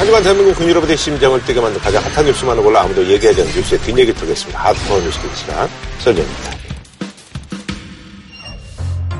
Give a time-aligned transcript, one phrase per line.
[0.00, 4.14] 하지만 대한민국 국민여러분의 심장을 뛰게 만든 가장 핫한 뉴스만을 골라 아무도 얘기하지 않는 뉴스의 뒷얘기
[4.14, 4.58] 털겠습니다.
[4.58, 6.50] 하드코어 뉴스 긴 시간 설정입니다.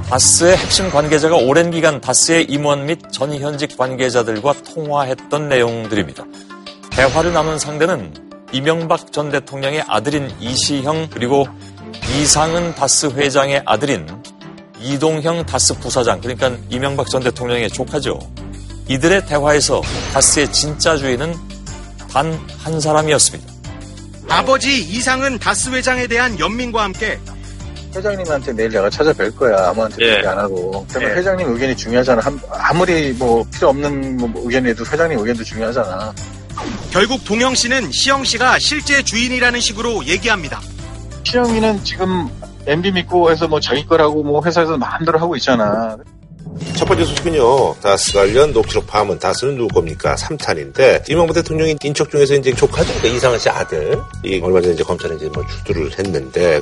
[0.09, 6.25] 다스의 핵심 관계자가 오랜 기간 다스의 임원 및 전 현직 관계자들과 통화했던 내용들입니다.
[6.93, 8.15] 대화를 나눈 상대는
[8.53, 11.47] 이명박 전 대통령의 아들인 이시형 그리고
[12.19, 14.07] 이상은 다스 회장의 아들인
[14.81, 18.19] 이동형 다스 부사장 그러니까 이명박 전 대통령의 조카죠.
[18.91, 19.81] 이들의 대화에서
[20.13, 21.33] 다스의 진짜 주인은
[22.13, 23.53] 단 한 사람이었습니다.
[24.29, 27.19] 아버지 이상은 다스 회장에 대한 연민과 함께
[27.95, 29.69] 회장님한테 내일 내가 찾아뵐 거야.
[29.71, 30.17] 아무한테도 예.
[30.17, 30.85] 얘기 안 하고.
[30.91, 31.15] 그러면 예.
[31.15, 32.21] 회장님 의견이 중요하잖아.
[32.21, 36.13] 한- 아무리 뭐 필요 없는 뭐 의견이라도 회장님 의견도 중요하잖아.
[36.91, 40.61] 결국 동영 씨는 시영 씨가 실제 주인이라는 식으로 얘기합니다.
[41.25, 42.29] 시영이는 지금
[42.67, 45.97] MB 믿고 해서 뭐 자기 거라고 뭐 회사에서 마음대로 하고 있잖아.
[46.77, 47.77] 첫 번째 소식은요.
[47.81, 49.19] 다스 관련 녹취록 파문.
[49.19, 50.15] 다스는 누구 겁니까?
[50.15, 52.89] 3탄인데 이명박 대통령이 인척 중에서 이제 조카죠.
[52.95, 53.99] 그러니까 이상한 씨 아들.
[54.25, 56.61] 이 얼마 전에 이제 검찰에 이제 뭐 주두를 했는데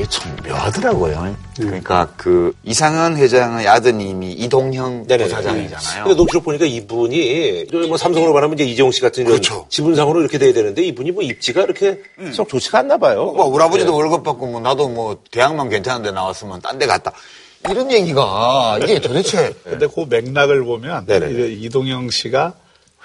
[0.00, 1.20] 이게 참 묘하더라고요.
[1.20, 1.36] 음.
[1.56, 6.04] 그러니까 그 이상은 회장의 아드님이 이동형 부사장이잖아요.
[6.04, 9.66] 근데 녹취록 보니까 이분이 뭐 삼성으로 말하면 이제 이재용 씨 같은 그렇죠.
[9.68, 12.00] 지분상으로 이렇게 돼야 되는데 이분이 뭐 입지가 이렇게
[12.32, 13.32] 썩 좋지가 않나 봐요.
[13.32, 13.96] 뭐 우리 아버지도 네.
[13.96, 17.12] 월급 받고 뭐 나도 뭐 대학만 괜찮은데 나왔으면 딴 데 갔다.
[17.68, 21.48] 이런 얘기가 이게 도대체 근데 그 맥락을 보면 네네.
[21.60, 22.54] 이동형 씨가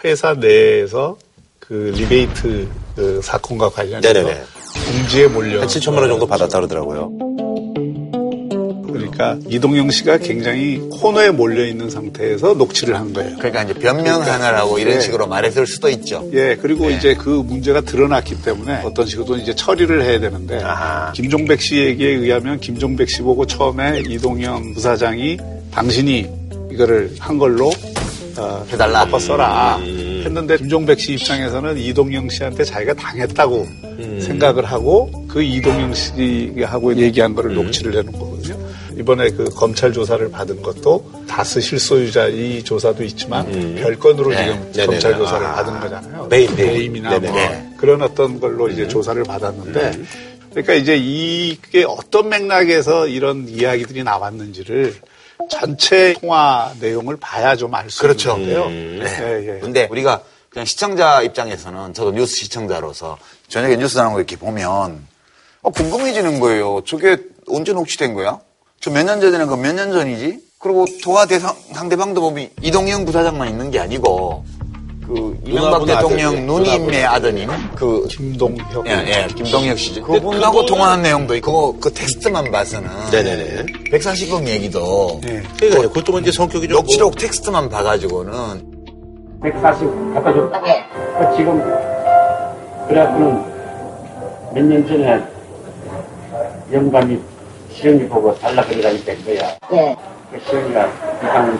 [0.06, 1.18] 회사 내에서
[1.60, 4.44] 그 리베이트 그 사건과 관련해서 네네네.
[4.86, 7.12] 궁지에 몰려 한 7천만 원 정도 받았다 그러더라고요.
[8.92, 13.38] 그러니까 이동형 씨가 굉장히 코너에 몰려 있는 상태에서 녹취를 한 거예요.
[13.38, 15.02] 그러니까 이제 변명하느라고 이런 네.
[15.02, 16.28] 식으로 말했을 수도 있죠.
[16.34, 21.12] 예, 그리고 이제 그 문제가 드러났기 때문에 어떤 식으로 이제 처리를 해야 되는데 아하.
[21.14, 25.38] 김종백 씨 얘기에 의하면 김종백 씨 보고 처음에 이동형 부사장이
[25.72, 26.30] 당신이
[26.72, 27.72] 이거를 한 걸로
[28.38, 29.06] 어, 해달라.
[29.06, 30.24] 바꿔 써라 음.
[30.26, 33.68] 했는데 김종백 씨 입장에서는 이동영 씨한테 자기가 당했다고
[34.16, 34.22] 음.
[34.22, 38.56] 생각을 하고 그 이동영 씨하고 얘기한 거를 녹취를 내는 거거든요.
[38.98, 43.46] 이번에 그 검찰 조사를 받은 것도 다스 실소유자 이 조사도 있지만
[43.76, 44.38] 별건으로 네.
[44.38, 44.72] 지금 음.
[44.72, 44.86] 네네네.
[44.86, 45.54] 검찰 조사를 아.
[45.56, 46.30] 받은 거잖아요.
[46.30, 47.04] 배임, 배임.
[47.04, 47.74] 뭐 네.
[47.78, 50.04] 그런 어떤 걸로 이제 조사를 받았는데
[50.52, 54.96] 그러니까 이제 이게 어떤 맥락에서 이런 이야기들이 나왔는지를
[55.50, 58.32] 전체 통화 내용을 봐야 좀 알수 그렇죠.
[58.38, 58.66] 있는데요.
[58.68, 59.02] 음.
[59.04, 59.60] 예, 예.
[59.60, 60.22] 근데 우리가
[60.56, 63.18] 그냥 시청자 입장에서는 저도 뉴스 시청자로서
[63.50, 65.06] 저녁에 뉴스 나오는 거 이렇게 보면
[65.62, 66.80] 어, 궁금해지는 거예요.
[66.86, 67.18] 저게
[67.50, 68.40] 언제 녹취된 거야?
[68.80, 70.40] 저 몇 년 전이는 그 몇 년 전이지?
[70.60, 74.46] 그리고 통화 대상 상대방도 보면 이동영 부사장만 있는 게 아니고
[75.06, 78.88] 그 이명박 대통령 누님의 아드님 그 김동혁.
[78.88, 80.04] 예, 예, 김동혁 씨죠.
[80.04, 83.66] 그분하고 통화한 내용도 있고 그 텍스트만 봐서는 네네네.
[83.92, 85.44] 140억 얘기도 예.
[85.60, 88.85] 그러니까 그것도 이제 성격이 좀 녹취록 텍스트만 봐가지고는
[89.52, 90.62] 140 갖다 줬다.
[90.62, 91.62] 그 지금
[92.88, 93.56] 그래갖고는
[94.54, 95.24] 몇 년 전에
[96.72, 97.20] 영감이
[97.72, 99.56] 시영이 보고 달라 그러다니까 이거야.
[99.74, 99.96] 예.
[100.32, 100.90] 그 시영이가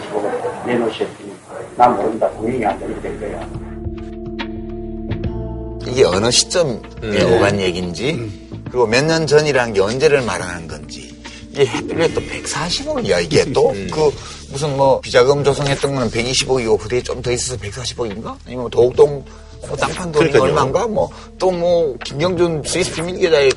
[0.02, 0.32] 씨 보고
[0.66, 1.34] 내놓으셨더니
[1.78, 3.48] 난 모른다 동행이 안 되니까 이거야.
[5.88, 7.34] 이게 어느 시점에 음.
[7.36, 11.15] 오간 얘기인지 그리고 몇 년 전이라는 게 언제를 말하는 건지
[11.56, 13.88] 이게 하필이면 또 140억이야 이게 또 음.
[13.92, 14.14] 그
[14.50, 18.36] 무슨 뭐 비자금 조성했던 거는 120억이고 그게 좀더 있어서 140억인가?
[18.46, 19.26] 아니면 뭐 도곡동
[19.68, 20.44] 뭐 땅판 돈이 그러니까요.
[20.44, 20.88] 얼마인가?
[20.88, 23.50] 뭐 또 뭐 김경준 스위스 비밀 계좌에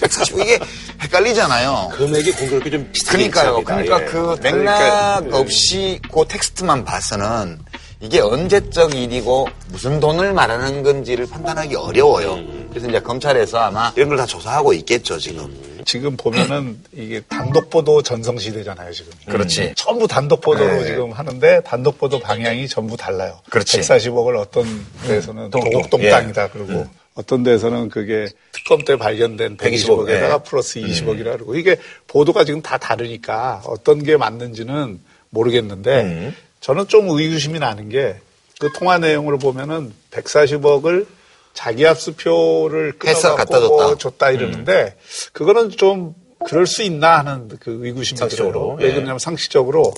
[0.00, 0.58] 140억 이게
[1.02, 1.90] 헷갈리잖아요.
[1.96, 3.64] 금액이 공교롭게 좀 비슷하게 그러니까요.
[3.64, 4.04] 그러니까 예.
[4.04, 7.58] 그 그러니까, 맥락 없이 그 텍스트만 봐서는
[8.00, 12.34] 이게 언제적 일이고 무슨 돈을 말하는 건지를 판단하기 어려워요.
[12.34, 12.66] 음.
[12.70, 15.52] 그래서 이제 검찰에서 아마 이런 걸 다 조사하고 있겠죠, 지금.
[15.84, 19.12] 지금 보면은 이게 단독 보도 전성 시대잖아요, 지금.
[19.26, 19.72] 그렇지.
[19.74, 20.84] 전부 단독 보도로 네.
[20.84, 23.40] 지금 하는데 단독 보도 방향이 전부 달라요.
[23.50, 23.80] 그렇지.
[23.80, 24.64] 140억을 어떤
[25.06, 25.72] 데서는 도곡동.
[25.72, 26.10] 도곡동 예.
[26.10, 30.42] 땅이다 그러고 어떤 데서는 그게 특검 때 발견된 120억, 120억에다가 예.
[30.48, 31.76] 플러스 20억이라 그러고 이게
[32.06, 35.00] 보도가 지금 다 다르니까 어떤 게 맞는지는
[35.30, 36.36] 모르겠는데 음.
[36.60, 38.20] 저는 좀 의구심이 나는 게
[38.58, 41.06] 그 통화 내용을 보면은 140억을
[41.54, 43.68] 자기 압수표를 해서 갖다 줬다.
[43.68, 44.96] 뭐 줬다 이러는데
[45.32, 46.14] 그거는 좀
[46.44, 48.76] 그럴 수 있나 하는 그 의구심이 상식적으로, 들어요.
[48.78, 48.94] 왜 예.
[48.94, 49.92] 그러냐면 상식적으로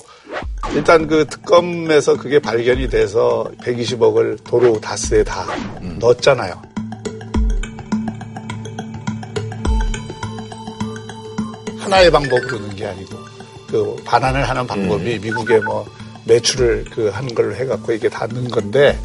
[0.73, 5.45] 일단 그 특검에서 그게 발견이 돼서 120억을 도로 다스에 다
[5.99, 6.61] 넣었잖아요.
[11.79, 13.17] 하나의 방법으로 넣은 게 아니고
[13.67, 15.85] 그 반환을 하는 방법이 미국의 뭐
[16.25, 18.99] 매출을 그 하는 걸로 해갖고 이게 다 넣은 건데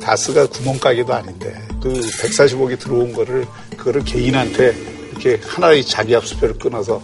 [0.00, 3.46] 다스가 구멍가게도 아닌데 그 140억이 들어온 거를
[3.76, 4.74] 그거를 개인한테
[5.10, 7.00] 이렇게 하나의 자기 압수표를 끊어서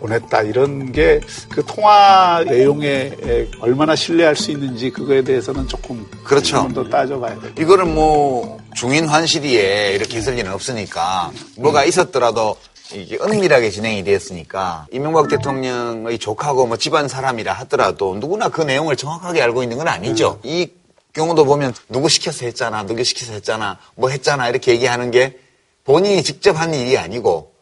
[0.00, 1.20] 보냈다 이런 게
[1.54, 3.12] 그 통화 내용에
[3.60, 6.56] 얼마나 신뢰할 수 있는지 그거에 대해서는 조금 그렇죠.
[6.56, 7.52] 조금 더 따져봐야 돼요.
[7.58, 12.56] 이거를 뭐 중인 환실이에 이렇게 있을 리는 없으니까 뭐가 있었더라도
[12.92, 19.40] 이게 은밀하게 진행이 됐으니까 이명박 대통령의 족하고 뭐 집안 사람이라 하더라도 누구나 그 내용을 정확하게
[19.42, 20.38] 알고 있는 건 아니죠.
[20.42, 20.70] 이
[21.14, 25.38] 경우도 보면 누구 시켜서 했잖아, 누구 시켜서 했잖아, 뭐 했잖아 이렇게 얘기하는 게
[25.84, 27.52] 본인이 직접 한 일이 아니고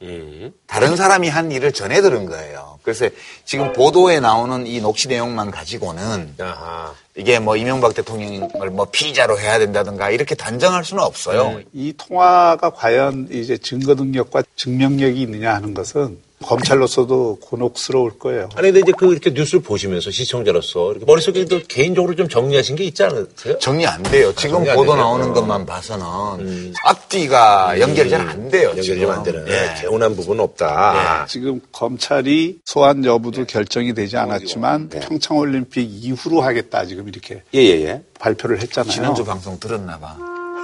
[0.66, 2.71] 다른 사람이 한 일을 전해 들은 거예요.
[2.82, 3.08] 그래서
[3.44, 6.94] 지금 보도에 나오는 이 녹취 내용만 가지고는 아하.
[7.16, 11.60] 이게 뭐 이명박 대통령을 뭐 피의자로 해야 된다든가 이렇게 단정할 수는 없어요.
[11.72, 18.48] 이 통화가 과연 이제 증거 능력과 증명력이 있느냐 하는 것은 검찰로서도 곤혹스러울 거예요.
[18.54, 23.02] 아니 근데 이제 그 이렇게 뉴스를 보시면서 시청자로서 이렇게 머릿속에도 개인적으로 좀 정리하신 게 있지
[23.02, 23.58] 않으세요?
[23.58, 24.32] 정리 안 돼요.
[24.34, 25.04] 지금 정리 안 보도 되네요.
[25.04, 25.32] 나오는 어.
[25.32, 28.68] 것만 봐서는 앞뒤가 연결이 잘 안 돼요.
[28.68, 29.00] 연결이 지금.
[29.02, 29.80] 좀안 되는 예.
[29.80, 31.26] 개운한 부분은 없다.
[31.28, 38.02] 지금 검찰이 소환 여부도 결정이 되지 않았지만 평창올림픽 이후로 하겠다 지금 이렇게 예예예.
[38.18, 38.90] 발표를 했잖아요.
[38.92, 40.16] 지난주 방송 들었나 봐.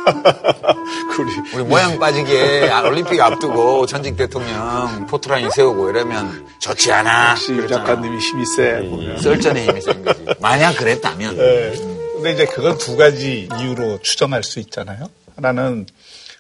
[1.19, 7.31] 우리 우리 모양 빠지게 아, 올림픽 앞두고 전직 대통령 포트라인 세우고 이러면 좋지 않아.
[7.33, 8.91] 역시 유 작가님이 힘이 세 음.
[8.91, 9.21] 보면.
[9.21, 10.25] 썰전에 힘이 센 거지.
[10.41, 11.73] 만약 그랬다면 네.
[12.15, 15.09] 근데 이제 그건 두 가지 이유로 추정할 수 있잖아요.
[15.37, 15.87] 하나는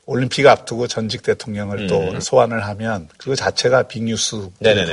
[0.07, 4.51] 올림픽 앞두고 전직 대통령을 또 소환을 하면 그거 자체가 빅뉴스뿐.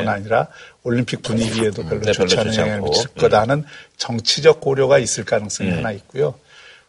[0.07, 0.47] 아니라
[0.83, 2.81] 올림픽 분위기에도 별로 네, 좋지 않은 영향을.
[2.81, 3.63] 미칠 거다는
[3.97, 6.35] 정치적 고려가 있을 가능성이 하나 있고요.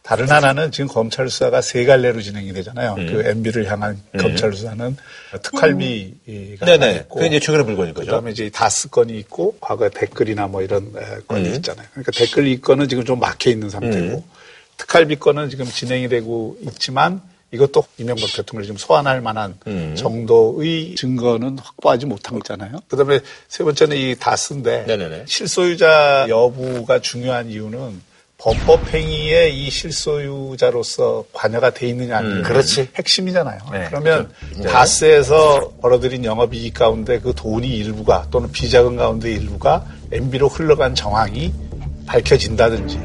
[0.07, 2.95] 다른 하나는 지금 검찰 수사가 세 갈래로 진행이 되잖아요.
[2.95, 4.95] 그 MB를 향한 검찰 수사는
[5.43, 6.85] 특활비가 네네.
[6.85, 8.05] 하나 있고 그게 이제 최근에 물건인 거죠.
[8.05, 11.55] 그다음에 이제 다스 건이 있고 과거에 댓글이나 뭐 이런 에, 건이 음.
[11.55, 11.85] 있잖아요.
[11.91, 14.23] 그러니까 댓글 이 건은 지금 좀 막혀 있는 상태고
[14.77, 17.21] 특활비 건은 지금 진행이 되고 있지만
[17.51, 19.93] 이것도 이명박 대통령을 지금 소환할 만한 음.
[19.97, 22.79] 정도의 증거는 확보하지 못한 거잖아요.
[22.87, 23.19] 그다음에
[23.49, 25.25] 세 번째는 이 다스인데 네네네.
[25.27, 28.07] 실소유자 여부가 중요한 이유는
[28.37, 32.89] 범법 행위에 이 실소유자로서 관여가 돼 있느냐 아니냐 그렇지.
[32.95, 33.59] 핵심이잖아요.
[33.71, 34.29] 네, 그러면
[34.63, 41.51] 다스에서 벌어들인 영업이익 가운데 그 돈이 일부가 또는 비자금 가운데 일부가 MB로 흘러간 정황이
[42.05, 42.99] 밝혀진다든지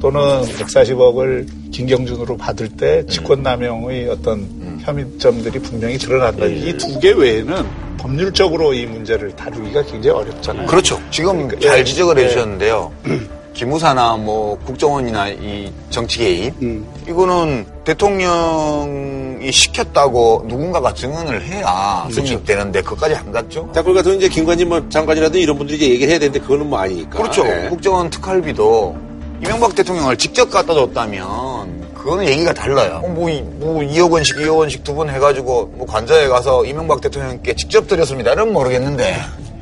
[0.00, 7.64] 또는 140억을 김경준으로 받을 때 직권남용의 어떤 혐의점들이 분명히 드러난다든지 이두 개 외에는
[7.98, 10.66] 법률적으로 이 문제를 다루기가 굉장히 어렵잖아요.
[10.66, 11.00] 그렇죠.
[11.12, 12.24] 지금 그러니까, 잘 예, 지적을 예.
[12.24, 12.92] 해주셨는데요.
[13.54, 16.86] 기무사나 뭐 국정원이나 이 정치 개입 음.
[17.08, 23.68] 이거는 대통령이 시켰다고 누군가가 증언을 해야 승인되는데 그것까지 안 갔죠.
[23.74, 27.18] 댓글 같은 이제 김관진 뭐 장관이라든 이런 분들이 이제 얘기를 해야 되는데 그거는 뭐 아니니까.
[27.18, 27.46] 그렇죠.
[27.46, 27.68] 예.
[27.68, 28.96] 국정원 특활비도
[29.44, 33.00] 이명박 대통령을 직접 갖다 줬다면 그거는 얘기가 달라요.
[33.04, 37.00] 어, 뭐, 이- 뭐 2억 원씩 2억 원씩 두 번 해가지고 뭐 관저에 가서 이명박
[37.00, 38.32] 대통령께 직접 드렸습니다.
[38.32, 39.16] 이런 모르겠는데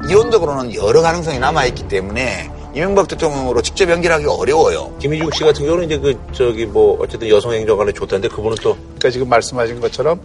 [0.08, 4.96] 이론적으로는 여러 가능성이 남아있기 때문에 이명박 대통령으로 직접 연결하기가 어려워요.
[5.00, 9.10] 김희중 씨 같은 경우는 이제 그 저기 뭐 어쨌든 여성 행정관을 줬다는데 그분은 또 그러니까
[9.10, 10.20] 지금 말씀하신 것처럼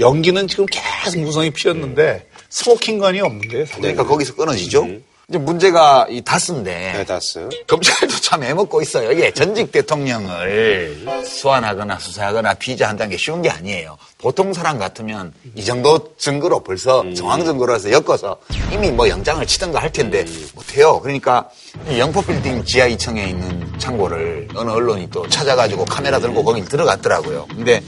[0.00, 3.66] 연기는 지금 계속 무성히 피었는데 스모킹건이 없는 거예요.
[3.66, 3.80] 사실.
[3.80, 4.88] 그러니까 거기서 끊어지죠.
[5.28, 7.48] 이제 문제가 이 다스인데 네, 다스.
[7.66, 9.10] 검찰도 참 애먹고 있어요.
[9.10, 13.96] 이게 전직 대통령을 소환하거나 수사하거나 피의자 한다는 게 쉬운 게 아니에요.
[14.18, 18.36] 보통 사람 같으면 이 정도 증거로 벌써 정황 증거로 해서 엮어서
[18.70, 21.00] 이미 뭐 영장을 치든가 할 텐데 못해요.
[21.00, 21.48] 그러니까
[21.88, 27.46] 이 영포빌딩 지하 2층에 있는 창고를 어느 언론이 또 찾아가지고 카메라 들고 거기 들어갔더라고요.
[27.48, 27.82] 근데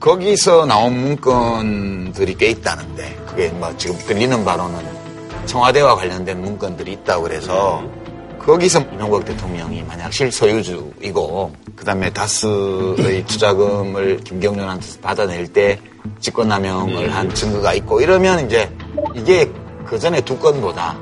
[0.00, 4.99] 거기서 나온 문건들이 꽤 있다는데 그게 뭐 지금 들리는 바로는
[5.50, 7.82] 청와대와 관련된 문건들이 있다고 그래서
[8.38, 15.78] 거기서 이명박 대통령이 만약 실소유주이고 그다음에 다스의 투자금을 김경련한테서 받아낼 때
[16.20, 18.70] 직권남용을 한 증거가 있고 이러면 이제
[19.16, 19.50] 이게
[19.84, 20.96] 그 전에 두 건보다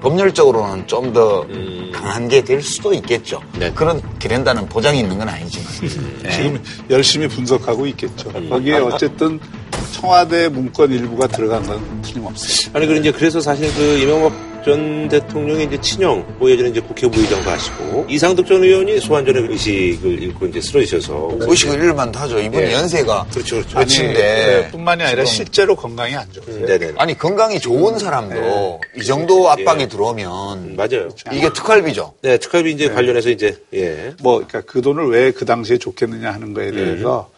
[0.00, 1.44] 법률적으로는 좀 더
[1.92, 3.40] 강한 게 될 수도 있겠죠.
[3.58, 3.72] 네.
[3.72, 5.66] 그렇게 된다는 보장이 있는 건 아니지만.
[6.22, 6.30] 네.
[6.30, 8.30] 지금 열심히 분석하고 있겠죠.
[8.50, 9.40] 거기에 어쨌든
[9.92, 12.70] 청와대 문건 일부가 들어간 건 틀림없어요.
[12.74, 17.50] 아니 그런 이제 그래서 사실 그 이명박 전 대통령의 이제 친형, 뭐 예전에 이제 국회부의장도
[17.50, 22.40] 하시고 이상득 전 의원이 소환 전에 의식을 읽고 이제 쓰러지셔서 의식을 잃을만도 하죠.
[22.40, 22.72] 이분 예.
[22.72, 23.76] 연세가 그렇죠, 그렇죠.
[23.78, 26.46] 몇인데 네, 뿐만이 아니라 지금 실제로 건강이 안 좋아요.
[26.48, 26.92] 음, 네네.
[26.96, 31.10] 아니 건강이 좋은 사람도 이 정도 압박이 들어오면 맞아요.
[31.30, 32.14] 이게 특활비죠.
[32.22, 34.14] 네, 특활비 이제 관련해서 이제 예.
[34.22, 37.28] 뭐, 그러니까 그 돈을 왜 그 당시에 줬겠느냐 하는 거에 대해서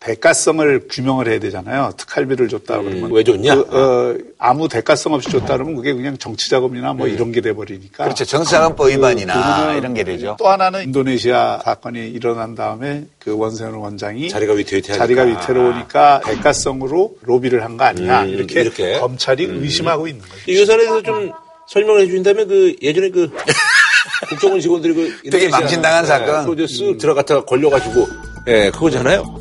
[0.00, 1.90] 대가성을 규명을 해야 되잖아요.
[1.96, 3.10] 특활비를 줬다 그러면.
[3.12, 3.54] 왜 줬냐?
[3.56, 7.52] 그, 어, 아무 대가성 없이 줬다 그러면 그게 그냥 정치 자금이나 뭐 이런 게 돼
[7.52, 8.04] 버리니까.
[8.04, 8.24] 그렇죠.
[8.24, 10.36] 정치자금법 위반이나 그거는 이런 게 되죠.
[10.38, 15.04] 또 하나는 인도네시아 사건이 일어난 다음에 그 원세훈 원장이 자리가 위태위태하니까.
[15.04, 18.98] 자리가 위태로우니까 대가성으로 로비를 한 거 아니냐 음, 이렇게, 이렇게.
[19.00, 20.34] 검찰이 의심하고 있는 거죠.
[20.48, 21.30] 이 유산에서 좀
[21.68, 23.30] 설명을 해주신다면 그 예전에 그
[24.30, 26.46] 국정원 직원들이 그 되게 망신당한 예, 사건.
[26.46, 28.08] 그거 이제 쓱 들어갔다가 걸려가지고
[28.48, 29.37] 예 그거잖아요.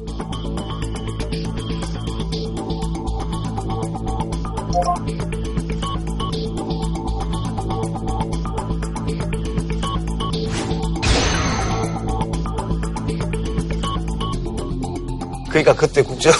[15.64, 16.32] 그러니까 그때 국정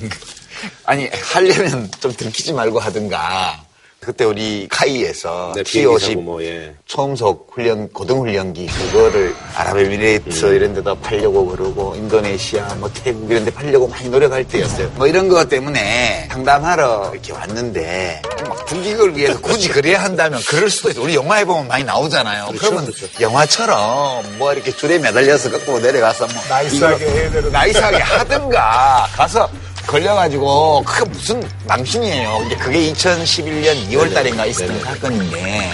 [0.84, 3.67] 아니 하려면 좀 들키지 말고 하든가.
[4.08, 6.74] 그때 우리 카이에서 네, 비행기 사고 P50 뭐 예.
[6.86, 10.54] 초음속 훈련 고등훈련기 그거를 아랍에미레이트 음.
[10.54, 14.92] 이런 데다 팔려고 그러고 인도네시아 뭐 태국 이런 데 팔려고 많이 노력할 때였어요.
[14.94, 20.88] 뭐 이런 것 때문에 상담하러 이렇게 왔는데 막 국익을 위해서 굳이 그래야 한다면 그럴 수도
[20.88, 21.02] 있어.
[21.02, 22.48] 우리 영화에 보면 많이 나오잖아요.
[22.58, 27.50] 그러면 영화처럼 뭐 이렇게 줄에 매달려서 거꾸로 내려가서 뭐 nice하게 해야 되는데.
[27.50, 29.50] nice하게 하든가 가서
[29.98, 32.42] 걸려가지고 그게 무슨 망신이에요.
[32.46, 34.80] 이제 그게 2011년 2월 달인가 있었던 네네.
[34.84, 35.70] 사건인데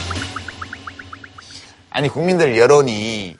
[1.90, 3.36] 아니 국민들 여론이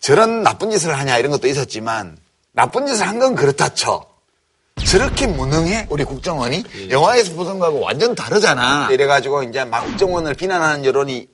[0.00, 2.16] 저런 나쁜 짓을 하냐 이런 것도 있었지만
[2.52, 4.06] 나쁜 짓을 한 건 그렇다 쳐.
[4.86, 5.86] 저렇게 무능해?
[5.90, 6.64] 우리 국정원이?
[6.90, 8.88] 영화에서 보던 거하고 완전 다르잖아.
[8.90, 11.28] 이래가지고 이제 막 국정원을 비난하는 여론이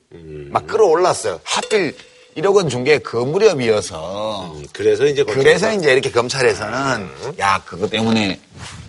[0.51, 1.41] 막 끌어올랐어요.
[1.45, 1.97] 하필
[2.39, 4.55] 1억 원 준 게 그 무렵이어서.
[4.73, 7.09] 그래서 이제 그래서 이제 이렇게 검찰에서는
[7.41, 8.39] 야 그거 때문에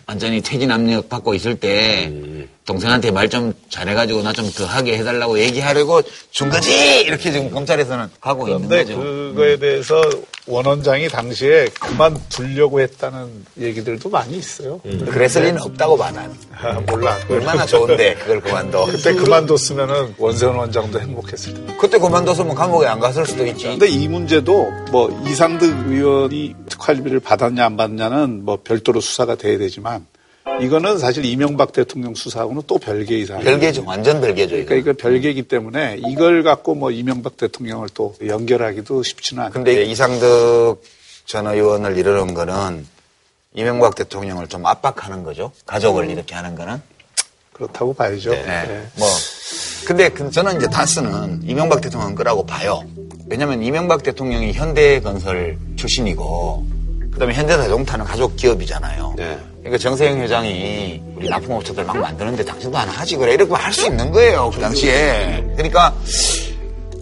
[0.06, 2.12] 완전히 퇴진 압력 받고 있을 때
[2.70, 8.10] 동생한테 말 좀 잘해가지고 나 좀 더 하게 해달라고 얘기하려고 준 거지 이렇게 지금 검찰에서는
[8.22, 9.00] 가고 있는 그런데 거죠.
[9.00, 10.02] 그거에 대해서
[10.48, 14.80] 원 원장이 당시에 그만두려고 했다는 얘기들도 많이 있어요.
[14.82, 16.32] 그랬을 리는 없다고 봐 나는.
[16.60, 17.16] 아, 몰라.
[17.30, 18.86] 얼마나 좋은데 그걸 그만둬.
[18.88, 21.78] 그때 그만뒀으면은 원세훈 원장도 행복했을 텐데.
[21.80, 23.66] 그때 그만뒀으면 감옥에 안 갔을 수도 있지.
[23.68, 30.08] 근데 이 문제도 뭐 이상득 의원이 특활비를 받았냐 안 받냐는 뭐 별도로 수사가 돼야 되지만
[30.62, 33.42] 이거는 사실 이명박 대통령 수사하고는 또 별개의 사안.
[33.44, 33.84] 별개죠.
[33.86, 34.50] 완전 별개죠.
[34.66, 39.54] 그러니까 이거 별개이기 때문에 이걸 갖고 뭐 이명박 대통령을 또 연결하기도 쉽지는 않아요.
[39.54, 40.82] 근데 이상득
[41.26, 42.86] 전 의원을 이르는 거는
[43.54, 45.52] 이명박 대통령을 좀 압박하는 거죠.
[45.66, 46.82] 가족을 이렇게 하는 거는.
[47.54, 48.32] 그렇다고 봐야죠.
[48.32, 48.44] 네.
[48.46, 48.88] 네.
[48.96, 49.08] 뭐.
[49.86, 52.84] 근데 그- 저는 이제 다스는 이명박 대통령 거라고 봐요.
[53.28, 56.66] 왜냐면 이명박 대통령이 현대건설 출신이고,
[57.12, 59.14] 그 다음에 현대자동차는 가족 기업이잖아요.
[59.18, 59.38] 네.
[59.70, 63.34] 그러니까 정세영 회장이 우리 납품업체들 막 만드는데 당신도 하나 하지 그래.
[63.36, 64.50] 이렇게 할 수 있는 거예요.
[64.54, 65.44] 그 당시에.
[65.56, 65.94] 그러니까,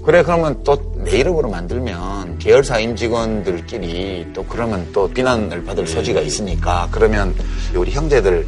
[0.04, 0.76] 그래, 그러면 또
[1.08, 7.34] 내 이름으로 만들면 계열사 임직원들끼리 또 그러면 또 비난을 받을 소지가 있으니까 그러면
[7.74, 8.46] 우리 형제들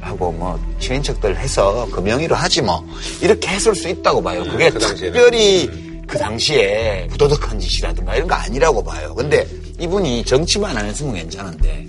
[0.00, 2.84] 하고 뭐 친인척들 해서 그 명의로 하지 뭐
[3.22, 4.42] 이렇게 했을 수 있다고 봐요.
[4.42, 4.80] 그게 그.
[4.80, 5.70] 특별히
[6.04, 9.14] 그 당시에 부도덕한 짓이라든가 이런 거 아니라고 봐요.
[9.14, 9.46] 근데
[9.78, 11.86] 이분이 정치만 안 했으면 괜찮은데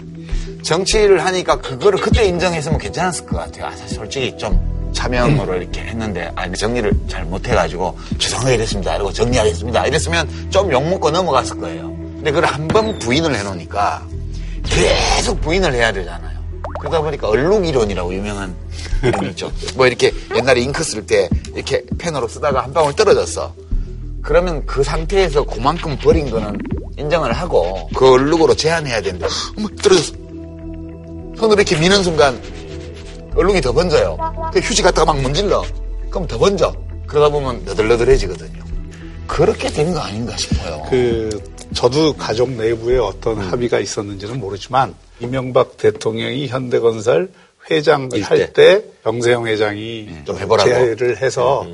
[0.63, 3.65] 정치를 하니까 그거를 그때 인정했으면 괜찮았을 것 같아요.
[3.67, 4.59] 아, 사실 솔직히 좀
[4.93, 8.95] 차명으로 이렇게 했는데 아, 정리를 잘 못해가지고 죄송하게 됐습니다.
[8.95, 9.85] 이러고 정리하겠습니다.
[9.87, 11.87] 이랬으면 좀 욕먹고 넘어갔을 거예요.
[12.15, 14.05] 근데 그걸 한 번 부인을 해놓으니까
[14.65, 16.37] 계속 부인을 해야 되잖아요.
[16.79, 18.53] 그러다 보니까 얼룩 이론이라고 유명한
[19.03, 19.51] 이론이 있죠.
[19.75, 23.53] 뭐 이렇게 옛날에 잉크 쓸 때 이렇게 펜으로 쓰다가 한 방울 떨어졌어.
[24.21, 26.57] 그러면 그 상태에서 그만큼 버린 거는
[26.97, 30.13] 인정을 하고 그 얼룩으로 제한해야 되는데 어머 떨어졌어.
[31.39, 32.39] 손으로 이렇게 미는 순간
[33.35, 34.17] 얼룩이 더 번져요.
[34.53, 35.63] 그 휴지 갖다가 막 문질러.
[36.09, 36.73] 그럼 더 번져.
[37.07, 38.63] 그러다 보면 너덜너덜해지거든요.
[39.27, 40.85] 그렇게 된 거 아닌가 싶어요.
[40.89, 41.29] 그
[41.73, 47.29] 저도 가족 내부에 어떤 합의가 있었는지는 모르지만 이명박 대통령이 현대건설
[47.69, 50.69] 회장을 일할때 정세영 회장이 좀 해보라고.
[50.69, 51.67] 제의를 해서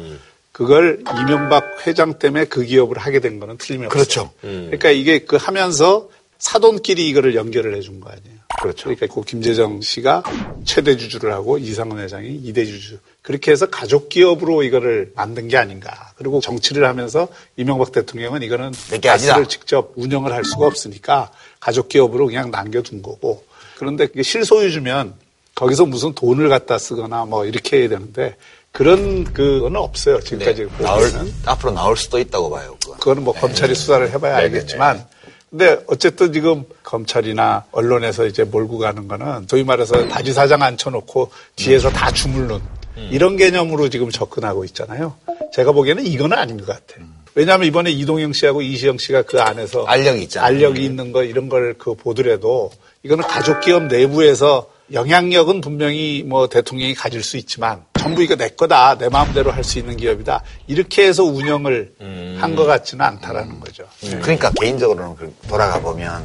[0.51, 3.89] 그걸 이명박 회장 때문에 그 기업을 하게 된 거는 틀림없어요.
[3.89, 4.31] 그렇죠.
[4.41, 8.34] 그러니까 이게 그 하면서 사돈끼리 이거를 연결을 해준 거 아니에요.
[8.61, 8.85] 그렇죠.
[8.85, 10.23] 그러니까 그 김재정 씨가
[10.63, 12.97] 최대 주주를 하고 이상은 회장이 이대 주주.
[13.21, 16.11] 그렇게 해서 가족 기업으로 이거를 만든 게 아닌가.
[16.15, 18.71] 그리고 정치를 하면서 이명박 대통령은 이거는.
[19.03, 23.43] 가스를 직접 운영을 할 수가 없으니까 가족 기업으로 그냥 남겨둔 거고.
[23.77, 25.15] 그런데 그게 실소유주면
[25.55, 28.35] 거기서 무슨 돈을 갖다 쓰거나 뭐 이렇게 해야 되는데
[28.71, 30.19] 그런 그거는 없어요.
[30.19, 31.09] 지금까지 네, 나올.
[31.45, 32.77] 앞으로 나올 수도 있다고 봐요.
[32.81, 32.97] 그건.
[32.99, 35.07] 그거는 뭐 검찰이 수사를 해봐야 알겠지만,
[35.57, 41.89] 근데 어쨌든 지금 검찰이나 언론에서 이제 몰고 가는 거는 소위 말해서 바지 사장 앉혀놓고 뒤에서
[41.91, 42.59] 다 주물른
[43.09, 45.15] 이런 개념으로 지금 접근하고 있잖아요.
[45.53, 47.05] 제가 보기에는 이거는 아닌 것 같아요.
[47.35, 50.45] 왜냐하면 이번에 이동영 씨하고 이시영 씨가 그 안에서 알력이 있잖아요.
[50.47, 52.69] 알력이 있는 거 이런 걸 그 보더라도
[53.03, 58.97] 이거는 가족 기업 내부에서 영향력은 분명히 뭐 대통령이 가질 수 있지만 전부 이거 내 거다
[58.99, 61.91] 내 마음대로 할 수 있는 기업이다 이렇게 해서 운영을
[62.39, 63.83] 한것 같지는 않다라는 거죠.
[64.21, 66.23] 그러니까 개인적으로는 그 돌아가 보면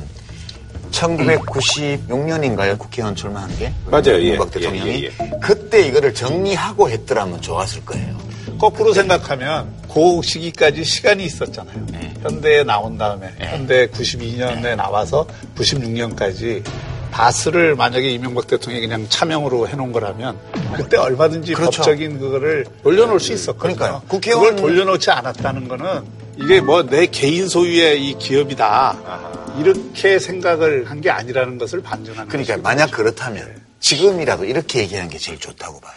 [0.91, 2.79] 1996년인가요?
[2.79, 3.73] 국회의원 출마한 게?
[3.87, 4.17] 맞아요.
[4.17, 4.21] 예.
[4.21, 5.05] 이명박 예, 대통령이.
[5.05, 5.11] 예,
[5.41, 8.19] 그때 이거를 정리하고 했더라면 좋았을 거예요.
[8.59, 11.87] 거꾸로 생각하면 그 시기까지 시간이 있었잖아요.
[12.23, 16.63] 현대에 나온 다음에 현대 92년에 나와서 96년까지
[17.12, 20.38] 다스를 만약에 이명박 대통령이 그냥 차명으로 해놓은 거라면
[20.76, 21.79] 그때 얼마든지 그렇죠.
[21.83, 23.76] 법적인 그거를 돌려놓을 수 있었거든요.
[23.76, 24.02] 그러니까요.
[24.09, 26.02] 국회의원- 그걸 돌려놓지 않았다는 거는
[26.37, 32.57] 이게 뭐 내 개인 소유의 이 기업이다 이렇게 생각을 한 게 아니라는 것을 반증하는 그러니까.
[32.59, 35.95] 만약 그렇다면 지금이라도 이렇게 얘기하는 게 제일 좋다고 봐요.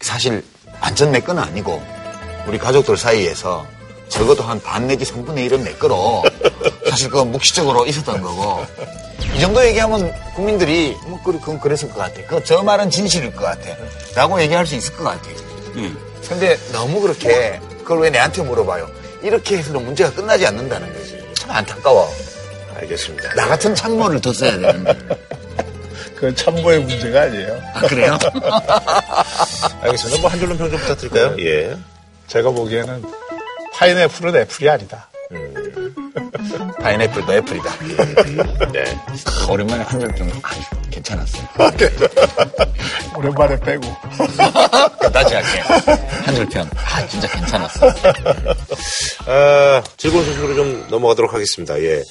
[0.00, 0.42] 사실
[0.80, 1.82] 완전 내 건 아니고
[2.46, 3.66] 우리 가족들 사이에서
[4.08, 6.22] 적어도 한 반 내지 3분의 1은 내 거로
[6.88, 8.64] 사실 그건 묵시적으로 있었던 거고
[9.36, 12.22] 이 정도 얘기하면 국민들이 뭐 그- 그건 그랬을 것 같아.
[12.26, 13.68] 그 저 말은 진실일 것 같아.
[14.14, 15.34] 라고 얘기할 수 있을 것 같아요.
[16.28, 18.88] 근데 너무 그렇게 그걸 왜 내한테 물어봐요?
[19.22, 21.22] 이렇게 해서는 문제가 끝나지 않는다는 거지.
[21.34, 22.08] 참 안타까워.
[22.76, 23.34] 알겠습니다.
[23.34, 24.96] 나 같은 참모를 더 써야 되는데.
[26.14, 27.60] 그건 참고의 문제가 아니에요.
[27.74, 28.18] 아, 그래요?
[29.82, 30.20] 알겠습니다.
[30.20, 31.36] 뭐 한 줄로 평좀 부탁드릴까요?
[31.40, 31.76] 예.
[32.26, 33.02] 제가 보기에는
[33.74, 35.08] 파인애플은 애플이 아니다.
[36.82, 37.70] 파인애플도 애플이다.
[38.72, 38.84] 네.
[39.48, 40.50] 오랜만에 한줄 좀, 아,
[40.90, 41.42] 괜찮았어요.
[43.16, 43.82] 오랜만에 빼고.
[45.12, 45.60] 다시 할게.
[46.24, 46.68] 한줄 평.
[46.76, 47.88] 아, 진짜 괜찮았어.
[49.26, 51.78] 아, 즐거운 소식으로 좀 넘어가도록 하겠습니다.
[51.82, 52.02] 예.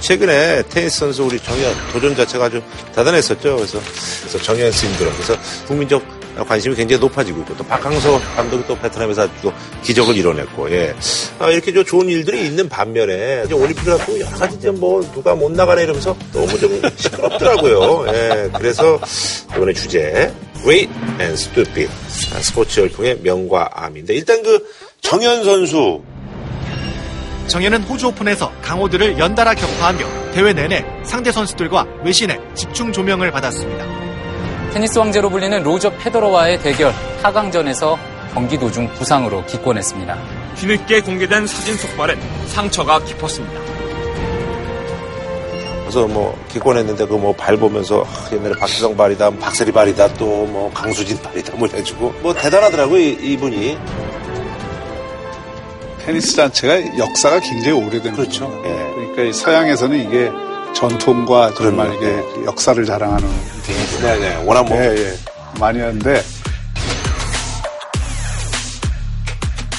[0.00, 2.62] 최근에 테니스 선수 우리 정현 도전 자체가 아주
[2.94, 3.56] 대단했었죠.
[3.56, 3.80] 그래서,
[4.20, 9.32] 그래서 정현 스님들은 그래서 국민적 관심이 굉장히 높아지고 있고 또 박항서 감독이 또 베트남에서 아주
[9.42, 9.52] 또
[9.82, 10.94] 기적을 이뤄냈고 예.
[11.38, 15.34] 아, 이렇게 좀 좋은 일들이 있는 반면에 이제 올림픽을 갖고 여러 가지 이제 뭐 누가
[15.34, 18.06] 못 나가네 이러면서 너무 좀 시끄럽더라고요.
[18.08, 18.50] 예.
[18.56, 19.00] 그래서
[19.50, 21.88] 이번에 주제 Great and Stupid
[22.34, 24.66] 아, 스포츠 열풍의 명과 암인데 일단 그
[25.00, 26.02] 정현 선수
[27.46, 34.05] 정현은 호주 오픈에서 강호들을 연달아 격파하며 대회 내내 상대 선수들과 외신의 집중 조명을 받았습니다.
[34.76, 36.92] 테니스 왕제로 불리는 로저 페더러와의 대결
[37.22, 37.96] 4강전에서
[38.34, 40.18] 경기 도중 부상으로 기권했습니다.
[40.54, 43.58] 뒤늦게 공개된 사진 속발엔 상처가 깊었습니다.
[45.80, 50.70] 그래서 뭐 기권했는데 그 뭐 발 보면서 아, 옛날에 박지성 발이다, 박세리 발이다, 또 뭐
[50.74, 53.78] 강수진 발이다 뭐 해가지고 뭐 대단하더라고 요 이 분이.
[56.04, 58.44] 테니스 자체가 역사가 굉장히 오래된 그렇죠.
[58.50, 58.62] 거죠.
[58.66, 58.92] 예.
[58.94, 60.30] 그러니까 이 서양에서는 이게
[60.76, 61.96] 전통과 정말 그럼요.
[61.96, 63.26] 이게 역사를 자랑하는
[64.02, 64.44] 네네.
[64.44, 65.14] 워낙 뭐 예, 예.
[65.58, 66.22] 많이 하는데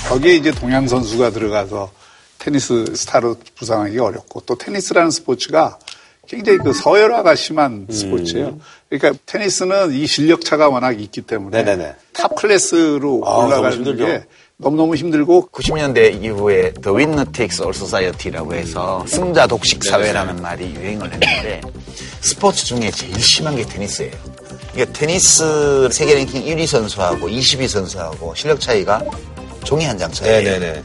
[0.10, 1.92] 거기에 이제 동양 선수가 들어가서
[2.40, 5.78] 테니스 스타로 부상하기 어렵고 또 테니스라는 스포츠가
[6.28, 7.94] 굉장히 그 서열화가 심한 음.
[7.94, 8.60] 스포츠예요.
[8.90, 11.96] 그러니까 테니스는 이 실력 차가 워낙 있기 때문에 네네네.
[12.14, 13.98] top class로 아, 올라가는.
[13.98, 14.26] 게
[14.60, 21.14] 너무너무 힘들고 90년대 이후에 The Winner Takes All Society라고 해서 승자 독식 사회라는 말이 유행을
[21.14, 21.62] 했는데
[22.22, 24.12] 스포츠 중에 제일 심한 게 테니스예요.
[24.74, 29.00] 이게 테니스 세계 랭킹 1위 선수하고 20위 선수하고 실력 차이가
[29.64, 30.42] 종이 한 장 차이예요.
[30.60, 30.84] 네네네.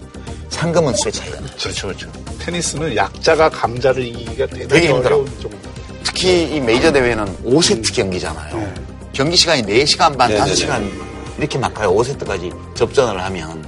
[0.51, 1.57] 상금은 쇠 차이가 나죠.
[1.57, 2.13] 그렇죠, 그렇죠.
[2.41, 5.17] 테니스는 약자가 강자를 이기기가 되게 대단히 힘들어.
[5.17, 5.57] 어려운 정도.
[6.05, 8.75] 특히 이 메이저 대회는 5세트 경기잖아요.
[9.15, 10.53] 경기 시간이 4시간 반, 네네네.
[10.53, 11.95] 5시간 이렇게 막 가요.
[11.95, 13.65] 5세트까지 접전을 하면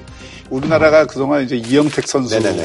[0.51, 2.39] 우리나라가 그동안 이제 이영택 선수.
[2.39, 2.65] 많이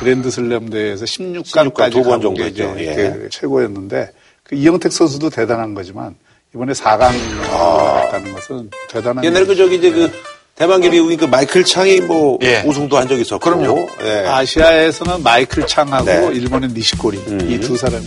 [0.00, 2.80] 그랜드 슬램 대회에서 16간 16강까지 두번 가본 정도 게 이제 했죠.
[2.80, 2.94] 예.
[2.94, 4.10] 그 최고였는데
[4.42, 6.16] 그 이영택 선수도 대단한 거지만
[6.54, 10.10] 이번에 4강 갔다는 것은 대단한 옛날에 그 저기 이제 그
[10.54, 12.62] 대만계 미국인 그 마이클 창이 뭐 예.
[12.64, 13.38] 우승도 한 적이 있었고.
[13.38, 13.88] 그럼요.
[14.02, 14.26] 예.
[14.26, 16.28] 아시아에서는 마이클 창하고 네.
[16.32, 18.02] 일본의 니시코리 이두 사람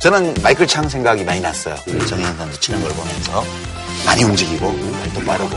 [0.00, 1.74] 저는 마이클 창 생각이 많이 났어요.
[2.06, 3.44] 정현 선수 치는 걸 보면서
[4.06, 5.56] 많이 움직이고 발도 빠르고.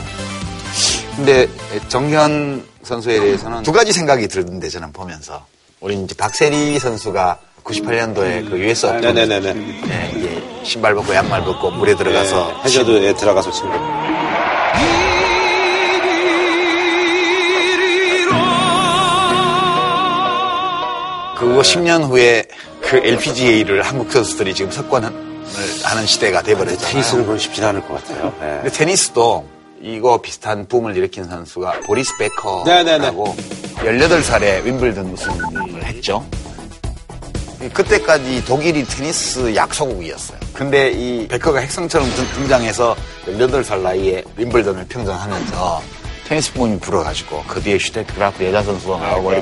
[1.16, 1.48] 근데
[1.88, 5.46] 정현 선수에 대해서는 두 가지 생각이 들던데 저는 보면서
[5.80, 9.54] 우리 이제 박세리 선수가 98년도에 그 US 오픈 네네네네.
[9.54, 13.78] 네, 이게 신발 벗고 양말 벗고 물에 들어가서 네, 해저드에 들어가서 친 거.
[21.38, 22.46] 그거 10년 후에
[22.82, 25.29] 그 LPGA를 한국 선수들이 지금 석권을
[25.84, 26.92] 하는 시대가 돼버렸잖아요.
[26.92, 28.34] 테니스는 그건 쉽진 않을 것 같아요.
[28.42, 28.62] 예.
[28.64, 29.46] 근데 테니스도
[29.82, 32.12] 이거 비슷한 붐을 일으킨 선수가 보리스
[32.66, 32.98] 네네네.
[33.00, 33.36] 베커라고
[33.78, 36.26] 18살에 윈블던 우승을 했죠.
[37.74, 40.40] 그때까지 독일이 테니스 약소국이었어요.
[40.54, 42.96] 근데 이 베커가 혜성처럼 등- 등장해서
[43.28, 45.82] 18살 나이에 윈블던을 평정하면서
[46.28, 49.34] 테니스 붐이 불어가지고 그 뒤에 슈테피 그라프 여자 선수가 나오고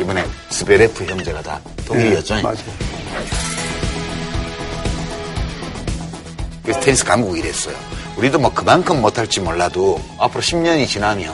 [0.00, 2.34] 이번에 즈베레프 형제가 다 독일이었죠.
[2.42, 2.62] 맞아.
[6.68, 7.74] 그래서 테니스 강국이 됐어요.
[8.18, 11.32] 우리도 뭐 그만큼 못할지 몰라도 앞으로 10년이 지나면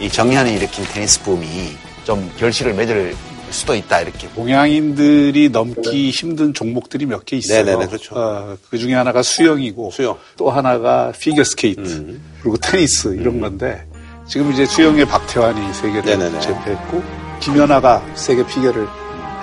[0.00, 3.14] 이 정현이 일으킨 테니스 붐이 좀 결실을 맺을
[3.50, 4.30] 수도 있다 이렇게.
[4.32, 7.64] 동양인들이 넘기 힘든 종목들이 몇 개 있어요.
[7.66, 8.14] 네네네, 그렇죠.
[8.14, 10.16] 어, 그 중에 하나가 수영이고 수영.
[10.38, 13.86] 또 하나가 피겨 스케이트 그리고 테니스 이런 건데
[14.26, 16.02] 지금 이제 수영의 박태환이 세계를.
[16.40, 17.02] 제패했고
[17.40, 18.88] 김연아가 세계 피겨를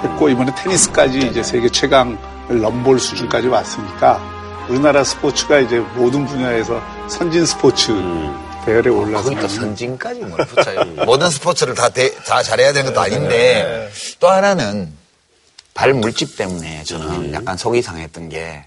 [0.03, 2.17] 했고 이번에 테니스까지 이제 세계 최강을
[2.61, 4.38] 넘볼 수준까지 왔으니까
[4.69, 6.79] 우리나라 스포츠가 이제 모든 분야에서
[7.10, 7.91] 선진 스포츠
[8.65, 10.84] 대열에 올라서 거기다 선진까지 뭘 붙여요.
[11.05, 14.91] 모든 스포츠를 다, 대- 다 잘해야 되는 것도 아닌데 또 하나는
[15.73, 18.63] 발 물집 때문에 저는 약간 속이 상했던 게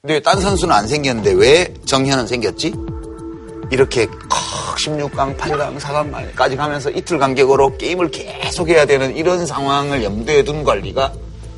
[0.00, 2.74] 근데 딴 선수는 안 생겼는데 왜 정현은 생겼지?
[3.70, 10.42] 이렇게 컥 16강, 8강, 4강까지 가면서 이틀 간격으로 게임을 계속 해야 되는 이런 상황을 염두에
[10.44, 11.12] 둔 관리가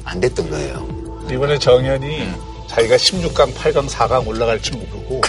[0.05, 0.87] 안 됐던 거예요.
[1.31, 2.29] 이번에 정현이
[2.69, 5.23] 자기가 16강, 8강, 4강 올라갈 줄 모르고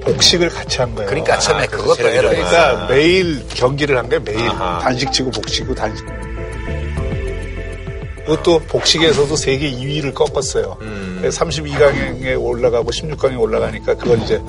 [0.00, 1.08] 복식을 같이 한 거예요.
[1.08, 2.30] 그러니까 처음에 그것도 체력이 해라.
[2.30, 4.22] 그러니까 매일 경기를 한 거예요.
[4.22, 4.78] 매일 아하.
[4.80, 6.06] 단식 치고 복식고 단식.
[8.24, 10.76] 그것도 복식에서도 세계 2위를 꺾었어요.
[11.22, 14.40] 32강에 올라가고 16강에 올라가니까 그건 이제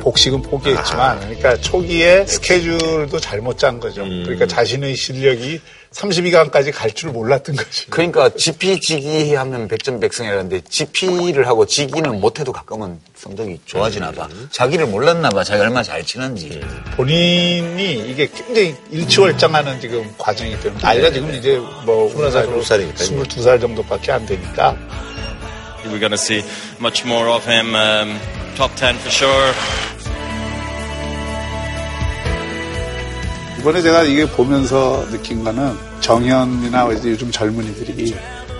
[0.00, 4.02] 복식은 포기했지만 그러니까 초기에 스케줄도 잘못 짠 거죠.
[4.02, 5.60] 그러니까 자신의 실력이
[5.92, 7.86] 32강까지 갈 줄 몰랐던 거지.
[7.90, 14.28] 그러니까 GP 지기 하면 백전백승이라는데 GP를 하고 지기는 못해도 가끔은 성적이 좋아지나 봐.
[14.50, 15.44] 자기를 몰랐나 봐.
[15.44, 16.60] 자기 얼마나 잘 치는지.
[16.96, 23.26] 본인이 이게 굉장히 일치월장하는 지금 과정이기 때문에 나이가 지금 이제 뭐 21살, 22살이니까요.
[23.28, 24.76] 22살 정도밖에 안 되니까
[25.84, 26.42] We're going to see
[26.80, 27.72] much more of him.
[27.76, 28.18] Um,
[28.56, 29.52] top 10 for sure.
[33.66, 38.14] 이번에 제가 이게 보면서 느낀 거는 정현이나 요즘 젊은이들이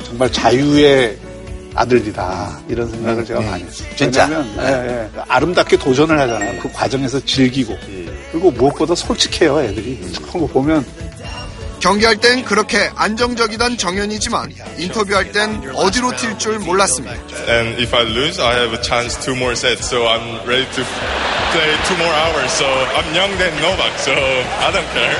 [0.05, 1.17] 정말 자유의
[1.77, 3.89] 아들이다 이런 생각을 제가 많이 했어요.
[3.95, 4.25] 진짜?
[4.27, 5.21] 왜냐면 예, 예.
[5.29, 6.61] 아름답게 도전을 하잖아요.
[6.61, 7.77] 그 과정에서 즐기고
[8.33, 10.01] 그리고 무엇보다 솔직해요 애들이.
[10.27, 10.85] 그런 거 보면
[11.81, 17.15] 경기할 땐 그렇게 안정적이던 정현이지만 인터뷰할 땐 어디로 튈 줄 몰랐습니다.
[17.49, 19.87] And if I lose, I have a chance two more sets.
[19.89, 20.83] So I'm ready to
[21.53, 22.51] play two more hours.
[22.53, 25.17] So I'm young than Novak, so I don't care.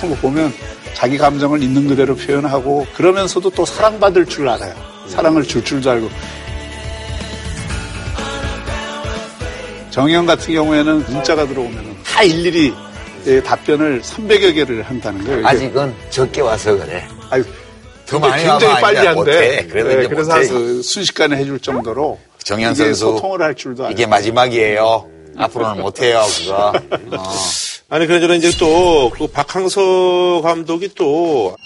[0.00, 0.52] 거 보면
[0.94, 4.74] 자기 감정을 있는 그대로 표현하고 그러면서도 또 사랑받을 줄 알아요.
[5.08, 6.10] 사랑을 줄 줄도 알고.
[9.90, 12.85] 정현 같은 경우에는 문자가 들어오면 다 일일이 예,
[13.44, 15.46] 답변을 300여 개를 한다는 거예요.
[15.46, 17.06] 아직은 적게 와서 그래.
[17.30, 17.44] 아유,
[18.06, 19.12] 더 많이 굉장히 빨리 한대.
[19.14, 19.66] 못해.
[19.66, 20.48] 그래도 네, 이제 그래서 못해.
[20.48, 23.92] 그 순식간에 해줄 정도로 정현 선수 소통을 할 줄도 알아요.
[23.92, 25.10] 이게 마지막이에요.
[25.38, 26.72] 앞으로는 못해요, 그거.
[27.16, 27.22] 어.
[27.88, 31.56] 아니 그러저나 이제 또 그 박항서 감독이 또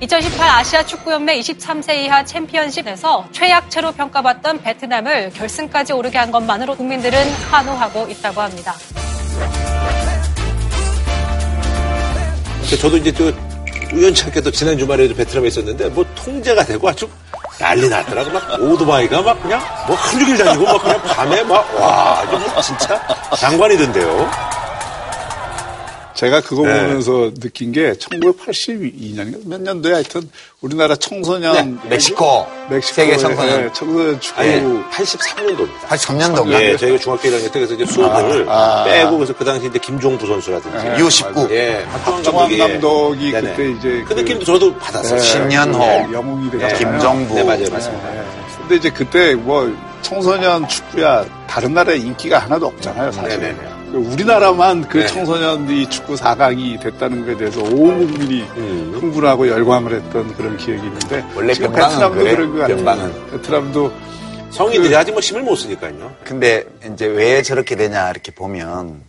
[0.00, 8.08] 2018 아시아 축구연맹 23세 이하 챔피언십에서 최약체로 평가받던 베트남을 결승까지 오르게 한 것만으로 국민들은 환호하고
[8.10, 8.74] 있다고 합니다.
[12.76, 13.32] 저도 이제 또
[13.92, 17.08] 우연찮게도 지난 주말에 베트남에 있었는데 뭐 통제가 되고 아주
[17.58, 22.38] 난리 났더라고 막 오토바이가 막 그냥 뭐 하루 종일 다니고 막 그냥 밤에 막와 아주
[22.38, 23.00] 뭐 진짜
[23.38, 24.30] 장관이던데요.
[26.22, 26.82] 제가 그거 네.
[26.82, 30.30] 보면서 느낀 게 1982년인가 몇 년도에 하여튼
[30.60, 32.46] 우리나라 청소년 네, 멕시코.
[32.70, 33.62] 멕시코 세계 청소년.
[33.62, 34.50] 네, 청소년 축구 아니
[34.92, 35.88] 83년도입니다.
[35.88, 36.62] 83년도인가?
[36.62, 38.84] 예, 저희가 중학교 1학년 때 그래서 이제 수업을 아, 아.
[38.84, 40.96] 빼고 그래서 그 당시 이제 김종부 선수라든지 네.
[40.98, 41.50] U19.
[41.50, 43.50] 예, 박정환 박정환 감독이, 감독이 네네.
[43.50, 45.18] 그때 이제 그 느낌도 저도 받았어요.
[45.18, 45.78] 네, 신년호.
[45.78, 46.78] 네, 영웅이 됐잖아요.
[46.78, 47.34] 김정부.
[47.34, 48.10] 네, 맞아요, 맞습니다.
[48.10, 48.26] 네, 네.
[48.58, 53.40] 근데 이제 그때 뭐 청소년 축구야 다른 나라에 인기가 하나도 없잖아요, 사실.
[53.40, 53.71] 네네네.
[53.92, 55.06] 우리나라만 그 네.
[55.06, 58.92] 청소년들이 축구 4강이 됐다는 것에 대해서 온 국민이 음.
[58.98, 62.76] 흥분하고 열광을 했던 그런 기억이 있는데 원래 베트남도 그래, 그런 것 같아요.
[62.76, 63.30] 변방은.
[63.30, 63.92] 베트남도
[64.50, 66.14] 성인들이 아직 뭐 힘을 못 쓰니까요.
[66.24, 69.02] 근데 이제 왜 저렇게 되냐 이렇게 보면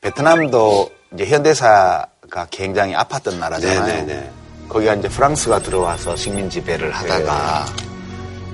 [0.00, 3.86] 베트남도 이제 현대사가 굉장히 아팠던 나라잖아요.
[3.86, 4.30] 네네네.
[4.68, 7.66] 거기가 이제 프랑스가 들어와서 식민 지배를 하다가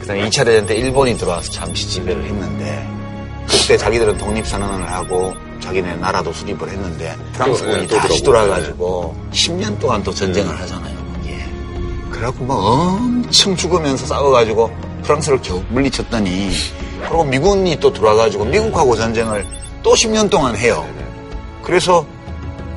[0.00, 2.86] 그다음에 2차 대전 때 일본이 들어와서 잠시 지배를 했는데
[3.48, 8.24] 그때 자기들은 독립선언을 하고 자기네 나라도 수립을 했는데 프랑스군이 네, 또 다시 들어오고.
[8.24, 10.96] 돌아가지고 10년 동안 또 전쟁을 하잖아요.
[11.14, 11.44] 거기에.
[12.10, 14.70] 그래갖고 막 엄청 죽으면서 싸워가지고
[15.02, 16.50] 프랑스를 겨우 물리쳤더니
[17.00, 19.46] 그리고 미군이 또 들어와가지고 미국하고 전쟁을
[19.82, 20.86] 또 10년 동안 해요.
[21.62, 22.04] 그래서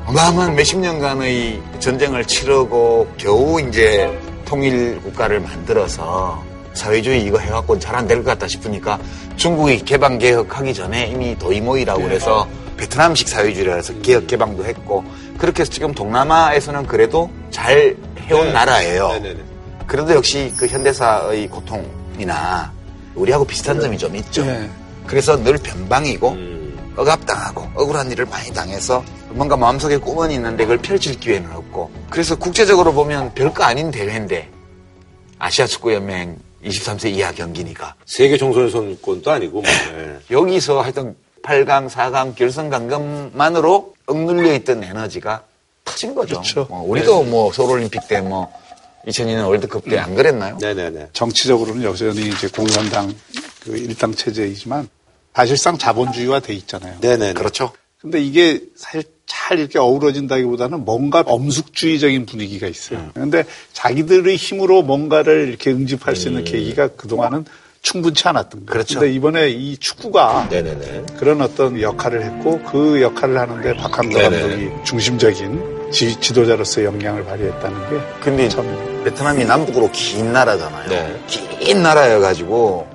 [0.06, 4.08] 어마어마한 몇십 년간의 전쟁을 치르고 겨우 이제
[4.44, 6.42] 통일 국가를 만들어서
[6.76, 8.98] 사회주의 이거 해갖고 잘 안 될 것 같다 싶으니까
[9.36, 15.02] 중국이 개방 개혁하기 전에 이미 도이모이라고 그래서 베트남식 사회주의라 해서 개혁 개방도 했고
[15.38, 18.52] 그렇게 해서 지금 동남아에서는 그래도 잘 해온 네.
[18.52, 19.08] 나라예요.
[19.14, 19.40] 네네네.
[19.86, 22.72] 그래도 역시 그 현대사의 고통이나
[23.14, 24.44] 우리하고 비슷한 점이 좀 있죠.
[24.44, 24.68] 네.
[25.06, 26.92] 그래서 늘 변방이고 음.
[26.96, 32.92] 억압당하고 억울한 일을 많이 당해서 뭔가 마음속에 꿈은 있는데 그걸 펼칠 기회는 없고 그래서 국제적으로
[32.92, 34.50] 보면 별거 아닌 대회인데
[35.38, 39.70] 아시아 축구 연맹 23세 이하 경기니까 세계 청소년 선권도 아니고 뭐.
[39.70, 40.18] 예.
[40.34, 45.44] 여기서 하여튼 8강, 4강 결승 간 것만으로 억눌려 있던 에너지가
[45.84, 46.36] 터진 거죠.
[46.36, 46.66] 그렇죠.
[46.68, 48.52] 뭐 우리도 뭐 서울올림픽 때 뭐
[49.06, 50.58] 2002년 월드컵 때 안 그랬나요?
[50.60, 51.10] 네네네.
[51.12, 53.14] 정치적으로는 여전히 이제 공산당
[53.62, 54.88] 그 일당 체제이지만
[55.34, 56.98] 사실상 자본주의화 돼 있잖아요.
[57.00, 57.34] 네네.
[57.34, 57.70] 그렇죠.
[58.00, 63.10] 근데 이게 사실 잘 이렇게 어우러진다기보다는 뭔가 엄숙주의적인 분위기가 있어요.
[63.14, 67.44] 근데 자기들의 힘으로 뭔가를 이렇게 응집할 수 있는 계기가 그동안은
[67.82, 68.66] 충분치 않았던 거예요.
[68.66, 69.00] 그렇죠.
[69.00, 71.06] 근데 이번에 이 축구가 네네네.
[71.18, 74.18] 그런 어떤 역할을 했고 그 역할을 하는데 박항서.
[74.18, 80.88] 감독이 중심적인 지, 지도자로서의 역량을 발휘했다는 게 근데 참 베트남이 남북으로 긴 나라잖아요.
[80.88, 81.20] 네.
[81.60, 82.88] 긴 나라여가지고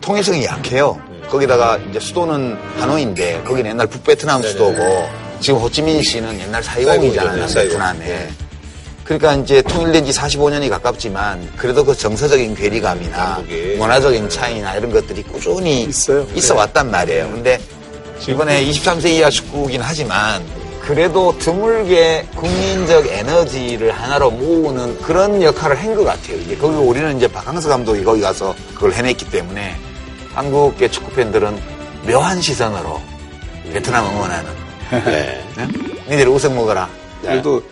[0.00, 1.00] 통일성이 약해요.
[1.28, 7.46] 거기다가 이제 수도는 하노이인데 거기는 옛날 북베트남 수도고 지금 호치민시는 옛날 사이공이잖아요.
[7.48, 7.70] 사이공.
[7.78, 8.28] 베트남에.
[9.04, 13.42] 그러니까 이제 통일된 지 45년이 가깝지만 그래도 그 정서적인 괴리감이나.
[13.78, 16.26] 문화적인 차이나 이런 것들이 꾸준히 있어요.
[16.34, 17.30] 있어 왔단 말이에요.
[17.30, 17.58] 근데
[18.26, 20.44] 이번에 23세 이하 축구긴 하지만
[20.82, 26.36] 그래도 드물게 국민적 에너지를 하나로 모으는 그런 역할을 한 것 같아요.
[26.38, 29.76] 이게 거기 우리는 이제 박항서 감독이 거기 가서 그걸 해냈기 때문에
[30.34, 31.58] 한국의 축구 팬들은
[32.06, 33.00] 묘한 시선으로
[33.72, 34.67] 베트남 응원하는.
[34.90, 35.44] 네.
[35.56, 35.68] 네?
[36.10, 36.88] 니들 우승 먹어라.
[37.20, 37.62] 그래도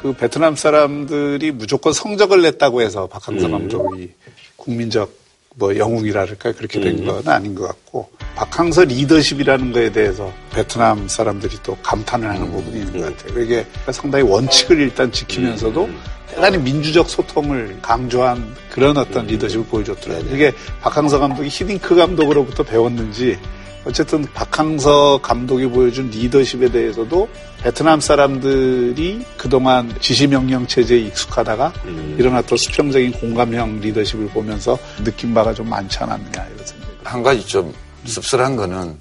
[0.00, 3.52] 그 베트남 사람들이 무조건 성적을 냈다고 해서 박항서 음.
[3.52, 4.12] 감독이
[4.56, 5.20] 국민적
[5.56, 7.06] 뭐 영웅이랄까 그렇게 된 음.
[7.06, 12.34] 건 아닌 것 같고 박항서 리더십이라는 거에 대해서 베트남 사람들이 또 감탄을 음.
[12.34, 13.42] 하는 부분이 있는 것 같아요.
[13.42, 16.00] 이게 상당히 원칙을 일단 지키면서도 음.
[16.28, 20.34] 대단히 민주적 소통을 강조한 그런 어떤 리더십을 보여줬더라고요.
[20.34, 23.36] 이게 박항서 감독이 히딩크 감독으로부터 배웠는지
[23.84, 27.28] 어쨌든 박항서 감독이 보여준 리더십에 대해서도
[27.62, 32.34] 베트남 사람들이 그동안 지시명령 체제에 익숙하다가 음.
[32.36, 37.72] 어떤 수평적인 공감형 리더십을 보면서 느낀 바가 좀 많지 않았느냐 이런 생각이 한 가지 좀
[38.04, 38.96] 씁쓸한 거는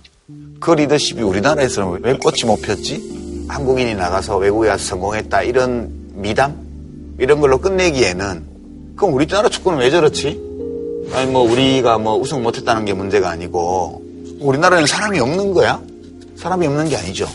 [0.59, 3.45] 그 리더십이 우리나라에서는 왜 꽃이 못 폈지?
[3.47, 6.55] 한국인이 나가서 외국에 가서 성공했다 이런 미담
[7.17, 10.49] 이런 걸로 끝내기에는 그럼 우리나라 축구는 왜 저렇지?
[11.13, 14.08] 아니 뭐 우리가 뭐 우승 못했다는 게 문제가 아니고
[14.39, 15.82] 우리나라는 사람이 없는 거야?
[16.36, 17.28] 사람이 없는 게 아니죠.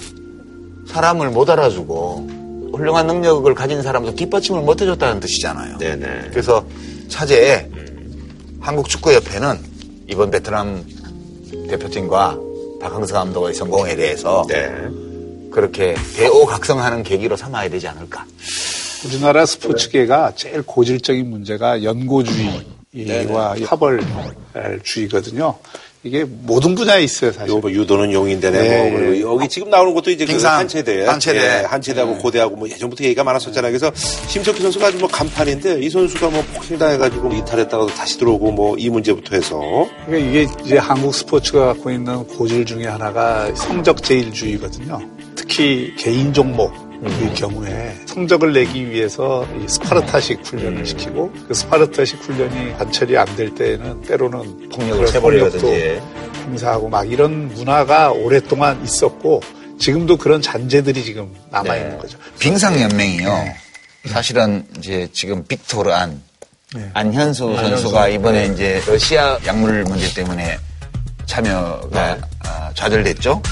[0.89, 5.79] 사람을 못 알아주고 훌륭한 능력을 가진 사람도 뒷받침을 못 해줬다는 뜻이잖아요.
[5.79, 6.29] 네네.
[6.31, 6.67] 그래서
[7.09, 7.69] 차제에
[8.61, 9.59] 한국축구협회는
[10.09, 10.85] 이번 베트남
[11.69, 12.39] 대표팀과
[12.81, 14.71] 박항서 감독의 성공에 대해서 네.
[15.51, 18.27] 그렇게 대오각성하는 계기로 삼아야 되지 않을까.
[19.07, 25.59] 우리나라 스포츠계가 제일 고질적인 문제가 연고주의와 파벌주의거든요.
[26.05, 27.49] 이게 모든 분야에 있어요, 사실.
[27.55, 28.59] 요, 뭐 유도는 용인대네.
[28.63, 28.91] 네.
[28.91, 31.07] 뭐 그리고 여기 지금 나오는 것도 이제 그 한체대.
[31.07, 31.39] 한체대.
[31.39, 33.73] 예, 한체대하고 고대하고 뭐 예전부터 얘기가 많았었잖아요.
[33.73, 33.91] 그래서
[34.29, 39.37] 심석희 선수가 아주 뭐 간판인데 이 선수가 뭐 폭행당해가지고 이탈했다가도 다시 들어오고 뭐 이 문제부터
[39.37, 39.61] 해서
[40.05, 45.01] 그러니까 이게 이제 한국 스포츠가 갖고 있는 고질 중에 하나가 성적 제일주의거든요.
[45.37, 46.73] 특히 개인 종목
[47.05, 53.55] 의 경우에 성적을 내기 위해서 이 스파르타식 훈련을 시키고 그 스파르타식 훈련이 관철이 안 될
[53.55, 55.21] 때는 때로는 폭력을.
[55.21, 55.69] 폭력도
[56.47, 59.41] 행사하고 막 이런 문화가 오랫동안 있었고
[59.79, 62.17] 지금도 그런 잔재들이 지금 남아 있는 거죠.
[62.39, 63.45] 빙상 연맹이요.
[64.07, 66.23] 사실은 이제 지금 빅토르 안,
[66.75, 66.91] 네.
[66.95, 70.59] 안현수 선수가 이번에 이제 러시아 약물 문제 때문에
[71.27, 73.43] 참여가 아, 좌절됐죠.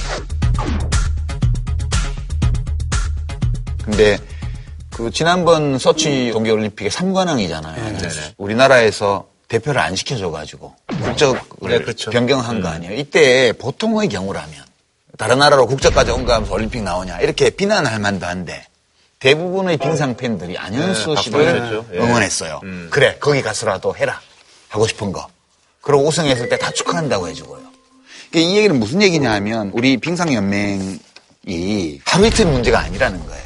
[3.84, 4.18] 근데
[4.90, 8.34] 그 지난번 소치 동계올림픽의 3관왕이잖아요.
[8.36, 11.40] 우리나라에서 대표를 안 시켜줘가지고 국적을
[12.10, 12.94] 변경한 거 아니에요.
[12.94, 14.52] 이때 보통의 경우라면
[15.18, 18.66] 다른 나라로 국적까지 온거 하면서 올림픽 나오냐 이렇게 비난할 만도 한데
[19.18, 21.84] 대부분의 빙상 팬들이 안현수 네, 씨를.
[21.92, 21.98] 예.
[21.98, 22.60] 응원했어요.
[22.90, 24.20] 그래 거기 가서라도 해라
[24.68, 25.28] 하고 싶은 거.
[25.80, 27.60] 그리고 우승했을 때 다 축하한다고 해주고요.
[28.30, 30.98] 그러니까 이 얘기는 무슨 얘기냐 하면 우리 빙상연맹이
[32.04, 33.42] 하루 이틀 문제가 아니라는 거예요.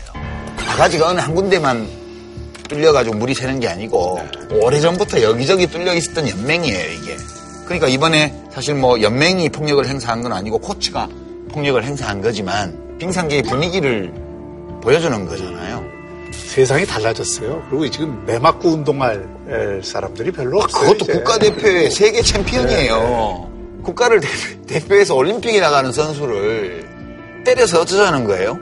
[0.77, 1.89] 바가지가 어느 한 군데만
[2.69, 4.21] 뚫려가지고 물이 새는 게 아니고
[4.61, 7.17] 오래전부터 여기저기 뚫려 있었던 연맹이에요 이게.
[7.65, 11.09] 그러니까 이번에 사실 뭐 연맹이 폭력을 행사한 건 아니고 코치가
[11.51, 14.13] 폭력을 행사한 거지만 빙상계의 분위기를
[14.83, 15.83] 보여주는 거잖아요.
[16.33, 17.63] 세상이 달라졌어요.
[17.71, 20.93] 그리고 지금 매맞고 운동할 에, 사람들이 별로 없어요.
[20.93, 21.07] 그것도.
[21.07, 23.51] 국가대표의 세계 챔피언이에요.
[23.83, 24.21] 국가를
[24.67, 26.87] 대표, 해서 올림픽에 나가는 선수를
[27.45, 28.59] 때려서 어쩌자는 거예요?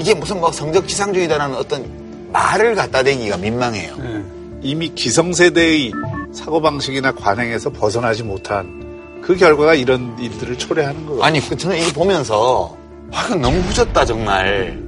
[0.00, 1.84] 이게 무슨 막 성적 지상주의다라는 어떤
[2.32, 3.94] 말을 갖다 대기가 민망해요.
[4.02, 4.22] 예.
[4.62, 5.92] 이미 기성세대의
[6.32, 11.24] 사고방식이나 관행에서 벗어나지 못한 그 결과가 이런 일들을 초래하는 거거든요.
[11.24, 12.76] 아니, 그 저는 이거 보면서,
[13.12, 14.80] 아, 이거 너무 후졌다, 정말.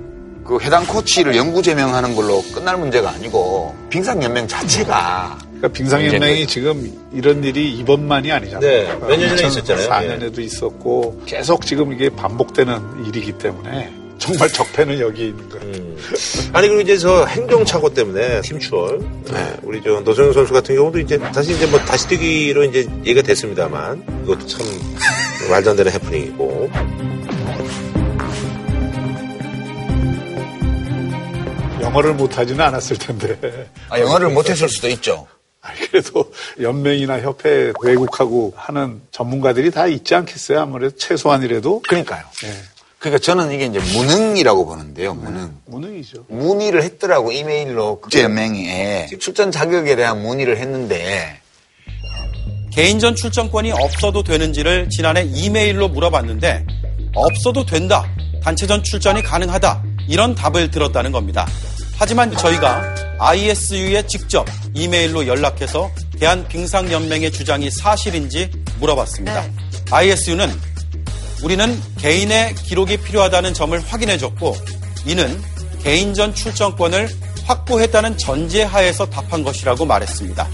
[0.44, 7.44] 그 해당 코치를 영구 제명하는 걸로 끝날 문제가 아니고 빙상연맹 자체가 그러니까 빙상연맹이 지금 이런
[7.44, 8.60] 일이 이번만이 아니잖아요.
[8.60, 9.88] 네, 몇년 전에 있었잖아요.
[9.88, 13.92] 4년에도 있었고 계속 지금 이게 반복되는 일이기 때문에
[14.22, 15.96] 정말 적폐는 여기 있는 거예요.
[16.52, 21.18] 아니 그리고 이제 저 행정착오 때문에 팀추월 네, 우리 저 노정현 선수 같은 경우도 이제
[21.18, 24.64] 다시 이제 뭐 다시 뛰기로 이제 얘기가 됐습니다만 이것도 참
[25.50, 26.70] 말도 안 되는 해프닝이고
[31.80, 33.68] 영어를 못하지는 않았을 텐데.
[33.88, 35.26] 아, 영어를 못했을 수도 있죠.
[35.90, 40.60] 그래도 연맹이나 협회 외국하고 하는 전문가들이 다 있지 않겠어요?
[40.60, 41.82] 아무래도 최소한이라도.
[41.88, 42.22] 그러니까요.
[42.42, 42.52] 네.
[43.02, 45.14] 그러니까 저는 이게 이제 무능이라고 보는데요.
[45.14, 45.52] 무능.
[45.66, 46.26] 무능이죠.
[46.28, 51.40] 문의를 했더라고 이메일로 국제연맹에 출전 자격에 대한 문의를 했는데
[52.72, 56.64] 개인전 출전권이 없어도 되는지를 지난해 이메일로 물어봤는데
[57.16, 58.08] 없어도 된다.
[58.44, 59.82] 단체전 출전이 가능하다.
[60.08, 61.48] 이런 답을 들었다는 겁니다.
[61.96, 69.44] 하지만 저희가 ISU에 직접 이메일로 연락해서 대한빙상연맹의 주장이 사실인지 물어봤습니다.
[69.90, 70.48] ISU는
[71.42, 74.56] 우리는 개인의 기록이 필요하다는 점을 확인해줬고
[75.06, 75.42] 이는
[75.82, 77.08] 개인전 출전권을
[77.44, 80.48] 확보했다는 전제 하에서 답한 것이라고 말했습니다.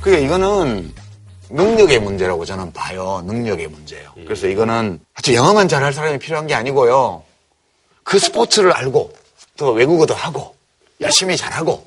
[0.00, 0.92] 그게 이거는
[1.50, 3.22] 능력의 문제라고 저는 봐요.
[3.26, 4.12] 능력의 문제예요.
[4.24, 7.22] 그래서 이거는 하여튼 영어만 잘할 사람이 필요한 게 아니고요.
[8.02, 9.12] 그 스포츠를 알고
[9.58, 10.56] 또 외국어도 하고
[11.02, 11.86] 열심히 잘하고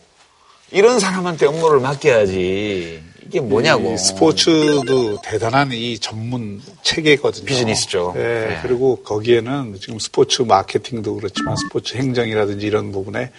[0.71, 3.93] 이런 사람한테 업무를 맡겨야지 이게 뭐냐고.
[3.93, 7.45] 이 스포츠도 대단한 이 전문 체계거든요.
[7.45, 8.13] 비즈니스죠.
[8.15, 8.59] 네, 네.
[8.61, 13.31] 그리고 거기에는 지금 스포츠 마케팅도 그렇지만 스포츠 행정이라든지 이런 부분에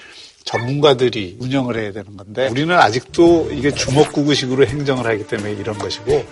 [0.45, 6.25] 전문가들이 운영을 해야 되는 건데 우리는 아직도 이게 주먹구구식으로 행정을 하기 때문에 이런 것이고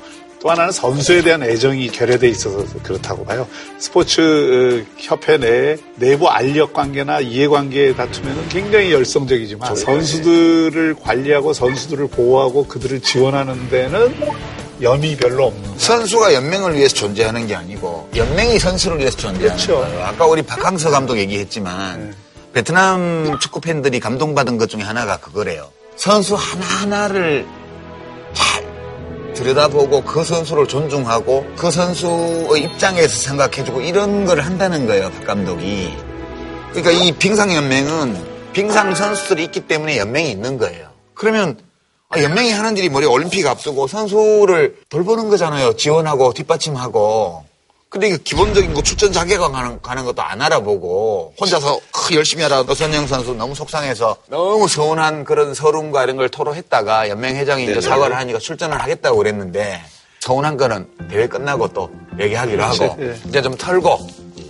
[0.44, 3.48] 또 하나는 선수에 대한 애정이 결여돼 있어서 그렇다고 봐요.
[3.78, 12.66] 스포츠 어, 협회 내에 내부 알력 관계나 이해관계 다투면 굉장히 열성적이지만 선수들을 관리하고 선수들을 보호하고
[12.66, 14.14] 그들을 지원하는 데는
[14.82, 19.76] 염이 별로 없는 선수가 연맹을 위해서 존재하는 게 아니고 연맹이 선수를 위해서 존재하는 그렇죠.
[19.80, 20.04] 거예요.
[20.04, 22.16] 아까 우리 박항서 감독 얘기했지만 네.
[22.52, 25.70] 베트남 축구 팬들이 감동받은 것 중에 하나가 그거래요.
[25.96, 27.63] 선수 하나하나를 잘
[29.34, 35.94] 들여다보고 그 선수를 존중하고 그 선수의 입장에서 생각해주고 이런 걸 한다는 거예요, 박 감독이.
[36.72, 40.88] 그러니까 이 빙상연맹은 빙상 선수들이 있기 때문에 연맹이 있는 거예요.
[41.14, 41.58] 그러면
[42.08, 45.76] 아, 연맹이 하는 일이 뭐래 올림픽 앞두고 선수를 돌보는 거잖아요.
[45.76, 47.44] 지원하고 뒷받침하고.
[47.94, 52.64] 근데 이게 기본적인 거 출전 자격을 가는, 가는 것도 안 알아보고 혼자서 크, 열심히 하다가
[52.64, 57.80] 노선영 선수 너무 속상해서 너무 서운한 그런 서름과 이런 걸 토로했다가 연맹 회장이 이제.
[57.80, 59.80] 사과를 하니까 출전을 하겠다고 그랬는데
[60.18, 63.14] 서운한 거는 대회 끝나고 또 얘기하기로 하고 예.
[63.28, 64.00] 이제 좀 털고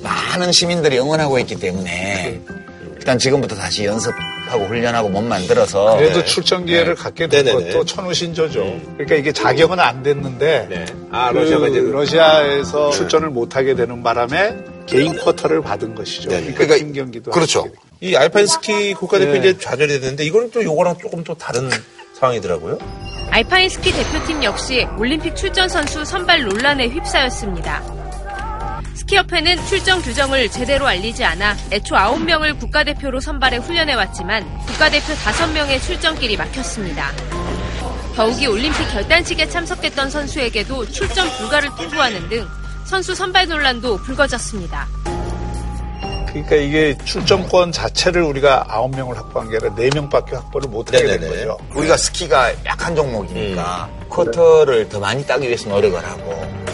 [0.02, 2.40] 많은 시민들이 응원하고 있기 때문에
[3.04, 7.72] 일단 지금부터 다시 연습하고 훈련하고 몸 만들어서 그래도 출전 기회를 갖게 된 네네네.
[7.72, 8.80] 것도 천우신조죠.
[8.94, 10.86] 그러니까 이게 자격은 안 됐는데 네.
[11.10, 16.30] 아, 그 러시아가 이제 러시아에서 출전을 못 하게 되는 바람에 개인 쿼터를 받은 것이죠.
[16.30, 16.54] 네.
[16.54, 17.60] 그러니까 팀 경기도 그렇죠.
[17.60, 17.72] 하게.
[18.00, 19.38] 이 알파인 스키 국가대표 네.
[19.40, 21.68] 이제 좌절이 됐는데 이거는 또 요거랑 조금 또 다른
[22.14, 22.78] 상황이더라고요.
[23.28, 28.03] 알파인 스키 대표팀 역시 올림픽 출전 선수 선발 논란에 휩싸였습니다.
[29.14, 37.12] 스키협회는 출전 규정을 제대로 알리지 않아 애초 9명을 국가대표로 선발해 훈련해왔지만 국가대표 5명의 출전길이 막혔습니다.
[38.16, 42.46] 더욱이 올림픽 결단식에 참석했던 선수에게도 출전 불가를 통보하는 등
[42.84, 44.88] 선수 선발 논란도 불거졌습니다.
[46.26, 51.20] 그러니까 이게 출전권 자체를 우리가 9명을 확보한 게 아니라 4명밖에 확보를 못하게 된.
[51.20, 51.56] 거죠.
[51.74, 56.64] 우리가 스키가 약한 종목이니까 쿼터를 더 많이 따기 위해서 노력을 하고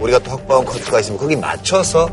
[0.00, 2.08] 우리가 또 확보한 쿼터가 있으면 거기 맞춰서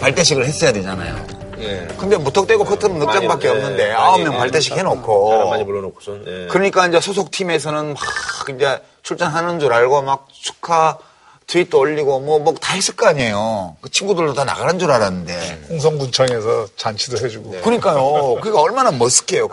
[0.00, 1.14] 발대식을 했어야 되잖아요.
[1.60, 1.86] 예.
[1.96, 6.24] 근데 무턱대고 쿼터는 넉 장밖에 많이, 없는데 예, 아홉 명 예, 발대식 해놓고 많이 불러놓고선.
[6.26, 6.46] 예.
[6.50, 7.98] 그러니까 이제 소속 팀에서는 막
[8.56, 10.98] 이제 출전하는 줄 알고 막 축하
[11.46, 13.76] 트윗도 올리고 뭐 뭐 다 했을 거 아니에요.
[13.80, 15.66] 그 친구들도 다 나가는 줄 알았는데.
[15.68, 17.60] 홍성군청에서 잔치도 해주고.
[17.60, 18.36] 그러니까요.
[18.40, 19.48] 그게 얼마나 머쓱해요.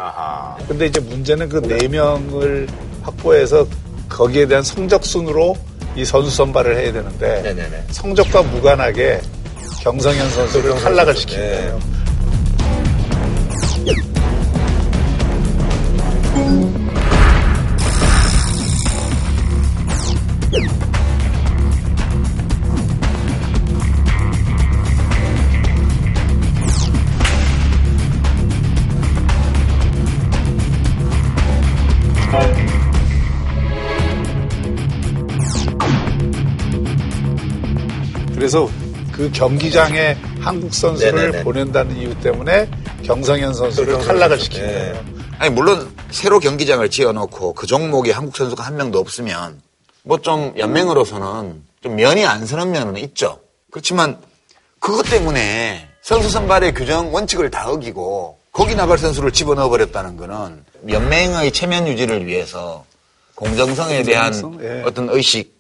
[0.68, 2.68] 근데 이제 문제는 그 4명을
[3.04, 3.68] 확보해서
[4.08, 5.56] 거기에 대한 성적 순으로
[5.96, 7.86] 이 선수 선발을 해야 되는데 네네네.
[7.92, 9.22] 성적과 무관하게
[9.82, 11.50] 경성현 선수를 탈락을 시킨 네.
[11.52, 11.80] 거예요.
[38.50, 38.68] 그래서
[39.12, 41.44] 그 경기장에 한국 선수를 네네네.
[41.44, 42.68] 보낸다는 이유 때문에
[43.04, 44.46] 경성현 선수를 탈락을 선수.
[44.46, 44.74] 시킨 네.
[44.74, 45.04] 거예요.
[45.38, 49.62] 아니 물론 새로 경기장을 지어놓고 그 종목에 한국 선수가 한 명도 없으면
[50.02, 53.40] 뭐 좀 연맹으로서는 좀 면이 안 서는 면은 있죠.
[53.70, 54.18] 그렇지만
[54.80, 61.52] 그것 때문에 선수 선발의 규정 원칙을 다 어기고 거기 나갈 선수를 집어넣어 버렸다는 거는 연맹의
[61.52, 62.84] 체면 유지를 위해서
[63.36, 64.64] 공정성에 대한 공정성?
[64.64, 64.82] 예.
[64.88, 65.59] 어떤 의식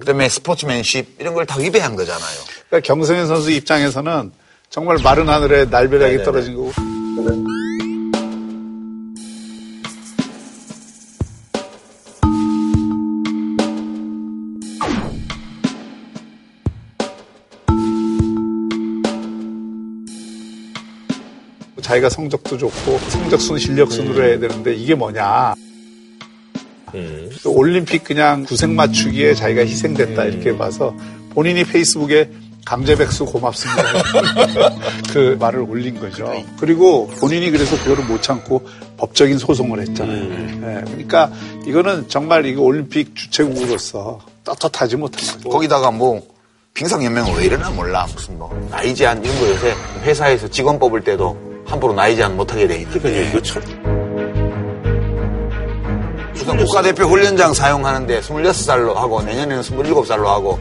[0.00, 2.38] 그다음에 스포츠맨십 이런 걸 다 위배한 거잖아요.
[2.68, 4.32] 그러니까 경성현 선수 입장에서는
[4.70, 6.24] 정말 마른 하늘에 날벼락이 네네네.
[6.24, 6.72] 떨어진 거고.
[21.80, 25.54] 자기가 성적도 좋고 성적순 실력순으로 해야 되는데 이게 뭐냐.
[27.42, 30.94] 또 올림픽 그냥 구색 맞추기에 자기가 희생됐다 이렇게 봐서
[31.30, 32.30] 본인이 페이스북에
[32.64, 33.82] 강제백수 고맙습니다.
[35.12, 36.32] 그 말을 올린 거죠.
[36.58, 38.62] 그리고 본인이 그래서 그거를 못 참고
[38.98, 40.22] 법적인 소송을 했잖아요.
[40.22, 41.30] 예, 그러니까
[41.66, 45.48] 이거는 정말 이거 올림픽 주최국으로서 떳떳하지 못한 거죠.
[45.48, 46.22] 거기다가 뭐
[46.74, 48.06] 빙상연맹은 왜 이러나 몰라.
[48.14, 51.36] 무슨 뭐 나이 제한 이런 거 요새 회사에서 직원 뽑을 때도
[51.66, 53.28] 함부로 나이 제한 못하게 돼 있는데.
[53.28, 53.62] 이거 참
[56.44, 60.58] 무슨 국가대표 훈련장 사용하는데 26살로 하고 내년에는 27살로 하고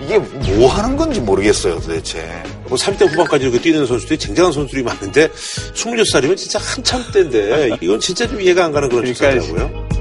[0.00, 2.24] 이게 뭐 하는 건지 모르겠어요 도대체
[2.68, 8.26] 뭐 30대 후반까지 이렇게 뛰는 선수들이 쟁쟁한 선수들이 많은데 26살이면 진짜 한참 때인데 이건 진짜
[8.26, 9.91] 좀 이해가 안 가는 그런 축사더라고요.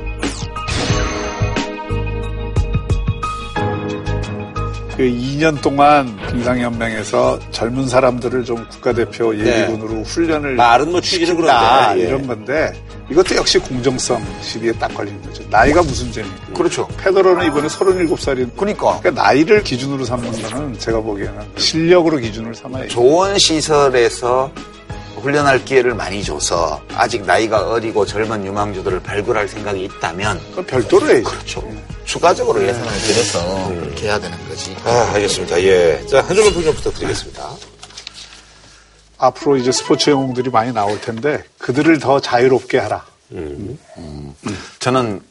[5.02, 12.08] 그 2년 동안 빙상연맹에서 젊은 사람들을 좀 국가대표 예비군으로 훈련을 말은 뭐 취지는 그런데, 예.
[12.08, 12.72] 이런 건데
[13.10, 15.44] 이것도 역시 공정성 시비에 딱 걸리는 거죠.
[15.50, 16.54] 나이가 무슨 죄입니까?
[16.54, 16.88] 그렇죠.
[17.00, 22.90] 페더러는 이번에 37살인 그러니까 나이를 기준으로 삼는 거는 제가 보기에는 실력으로 기준을 삼아야죠.
[22.90, 24.52] 좋은 시설에서
[25.20, 31.24] 훈련할 기회를 많이 줘서 아직 나이가 어리고 젊은 유망주들을 발굴할 생각이 있다면 그건 별도로 해야죠.
[31.24, 31.91] 그렇죠.
[32.16, 34.76] 추가적으로 예산을 들여서 그렇게 해야 되는 거지.
[34.84, 35.64] 아, 알겠습니다.
[35.64, 36.06] 예.
[36.08, 37.50] 자, 한 줄로 평좀 부탁드리겠습니다.
[39.18, 43.06] 앞으로 이제 스포츠 영웅들이 많이 나올 텐데 그들을 더 자유롭게 하라.
[44.80, 45.22] 저는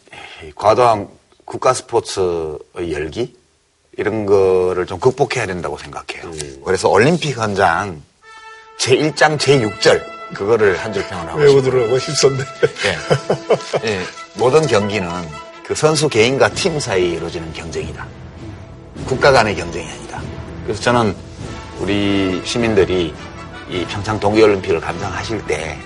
[0.43, 1.09] 이 과도한
[1.45, 3.37] 국가 스포츠의 열기
[3.99, 6.33] 이런 거를 좀 극복해야 된다고 생각해요.
[6.65, 8.01] 그래서 올림픽 헌장
[8.79, 10.03] 제1장 제6절
[10.33, 11.53] 그거를 한 줄 평을 하고 싶어요.
[11.57, 12.39] 외우더라고 힘썼네.
[12.87, 13.89] 예.
[13.91, 14.03] 예,
[14.35, 15.07] 모든 경기는
[15.71, 18.05] 그 선수 개인과 팀 사이에 이루어지는 경쟁이다.
[19.07, 20.21] 국가 간의 경쟁이 아니다.
[20.65, 21.15] 그래서 저는
[21.79, 23.15] 우리 시민들이
[23.71, 25.79] 이 평창 동계올림픽을 감상하실 때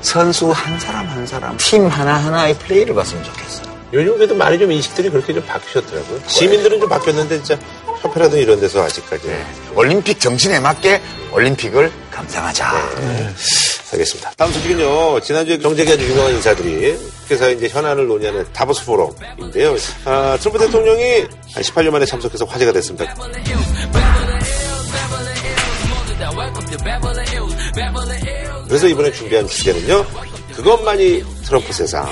[0.00, 3.72] 선수 한 사람 한 사람, 팀 하나하나의 플레이를 봤으면 좋겠어요.
[3.92, 6.20] 요즘 그래도 많이 좀 인식들이 그렇게 좀 바뀌셨더라고요.
[6.26, 7.62] 시민들은 좀 바뀌었는데 진짜
[8.00, 9.32] 협회라든 이런 데서 아직까지.
[9.76, 11.00] 올림픽 정신에 맞게
[11.30, 12.72] 올림픽을 감상하자.
[13.92, 14.32] 알겠습니다.
[14.36, 15.20] 다음 소식은요.
[15.20, 19.76] 지난주에 경제계 아주 유명한 인사들이 그래서 이제 현안을 논의하는 다보스 포럼인데요.
[20.04, 21.20] 아, 트럼프 대통령이
[21.52, 23.14] 한 18년 만에 참석해서 화제가 됐습니다.
[28.68, 30.06] 그래서 이번에 준비한 주제는요.
[30.56, 32.06] 그것만이 트럼프 세상.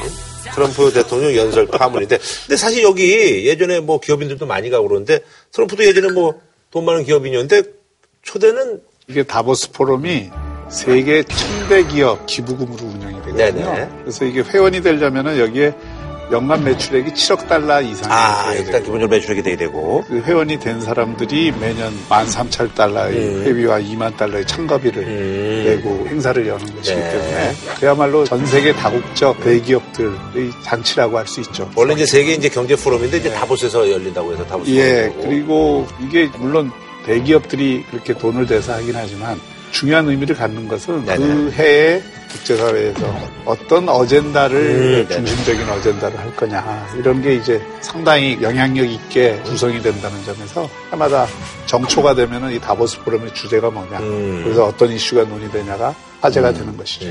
[0.55, 5.21] 트럼프 대통령 연설 파문인데, 근데 사실 여기 예전에 뭐 기업인들도 많이 가고 그러는데,
[5.53, 7.63] 트럼프도 예전에 뭐 돈 많은 기업인이었는데,
[8.23, 10.31] 초대는 이게 다보스 포럼이
[10.71, 13.37] 세계 천대 기업 기부금으로 운영이 되거든요.
[13.73, 13.89] 네네.
[14.03, 15.75] 그래서 이게 회원이 되려면은 여기에
[16.33, 20.05] 연간 매출액이 7억 달러 이상이 아, 돼야 일단 기본적으로 매출액이 돼야 되고.
[20.07, 23.43] 그 회원이 된 사람들이 매년 13,000달러의 음.
[23.47, 27.11] 회비와 2만 달러의 참가비를 내고 행사를 여는 것이기 네.
[27.11, 31.69] 때문에 그야말로 전 세계 다국적 대기업들의 잔치라고 할 수 있죠.
[31.75, 35.13] 원래 이제 세계 이제 경제 포럼인데 이제 다보스에서 열린다고 해서 다보스 예.
[35.23, 36.71] 그리고 이게 물론
[37.07, 39.41] 대기업들이 그렇게 돈을 대서 하긴 하지만
[39.71, 45.09] 중요한 의미를 갖는 것은 그 해에 국제사회에서 어떤 어젠다를 음, 네네.
[45.09, 51.27] 중심적인 어젠다를 할 거냐 이런 게 이제 상당히 영향력 있게 구성이 된다는 점에서 해마다
[51.67, 54.43] 정초가 되면은 이 다보스 포럼의 주제가 뭐냐 음.
[54.45, 57.07] 그래서 어떤 이슈가 논의되냐가 화제가 되는 것이죠.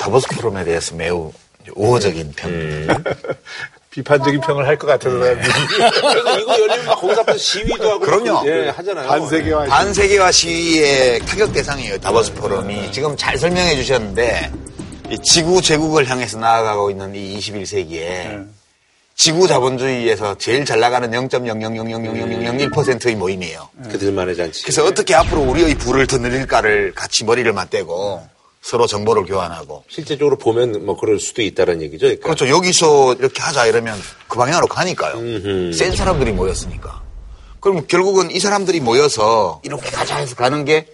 [0.00, 1.32] 다보스 포럼에 대해서 매우
[1.74, 2.50] 우호적인 평.
[3.96, 4.02] 음.
[4.02, 8.00] 비판적인 평을 할 것 같아서 그래서 이거 열리면 막 거기서 앞에서 시위도 하고.
[8.00, 8.42] 그럼요.
[8.46, 9.08] 예, 하잖아요.
[9.08, 11.98] 반세계화 반세계화 시위의 타격 대상이에요.
[11.98, 12.92] 다보스 포럼이.
[12.92, 14.52] 지금 잘 설명해 주셨는데
[15.10, 18.44] 이 지구 제국을 향해서 나아가고 있는 이 21세기에
[19.14, 23.70] 지구 자본주의에서 제일 잘 나가는 0.000000001%의 모임이에요.
[23.90, 24.62] 그들만의 잔치.
[24.62, 28.28] 그래서 어떻게 앞으로 우리의 부를 더 늘릴까를 같이 머리를 맞대고
[28.60, 32.06] 서로 정보를 교환하고 실제적으로 보면 뭐 그럴 수도 있다는 얘기죠.
[32.06, 32.24] 그러니까.
[32.24, 32.48] 그렇죠.
[32.48, 33.96] 여기서 이렇게 하자 이러면
[34.26, 35.72] 그 방향으로 가니까요.
[35.72, 37.02] 센 사람들이 모였으니까.
[37.60, 40.88] 그럼 결국은 이 사람들이 모여서 이렇게 가자 해서 가는 게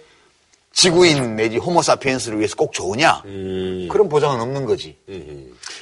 [0.71, 3.21] 지구인 내지 호모사피엔스를 위해서 꼭 좋으냐?
[3.23, 4.97] 그런 보장은 없는 거지.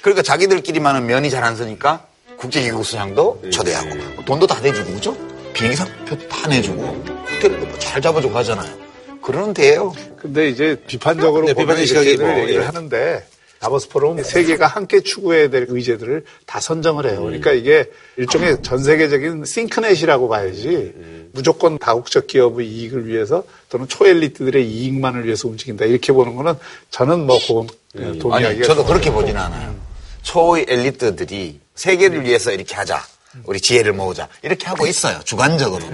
[0.02, 2.06] 그러니까 자기들끼리만은 면이 잘 안 서니까
[2.38, 5.18] 국제기구 수장도 초대하고 돈도 다 내주고 그죠?
[5.54, 8.91] 비행기상표 다 내주고 호텔도 뭐잘 잡아주고 하잖아요.
[9.22, 9.94] 그러는 데요.
[10.18, 12.66] 근데 이제 비판적으로 네, 비판적 시각이 뭐, 얘기를 예.
[12.66, 13.26] 하는데
[13.60, 17.22] 다보스 포럼 세계가 함께 추구해야 될 의제들을 다 선정을 해요.
[17.22, 20.94] 그러니까 이게 일종의 전 세계적인 싱크넷이라고 봐야지
[21.32, 26.56] 무조건 다국적 기업의 이익을 위해서 또는 초엘리트들의 이익만을 위해서 움직인다 이렇게 보는 거는
[26.90, 29.12] 저는 뭐 그건 그냥 동의하기가 아니, 저도 좀 그렇게.
[29.12, 29.76] 보지는 않아요.
[30.24, 33.04] 초의 엘리트들이 세계를 위해서 이렇게 하자.
[33.46, 34.28] 우리 지혜를 모으자.
[34.42, 35.20] 이렇게 하고 있어요.
[35.24, 35.86] 주관적으로.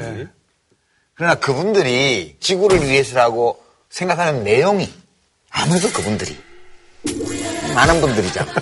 [1.18, 3.57] 그러나 그분들이 지구를 위해서라고
[3.89, 4.88] 생각하는 내용이
[5.49, 6.38] 아무래도 그분들이
[7.74, 8.51] 많은 분들이잖아.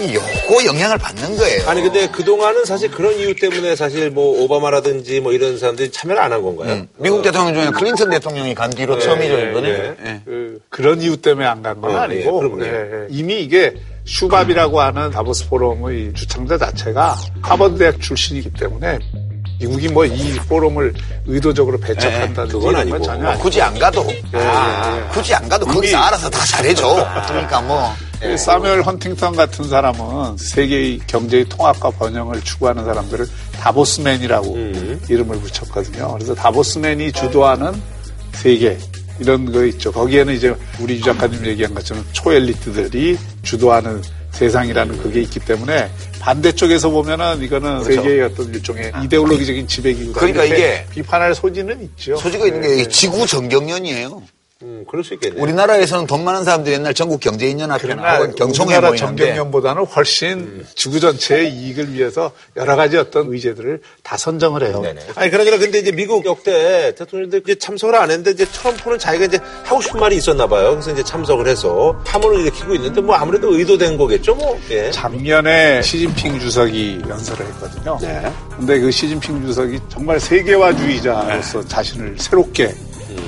[0.00, 1.68] 이 요거 영향을 받는 거예요.
[1.68, 6.32] 아니 근데 그동안은 사실 그런 이유 때문에 사실 뭐 오바마라든지 뭐 이런 사람들이 참여를 안
[6.32, 6.86] 한 건가요?
[6.96, 9.68] 미국 대통령 중에 클린턴 대통령이 간 뒤로 처음이죠, 이번에.
[9.68, 9.96] 예.
[10.04, 10.20] 예.
[10.24, 12.58] 그, 그런 이유 때문에 안 간건 어, 아니고.
[13.10, 18.98] 이미 이게 슈밥이라고 하는 다보스 포럼의 주창자 자체가 하버드 대학 출신이기 때문에
[19.66, 20.92] 미국이 뭐 이 포럼을
[21.26, 23.04] 의도적으로 배척한다든지 그건 이런 건 아니고.
[23.04, 24.06] 전혀 뭐 굳이 안 가도.
[24.34, 25.08] 예, 아, 예, 예.
[25.08, 27.06] 굳이 안 가도 거기서 알아서 다 잘해줘.
[27.28, 27.92] 그러니까 뭐.
[28.20, 33.26] 그 사뮤엘 헌팅턴 같은 사람은 세계의 경제의 통합과 번영을 추구하는 사람들을
[33.60, 34.56] 다보스맨이라고
[35.08, 36.12] 이름을 붙였거든요.
[36.14, 37.72] 그래서 다보스맨이 주도하는
[38.32, 38.78] 세계
[39.18, 39.90] 이런 거 있죠.
[39.92, 44.02] 거기에는 이제 우리 유 작가님 얘기한 것처럼 초엘리트들이 주도하는
[44.32, 48.02] 세상이라는 그게 있기 때문에 반대쪽에서 보면은 이거는 그렇죠.
[48.02, 50.20] 세계의 어떤 일종의 이데올로기적인 지배기구다.
[50.20, 52.16] 그러니까 이게 비판할 소지는 있죠.
[52.16, 54.22] 소지가 있는 게 지구 정경련이에요.
[54.62, 55.42] 음, 그럴 수 있겠네요.
[55.42, 61.52] 우리나라에서는 돈 많은 사람들이 옛날 전국 경제인연합회나 혹은 경총회 우리나라 모이는데 정경련보다는 훨씬 지구 전체의
[61.52, 64.82] 이익을 위해서 여러 가지 어떤 의제들을 다 선정을 해요.
[65.16, 69.38] 아니 그러니까 근데 이제 미국 역대 대통령들 이제 참석을 안 했는데 이제 트럼프는 자기가 이제
[69.64, 70.70] 하고 싶은 말이 있었나 봐요.
[70.70, 74.58] 그래서 이제 참석을 해서 파문을 일으키고 있는데 뭐 아무래도 의도된 거겠죠, 뭐.
[74.70, 74.90] 예.
[74.90, 77.98] 작년에 시진핑 주석이 연설을 했거든요.
[78.00, 78.32] 네.
[78.56, 82.72] 근데 그 시진핑 주석이 정말 세계화주의자로서 자신을 새롭게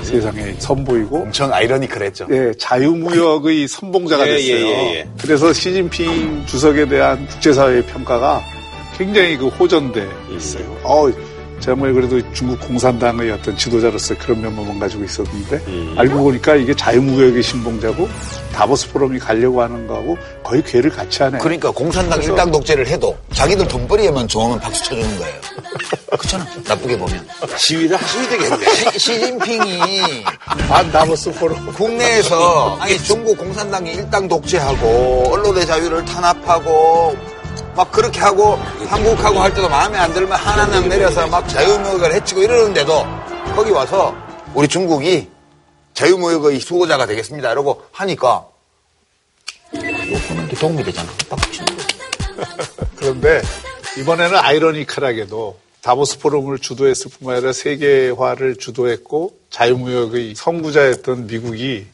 [0.05, 2.27] 세상에 선보이고 엄청 아이러니컬했죠.
[2.31, 4.55] 예, 자유무역의 선봉자가 예, 됐어요.
[4.55, 5.07] 예, 예, 예.
[5.19, 8.41] 그래서 시진핑 주석에 대한 국제사회의 평가가
[8.97, 10.79] 굉장히 그 호전돼 있어요.
[10.83, 11.09] 어,
[11.59, 18.07] 정말 그래도 중국 공산당의 어떤 지도자로서 그런 면모만 가지고 있었는데 알고 보니까 이게 자유무역의 신봉자고
[18.53, 21.39] 다보스 포럼이 가려고 하는 거하고 거의 괴를 같이 하네.
[21.39, 25.35] 그러니까 공산당 그래서 일당 독재를 해도 자기들 돈벌이에만 좋으면 박수 쳐주는 거예요.
[26.17, 26.45] 그렇잖아.
[26.67, 27.27] 나쁘게 보면.
[27.57, 28.73] 지휘를 하셔야 되겠네.
[28.93, 30.23] 시, 시진핑이
[30.69, 37.15] 아, 다보스 포럼 국내에서 아니 중국 공산당이 일당 독재하고 언론의 자유를 탄압하고
[37.75, 38.55] 막 그렇게 하고
[38.87, 43.05] 한국하고 할 때도 마음에 안 들면 하나는 내려서 막 자유무역을 해치고 이러는데도
[43.55, 44.15] 거기 와서
[44.53, 45.29] 우리 중국이
[45.93, 47.51] 자유무역의 수호자가 되겠습니다.
[47.51, 48.45] 이러고 하니까
[49.73, 51.09] 요거는 이게 도움이 되잖아.
[52.95, 53.41] 그런데
[53.97, 61.85] 이번에는 아이러니컬하게도 다보스 포럼을 주도했을 뿐만 아니라 세계화를 주도했고 자유무역의 선구자였던 미국이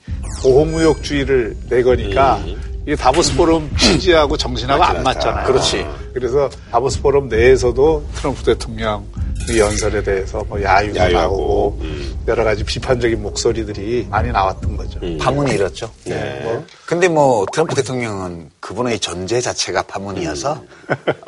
[0.44, 2.42] 보호무역주의를 내거니까
[2.84, 5.46] 이게 다보스 포럼 취지하고 정신하고 안 맞잖아요.
[5.48, 5.86] 그렇지.
[6.14, 9.06] 그래서 다보스 포럼 내에서도 트럼프 대통령
[9.50, 11.82] 의 연설에 대해서 뭐 야유가 야유하고, 나오고
[12.28, 15.00] 여러 가지 비판적인 목소리들이 많이 나왔던 거죠.
[15.20, 15.92] 파문이 일었죠.
[16.06, 16.42] 네.
[16.44, 16.64] 뭐.
[16.86, 20.64] 근데 뭐 트럼프 대통령은 그분의 존재 자체가 파문이어서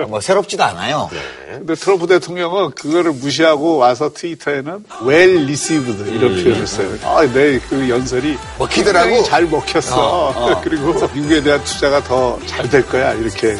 [0.07, 1.09] 뭐 새롭지도 않아요.
[1.49, 6.89] 근데 트럼프 대통령은 그거를 무시하고 와서 트위터에는 well received 이런 표현을 써요.
[7.03, 9.23] 아, 내 그 연설이 먹히더라고.
[9.23, 9.95] 잘 먹혔어.
[9.99, 10.61] 어, 어.
[10.63, 13.13] 그리고 미국에 대한 투자가 더 잘 될 거야.
[13.13, 13.55] 이렇게.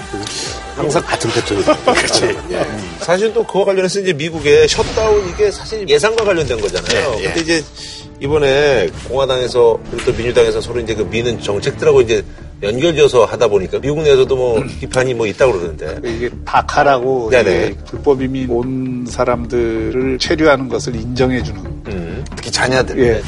[0.75, 2.35] 항상 같은 패턴이 그렇지.
[2.51, 2.65] 예.
[2.99, 7.15] 사실 또 그와 관련해서 이제 미국의 셧다운 이게 사실 예상과 관련된 거잖아요.
[7.19, 7.23] 예, 예.
[7.25, 7.63] 근데 이제
[8.19, 12.23] 이번에 공화당에서 그리고 또 민주당에서 서로 이제 그 미는 정책들하고 이제
[12.61, 15.99] 연결져서 하다 보니까 미국 내에서도 뭐 비판이 뭐 있다고 그러는데.
[16.03, 17.65] 이게 다카라고 네네.
[17.67, 22.23] 이게 불법 이민 온 사람들을 체류하는 것을 인정해 주는 음.
[22.35, 22.99] 특히 자녀들.
[22.99, 23.21] 예.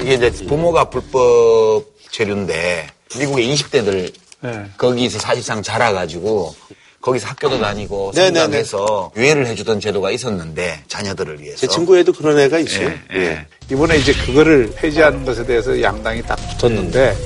[0.00, 2.86] 이게 이제 부모가 불법 체류인데
[3.18, 4.12] 미국의 20대들
[4.44, 4.64] 예.
[4.76, 6.54] 거기서 사실상 자라가지고
[7.00, 8.40] 거기서 학교도 다니고 네네네.
[8.40, 11.58] 성장해서 유예를 해주던 제도가 있었는데 자녀들을 위해서.
[11.58, 12.92] 제 친구에도 그런 애가 있어요.
[13.14, 13.46] 예, 예.
[13.70, 17.16] 이번에 이제 그거를 폐지하는 것에 대해서 양당이 딱 붙었는데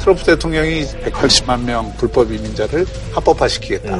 [0.00, 3.98] 트럼프 대통령이 180만 명 불법 이민자를 합법화시키겠다.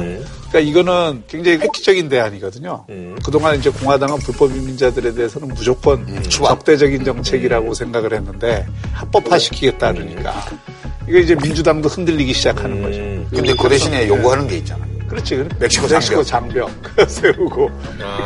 [0.49, 2.85] 그러니까 이거는 굉장히 획기적인 대안이거든요.
[3.23, 10.45] 그동안 이제 공화당은 불법 이민자들에 대해서는 무조건 적대적인 정책이라고 생각을 했는데 합법화시키겠다 그러니까
[11.07, 12.99] 이게 이제 민주당도 흔들리기 시작하는 거죠.
[13.35, 14.85] 근데 그 대신에 요구하는 게 있잖아.
[15.07, 15.43] 그렇지.
[15.59, 16.69] 멕시코 멕시코 장벽.
[16.83, 17.69] 장벽 세우고.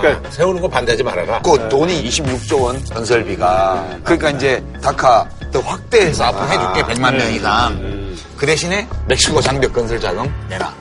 [0.01, 1.41] 그러니까 세우는 거 반대하지 말아라.
[1.41, 3.99] 그 돈이 26조 원 건설비가.
[4.03, 8.15] 그러니까 이제 다카 더 확대해서 앞으로 해줄게 100만 명 이상.
[8.37, 10.73] 그 대신에 멕시코 장벽 건설 자금 내라.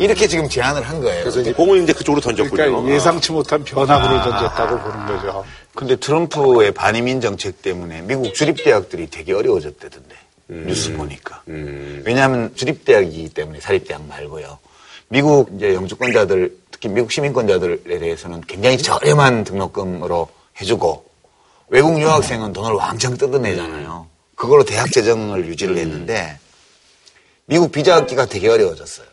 [0.00, 1.22] 이렇게 지금 제안을 한 거예요.
[1.22, 2.56] 그래서 이제 공을 이제 그쪽으로 던졌군요.
[2.56, 5.44] 그러니까 예상치 못한 변화구를 던졌다고 보는 거죠.
[5.74, 10.16] 근데 트럼프의 반이민 정책 때문에 미국 주립대학들이 되게 어려워졌다던데.
[10.48, 11.42] 뉴스 보니까.
[11.46, 14.58] 왜냐하면 주립대학이기 때문에 사립대학 말고요.
[15.08, 20.28] 미국 이제 영주권자들, 특히 미국 시민권자들에 대해서는 굉장히 저렴한 등록금으로
[20.60, 21.04] 해주고
[21.68, 24.06] 외국 유학생은 돈을 왕창 뜯어내잖아요.
[24.34, 26.38] 그걸로 대학 재정을 유지를 했는데
[27.46, 29.06] 미국 비자 학기가 되게 어려워졌어요.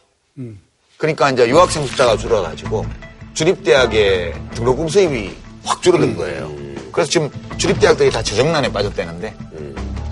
[1.04, 2.86] 그러니까 이제 유학생 숫자가 줄어가지고
[3.34, 5.36] 주립대학의 등록금 수입이
[5.66, 6.50] 확 줄어든 거예요.
[6.94, 9.34] 그래서 지금 주립대학들이 다 재정난에 빠졌다는데.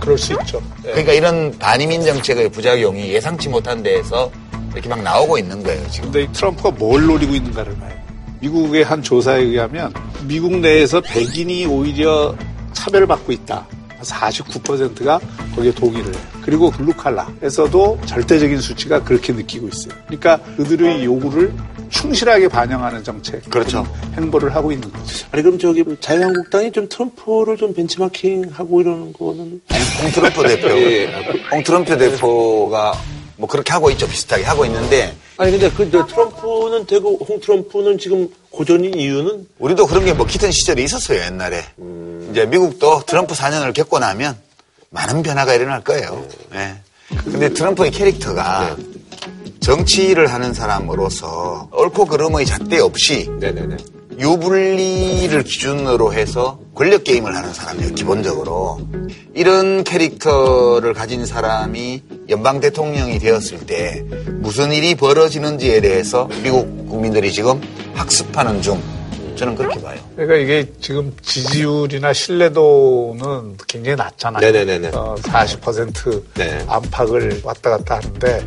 [0.02, 0.62] 그럴 수 있죠.
[0.84, 0.90] 예.
[0.90, 4.30] 그러니까 이런 반이민 정책의 부작용이 예상치 못한 데에서
[4.74, 6.12] 이렇게 막 나오고 있는 거예요, 지금.
[6.12, 7.94] 근데 이 트럼프가 뭘 노리고 있는가를 봐요.
[8.42, 12.36] 미국의 한 조사에 의하면 미국 내에서 백인이 오히려
[12.74, 13.66] 차별을 받고 있다.
[14.02, 15.20] 49%가
[15.56, 16.24] 거기에 동의를 해요.
[16.42, 19.94] 그리고 블루칼라에서도 절대적인 수치가 그렇게 느끼고 있어요.
[20.06, 21.54] 그러니까 그들의 요구를
[21.90, 23.48] 충실하게 반영하는 정책.
[23.50, 23.86] 그렇죠.
[24.16, 25.28] 행보를 하고 있는 거죠.
[25.32, 29.62] 아니 그럼 저기 자유한국당이 좀 트럼프를 좀 벤치마킹하고 이러는 거는
[30.02, 30.70] 홍 트럼프 대표.
[30.70, 31.06] 예.
[31.52, 32.94] 홍 트럼프 대표가
[33.38, 34.08] 뭐 그렇게 하고 있죠.
[34.08, 35.14] 비슷하게 하고 있는데.
[35.42, 40.84] 아니 근데 그저 트럼프는 되고 홍 트럼프는 지금 고전인 이유는 우리도 그런 게 먹히던 시절이
[40.84, 41.64] 있었어요, 옛날에.
[42.30, 44.38] 이제 미국도 트럼프 4년을 겪고 나면
[44.92, 46.24] 많은 변화가 일어날 거예요.
[46.54, 46.76] 예.
[47.24, 48.78] 근데 트럼프의 캐릭터가
[49.62, 53.78] 정치를 하는 사람으로서 옳고 그름의 잣대 없이 네네네.
[54.20, 58.80] 유불리를 기준으로 해서 권력 게임을 하는 사람이에요, 기본적으로.
[59.34, 64.04] 이런 캐릭터를 가진 사람이 연방 대통령이 되었을 때
[64.40, 67.62] 무슨 일이 벌어지는지에 대해서 미국 국민들이 지금
[67.94, 68.82] 학습하는 중.
[69.36, 70.00] 저는 그렇게 봐요.
[70.16, 74.40] 그러니까 이게 지금 지지율이나 신뢰도는 굉장히 낮잖아요.
[74.40, 74.90] 네네네네.
[74.94, 76.64] 어, 40% 네.
[76.68, 78.46] 안팎을 왔다 갔다 하는데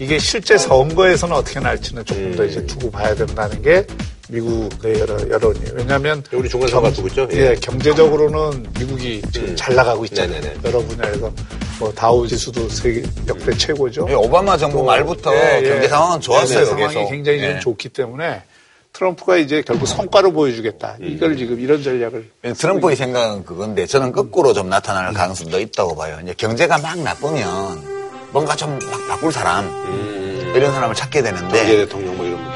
[0.00, 3.84] 이게 실제 선거에서는 어떻게 날지는 조금 더 이제 두고 봐야 된다는 게
[4.30, 5.70] 미국 내 여러, 여론이에요.
[5.74, 7.26] 왜냐하면 우리 중간 선거 두고 있죠?
[7.32, 10.40] 예, 경제적으로는 미국이 지금 잘 나가고 있잖아요.
[10.40, 10.60] 네네네.
[10.64, 11.32] 여러 분야에서
[11.80, 14.06] 뭐 다우 지수도 세계 역대 최고죠.
[14.10, 15.68] 예, 오바마 정부 말부터 예, 예.
[15.70, 17.08] 경제 상황은 좋았어요, 네, 상황이 계속.
[17.10, 17.60] 굉장히 지금 예.
[17.60, 18.42] 좋기 때문에
[18.92, 20.96] 트럼프가 이제 결국 성과로 보여주겠다.
[21.00, 26.18] 이걸 지금 이런 전략을 트럼프의 생각은 그건데 저는 거꾸로 좀 나타날 가능성도 있다고 봐요.
[26.22, 27.98] 이제 경제가 막 나쁘면
[28.32, 29.64] 뭔가 좀 막 바꿀 사람
[30.54, 31.86] 이런 사람을 찾게 되는데 경제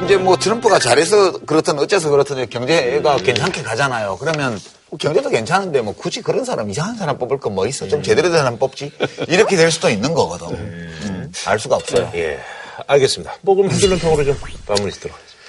[0.05, 4.17] 이제 뭐 트럼프가 잘해서 그렇든 어째서 그렇든 경제가 괜찮게 가잖아요.
[4.19, 4.59] 그러면
[4.91, 7.87] 뭐 경제도 괜찮은데 뭐 굳이 그런 사람 이상한 사람 뽑을 건 뭐 있어?
[7.89, 8.93] 좀 제대로 된 사람 뽑지?
[9.29, 10.49] 이렇게 될 수도 있는 거거든.
[10.57, 12.11] 음, 알 수가 없어요.
[12.15, 12.39] 예.
[12.87, 13.35] 알겠습니다.
[13.43, 14.37] 뭐 그럼 흔들는 평으로 좀
[14.67, 15.43] 마무리 짓도록 하겠습니다.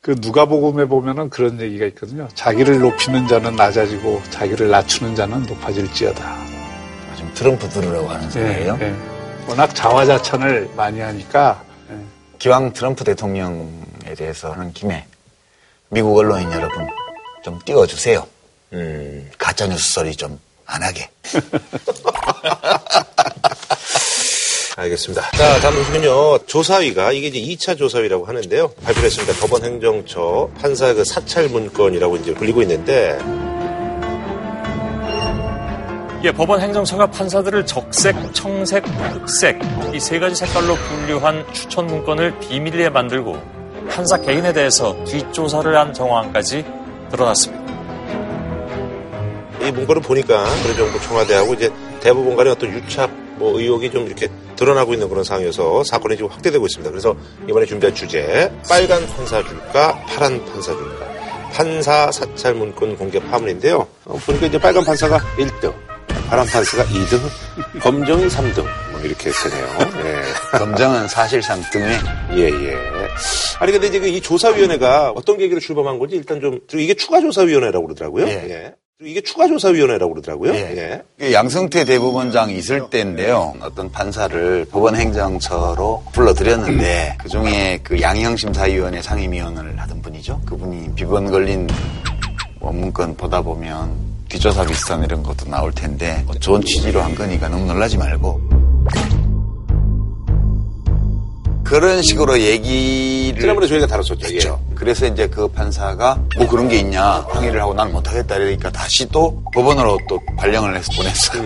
[0.00, 2.28] 그 누가복음에 보면은 그런 얘기가 있거든요.
[2.34, 6.36] 자기를 높이는 자는 낮아지고 자기를 낮추는 자는 높아질지어다.
[7.16, 8.78] 지금 트럼프 들으라고 하는 소리예요.
[8.80, 8.94] 예, 예.
[9.48, 11.73] 워낙 자화자찬을 많이 하니까 예.
[12.44, 15.06] 기왕 트럼프 대통령에 대해서 하는 김에
[15.88, 16.86] 미국 언론인 여러분
[17.42, 18.26] 좀 띄워주세요.
[18.74, 19.30] 음.
[19.38, 21.08] 가짜 뉴스 소리 좀 안 하게.
[24.76, 25.30] 알겠습니다.
[25.30, 26.46] 자, 다음 소식은요.
[26.46, 28.72] 조사위가 이게 이제 2차 조사위라고 하는데요.
[28.82, 29.38] 발표를 했습니다.
[29.38, 33.16] 법원 행정처 판사의 그 사찰 문건이라고 이제 불리고 있는데
[36.24, 39.60] 예, 법원 행정처가 판사들을 적색, 청색, 흑색
[39.94, 43.36] 이 세 가지 색깔로 분류한 추천 문건을 비밀리에 만들고
[43.90, 46.64] 판사 개인에 대해서 뒷조사를 한 정황까지
[47.10, 47.64] 드러났습니다.
[49.60, 50.46] 이 문건을 보니까
[50.76, 51.70] 정부 청와대하고 이제
[52.00, 56.64] 대법원 간의 어떤 유착 뭐 의혹이 좀 이렇게 드러나고 있는 그런 상황이어서 사건이 지금 확대되고
[56.64, 56.90] 있습니다.
[56.90, 57.14] 그래서
[57.48, 61.06] 이번에 준비한 주제 빨간 판사 줄까 파란 판사 줄까
[61.52, 63.86] 판사 사찰 문건 공개 파문인데요.
[64.06, 65.72] 어, 보니까 이제 빨간 판사가 1등,
[66.36, 68.62] 판사가 2등, 검정이 3등
[68.92, 69.66] 뭐 이렇게 되네요.
[70.04, 70.58] 예.
[70.58, 71.98] 검정은 사실상 등에
[72.34, 72.76] 예, 예.
[73.60, 78.26] 아니, 근데 이제 그이 조사위원회가 어떤 계기로 출범한 건지 일단 좀, 이게 추가조사위원회라고 그러더라고요.
[78.26, 78.30] 예.
[78.30, 78.74] 예.
[78.96, 80.54] 그리고 이게 추가조사위원회라고 그러더라고요.
[80.54, 80.58] 예.
[80.76, 81.02] 예.
[81.18, 83.54] 그 양승태 대법원장이 있을 때인데요.
[83.60, 90.40] 어떤 판사를 법원 행정처로 불러들였는데 그 중에 그 양형심사위원회 상임위원을 하던 분이죠.
[90.46, 91.68] 그분이 비번 걸린
[92.60, 97.66] 원문건 보다 보면 뒷조사 비슷한 이런 것도 나올 텐데 뭐 좋은 취지로 한 거니까 너무
[97.66, 98.40] 놀라지 말고
[101.62, 104.26] 그런 식으로 얘기를 지난번에 저희가 다뤘었죠.
[104.26, 104.60] 했죠.
[104.74, 109.40] 그래서 이제 그 판사가 뭐 그런 게 있냐 항의를 하고 난 못하겠다 이러니까 다시 또
[109.54, 111.42] 법원으로 또 발령을 해서 보냈어요.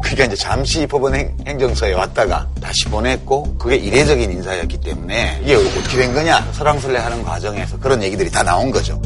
[0.00, 5.98] 그러니까 이제 잠시 법원 행, 행정처에 왔다가 다시 보냈고 그게 이례적인 인사였기 때문에 이게 어떻게
[5.98, 9.00] 된 거냐 설왕설래하는 과정에서 그런 얘기들이 다 나온 거죠.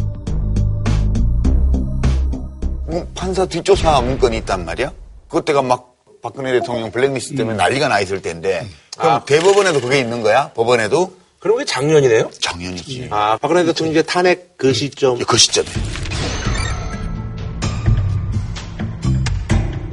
[2.87, 4.93] 뭐 판사 뒷조사 문건이 있단 말이야.
[5.29, 8.67] 그때가 막 박근혜 대통령 블랙리스트 때문에 난리가 나 있을 텐데
[8.97, 10.51] 그럼 대법원에도 그게 있는 거야?
[10.55, 11.13] 법원에도?
[11.39, 12.31] 그럼 그게 작년이네요?
[12.41, 13.09] 작년이지.
[13.11, 15.19] 아, 박근혜 대통령 이제 탄핵 그 시점.
[15.19, 15.69] 그 시점에.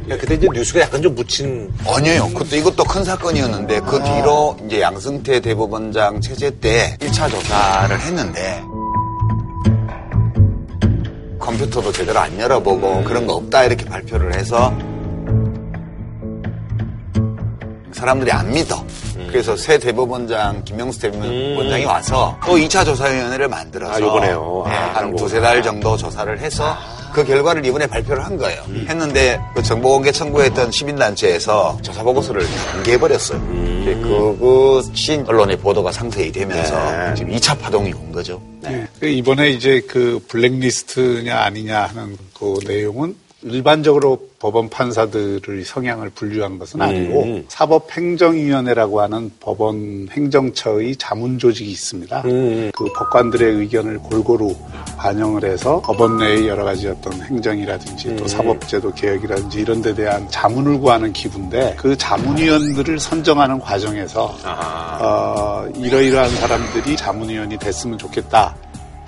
[0.09, 1.71] 야, 그때 이제 뉴스가 약간 좀 묻힌.
[1.85, 2.29] 아니에요.
[2.33, 8.63] 그때 이것도 큰 사건이었는데 그 뒤로 이제 양승태 대법원장 체제 때 1차 조사를 했는데
[11.43, 14.73] 컴퓨터도 제대로 안 열어보고 그런 거 없다 이렇게 발표를 해서
[17.91, 18.83] 사람들이 안 믿어.
[19.27, 24.63] 그래서 새 대법원장 김영수 대법원장이 와서 또 2차 조사위원회를 만들어서 아, 요번에요.
[24.67, 26.77] 네, 아, 한 두세 달 정도 조사를 해서
[27.13, 28.63] 그 결과를 이번에 발표를 한 거예요.
[28.89, 33.39] 했는데 그 정보공개 청구했던 시민단체에서 조사 보고서를 공개해버렸어요.
[33.81, 38.41] 이제 그것이 언론의 보도가 상세히 되면서 지금 2차 파동이 온 거죠.
[38.61, 38.87] 네.
[38.99, 46.81] 그 이번에 이제 그 블랙리스트냐 아니냐 하는 그 내용은 일반적으로 법원 판사들의 성향을 분류한 것은
[46.81, 47.45] 아니고 음.
[47.47, 52.23] 사법행정위원회라고 하는 법원 행정처의 자문 조직이 있습니다.
[52.25, 52.69] 음.
[52.75, 54.53] 그 법관들의 의견을 골고루
[54.97, 58.17] 반영을 해서 법원 내의 여러 가지 어떤 행정이라든지 음.
[58.17, 64.37] 또 사법제도 개혁이라든지 이런 데 대한 자문을 구하는 기구인데 그 자문위원들을 선정하는 과정에서
[64.99, 68.53] 어, 이러이러한 사람들이 자문위원이 됐으면 좋겠다.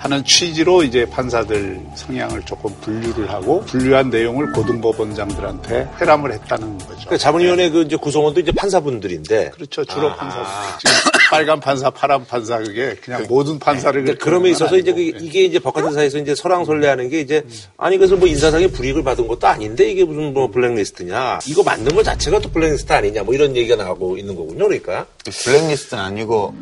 [0.06, 7.08] 하는 취지로 이제 판사들 성향을 조금 분류를 하고 분류한 내용을 고등법원장들한테 회람을 했다는 거죠.
[7.08, 9.50] 그 자문위원회 그 이제 구성원도 이제 판사분들인데.
[9.50, 9.84] 그렇죠.
[9.84, 10.44] 주로 판사.
[10.78, 10.94] 지금
[11.28, 15.58] 빨간 판사, 파란 판사 그게 그냥 모든 판사를 근데 그럼에 있어서 이제 그 이게 이제
[15.58, 17.44] 법관들 사이에서 이제 설왕설래하는 게 이제
[17.76, 22.04] 아니 그래서 뭐 인사상의 불이익을 받은 것도 아닌데 이게 무슨 뭐 블랙리스트냐 이거 만든 것
[22.04, 26.54] 자체가 또 블랙리스트 아니냐 뭐 이런 얘기가 나오고 있는 거군요 그러니까 블랙리스트는 아니고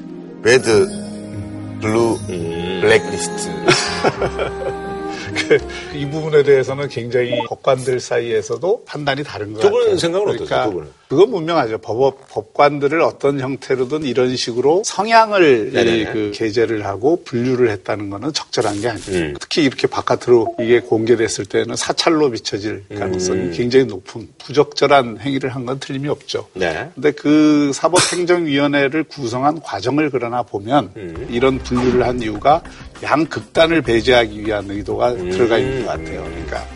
[0.42, 0.88] red,
[1.80, 3.50] blue, 블랙리스트.
[5.34, 5.58] 그,
[5.96, 9.96] 이 부분에 대해서는 굉장히 법관들 사이에서도 판단이 다른 것두 같아요.
[9.96, 10.90] 생각은 어떠세요, 그러니까 두 분은?
[11.14, 11.78] 그건 분명하죠.
[11.78, 15.98] 법, 법관들을 어떤 형태로든 이런 식으로 성향을 네네네.
[15.98, 19.10] 이, 그 게재를 하고 분류를 했다는 거는 적절한 게 아니에요.
[19.10, 19.34] 음.
[19.40, 23.52] 특히 이렇게 바깥으로 이게 공개됐을 때는 사찰로 비춰질 가능성이 음.
[23.54, 26.46] 굉장히 높은 부적절한 행위를 한 건 틀림이 없죠.
[26.52, 26.90] 네.
[26.94, 31.26] 근데 그 사법행정위원회를 구성한 과정을 그러나 보면 음.
[31.30, 32.62] 이런 분류를 한 이유가
[33.02, 35.30] 양 극단을 배제하기 위한 의도가 음.
[35.30, 36.22] 들어가 있는 것 같아요.
[36.24, 36.66] 그러니까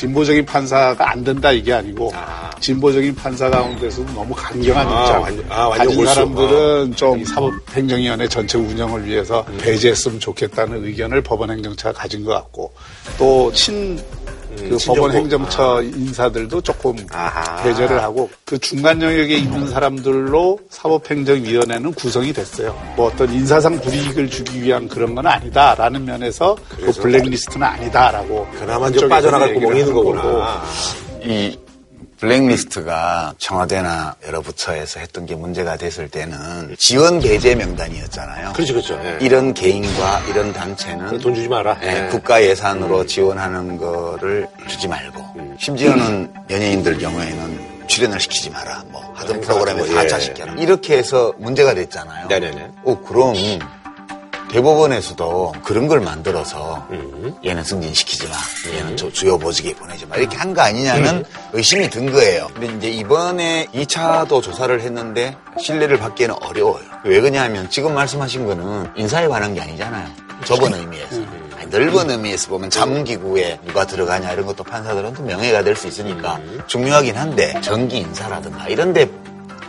[0.00, 2.12] 진보적인 판사가 안 된다 이게 아니고
[2.60, 5.22] 진보적인 판사 가운데서도 너무 강경한 아, 입장.
[5.22, 6.06] 완전- 아, 완전 가진.
[6.06, 12.72] 사람들은 좀 사법행정위원회 전체 운영을 위해서 배제했으면 좋겠다는 의견을 법원행정처가 가진 것 같고
[13.18, 13.98] 또 친
[14.56, 14.94] 그 음, 친정부.
[15.02, 16.96] 법원 행정처 인사들도 조금
[17.62, 22.76] 배제를 하고 그 중간 영역에 있는 사람들로 사법행정위원회는 구성이 됐어요.
[22.96, 29.08] 뭐 어떤 인사상 불이익을 주기 위한 그런 건 아니다라는 면에서 그 블랙리스트는 아니다라고 그나마 그쪽에서는
[29.08, 30.22] 빠져나갈 구멍이 있는 거구나.
[30.22, 30.42] 거고.
[31.24, 31.58] 이
[32.18, 38.52] 블랙리스트가 청와대나 여러 부처에서 했던 게 문제가 됐을 때는 지원 배제 명단이었잖아요.
[38.54, 39.18] 그렇죠 그렇죠 예.
[39.20, 42.08] 이런 개인과 이런 단체는 돈 주지 마라 예, 예.
[42.08, 45.56] 국가 예산으로 지원하는 거를 주지 말고 음.
[45.60, 48.84] 심지어는 연예인들 경우에는 출연을 시키지 마라.
[48.88, 50.62] 뭐 하던 프로그램에 같은 거, 예.
[50.62, 52.26] 이렇게 해서 문제가 됐잖아요.
[52.28, 53.34] 네네네 어 그럼
[54.56, 57.34] 대법원에서도 그런 걸 만들어서 음.
[57.44, 58.34] 얘는 승진시키지 마.
[58.74, 60.16] 얘는 저 주요 보직에 보내지 마.
[60.16, 62.48] 이렇게 한 거 아니냐는 의심이 든 거예요.
[62.54, 66.84] 근데 이제 이번에 2차도 조사를 했는데 신뢰를 받기에는 어려워요.
[67.04, 70.08] 왜 그러냐면 지금 말씀하신 거는 인사에 관한 게 아니잖아요.
[70.44, 71.16] 좁은 의미에서.
[71.68, 77.16] 넓은 의미에서 보면 자문기구에 누가 들어가냐 이런 것도 판사들은 또 명예가 될 수 있으니까 중요하긴
[77.16, 79.10] 한데 정기 인사라든가 이런 데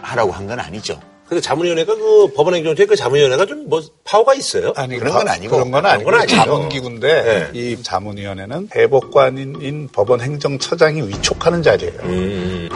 [0.01, 0.97] 하라고 한 건 아니죠.
[1.27, 4.71] 근데 자문위원회가 그 법원행정처의 그 자문위원회가 좀 뭐 파워가 있어요?
[4.77, 5.55] 아니 그런 건 아니고.
[5.57, 6.25] 그런 건 아니고.
[6.27, 11.93] 자문기구인데 이 자문위원회는 대법관인 법원 행정처장이 위촉하는 자리예요.
[12.03, 12.69] 음.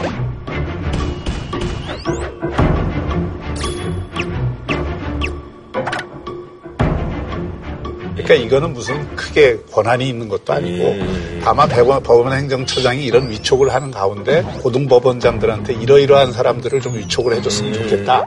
[8.31, 11.41] 그러니까 이거는 무슨 크게 권한이 있는 것도 아니고 음.
[11.43, 18.25] 다만 대법원, 법원 행정처장이 이런 위촉을 하는 가운데 고등법원장들한테 이러이러한 사람들을 좀 위촉을 해줬으면 좋겠다.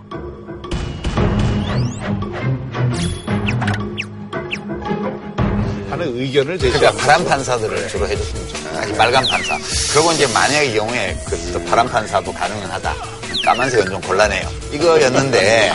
[5.89, 7.25] 하는 의견을 제시한 그러니까 파란.
[7.25, 8.81] 판사들을 주로 해줬으면 좋겠다.
[8.81, 9.57] 아니, 빨간 판사.
[9.95, 12.95] 그리고 이제 만약의 경우에 그또 파란 판사도 가능은 하다.
[13.43, 14.49] 까만색은 좀 곤란해요.
[14.73, 15.73] 이거였는데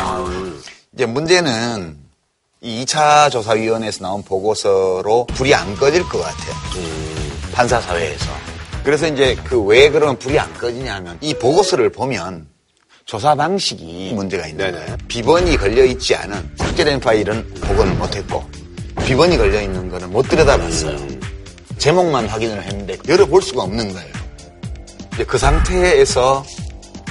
[0.93, 1.98] 이제 문제는
[2.61, 6.53] 이 2차 조사위원회에서 나온 보고서로 불이 안 꺼질 것 같아요.
[7.53, 8.29] 판사 사회에서.
[8.83, 12.47] 그래서 이제 그 왜 그러면 불이 안 꺼지냐 하면 이 보고서를 보면
[13.05, 14.97] 조사 방식이 문제가 있는 거예요.
[15.07, 18.43] 비번이 걸려 있지 않은 삭제된 파일은 복원을 못했고
[19.05, 20.97] 비번이 걸려 있는 거는 못 들여다봤어요.
[21.77, 24.13] 제목만 확인을 했는데 열어볼 수가 없는 거예요.
[25.13, 26.43] 이제 그 상태에서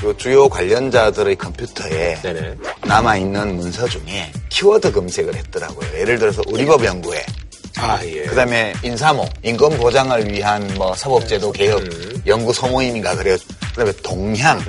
[0.01, 2.19] 그 주요 관련자들의 컴퓨터에
[2.87, 5.99] 남아있는 문서 중에 키워드 검색을 했더라고요.
[5.99, 7.25] 예를 들어서 우리법 연구회.
[7.77, 8.23] 아, 예.
[8.23, 11.83] 그 다음에 인사모, 인권 보장을 위한 뭐 사법제도 개혁
[12.27, 13.37] 연구 소모임인가 그래요.
[13.71, 14.61] 그 다음에 동향.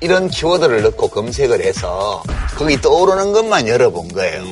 [0.00, 2.22] 이런 키워드를 넣고 검색을 해서
[2.56, 4.44] 거기 떠오르는 것만 열어본 거예요.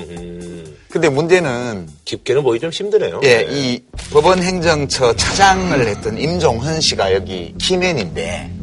[0.89, 3.21] 근데 문제는 깊게는 보기 좀 힘드네요.
[3.25, 3.81] 예, 이
[4.13, 8.60] 법원 행정처 차장을 했던 임종헌 씨가 여기 key man인데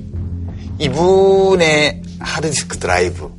[0.80, 3.32] 이분의 하드디스크 드라이브,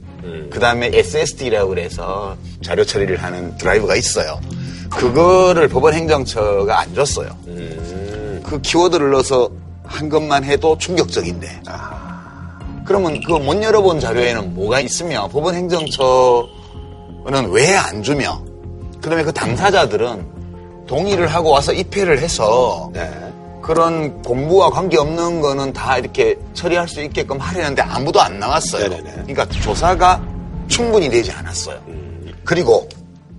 [0.50, 4.40] 그 다음에 SSD라고 그래서 자료 처리를 하는 드라이브가 있어요.
[4.90, 7.28] 그거를 법원 행정처가 안 줬어요.
[8.44, 9.50] 그 키워드를 넣어서
[9.84, 11.62] 한 것만 해도 충격적인데.
[12.84, 18.42] 그러면 그거 못 열어본 자료에는 뭐가 있으며 법원 행정처는 왜 안 주며
[19.02, 22.90] 그 다음에 그 당사자들은 동의를 하고 와서 입회를 해서
[23.68, 28.88] 그런 공부와 관계없는 거는 다 이렇게 처리할 수 있게끔 하려는데 아무도 안 나왔어요.
[28.88, 30.26] 그러니까 조사가
[30.68, 31.78] 충분히 되지 않았어요.
[32.46, 32.88] 그리고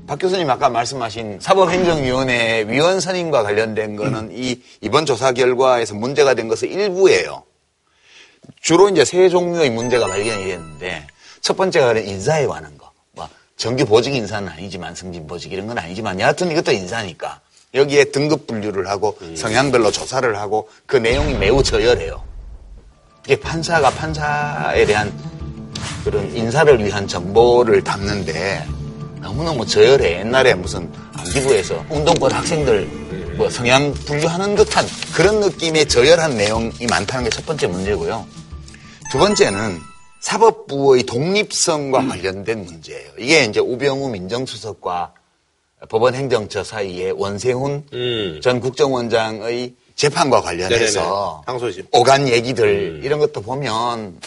[0.06, 6.48] 박 교수님 아까 말씀하신 사법행정위원회 위원 선임과 관련된 거는 이 이번 조사 결과에서 문제가 된
[6.48, 7.42] 것은 일부예요.
[8.62, 11.08] 주로 이제 세 종류의 문제가 발견이 됐는데
[11.42, 12.92] 첫 번째가 인사에 관한 거.
[13.14, 13.28] 뭐
[13.58, 17.42] 정규 보직 인사는 아니지만 승진 보직 이런 건 아니지만 여하튼 이것도 인사니까
[17.74, 22.24] 여기에 등급 분류를 하고 성향별로 조사를 하고 그 내용이 매우 저열해요.
[23.26, 25.14] 이게 판사가 판사에 대한
[26.04, 28.66] 그런 인사를 위한 정보를 담는데
[29.22, 30.20] 너무너무 저열해.
[30.20, 32.86] 옛날에 무슨 안기부에서 운동권 학생들
[33.38, 38.26] 뭐 성향 분류하는 듯한 그런 느낌의 저열한 내용이 많다는 게 첫 번째 문제고요.
[39.12, 39.80] 두 번째는
[40.22, 43.12] 사법부의 독립성과 관련된 문제예요.
[43.20, 45.14] 이게 이제 우병우 민정수석과
[45.88, 47.84] 법원 행정처 사이에 원세훈
[48.42, 51.44] 전 국정원장의 재판과 관련해서 네네네.
[51.46, 51.88] 항소심.
[51.92, 54.18] 오간 얘기들 이런 것도 보면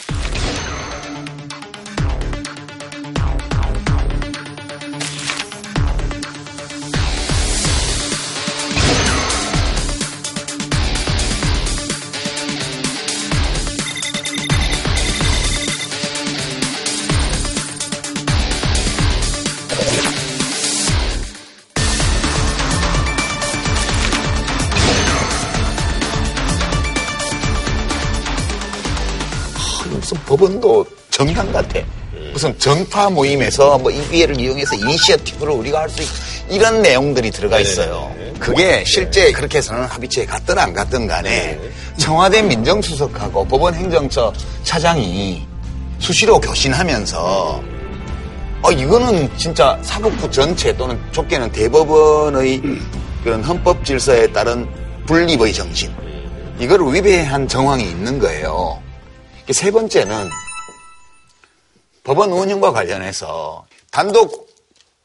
[30.47, 31.79] 법원도 정당 같아.
[32.33, 36.09] 무슨 정파 모임에서 뭐 이 기회를 이용해서 이니시어티브를 우리가 할수있
[36.51, 38.13] 이런 내용들이 들어가 있어요.
[38.41, 41.61] 그게 실제 그렇게 해서는 합의체에 갔든 안 갔든 간에
[41.97, 44.33] 청와대 민정수석하고 법원 행정처
[44.65, 45.47] 차장이
[46.01, 47.63] 수시로 교신하면서
[48.63, 52.61] 어, 이거는 진짜 사법부 전체 또는 좁게는 대법원의
[53.23, 54.69] 그런 헌법 질서에 따른
[55.07, 55.93] 분립의 정신
[56.59, 58.81] 이걸 위배한 정황이 있는 거예요.
[59.53, 60.29] 세 번째는
[62.05, 64.49] 법원 운영과 관련해서 단독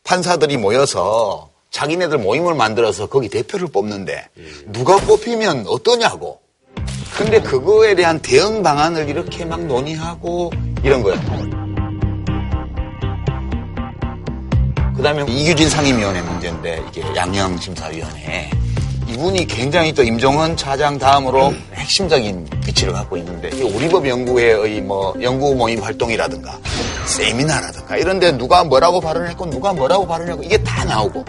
[0.04, 4.30] 판사들이 모여서 자기네들 모임을 만들어서 거기 대표를 뽑는데
[4.68, 6.42] 누가 뽑히면 어떠냐고.
[7.16, 10.52] 근데 그거에 대한 대응 방안을 이렇게 막 논의하고
[10.84, 11.20] 이런 거예요.
[14.96, 18.50] 그 다음에 이규진 상임위원회 문제인데 이게 양형심사위원회.
[19.08, 25.56] 이분이 굉장히 또 임종헌 차장 다음으로 핵심적인 위치를 갖고 있는데 이 우리법 연구회의 뭐 연구
[25.56, 26.58] 모임 활동이라든가
[27.06, 31.24] 세미나라든가 이런데 누가 뭐라고 발언했고 누가 뭐라고 발언했고 이게 다 나오고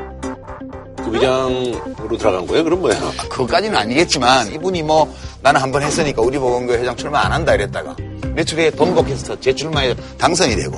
[0.97, 2.65] 부비장으로 들어간 거예요?
[2.65, 2.99] 그럼 뭐야?
[3.29, 7.95] 그것까지는 아니겠지만 이분이 뭐 나는 한 번 했으니까 우리 법원교 회장 출마 안 한다 이랬다가
[8.35, 10.77] 며칠 후에 번복해서 재출마해 당선이 되고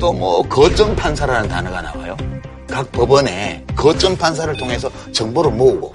[0.00, 2.16] 또 뭐 거점 판사라는 단어가 나와요.
[2.74, 5.92] 각 법원에 거점 판사를 통해서 정보를 모으고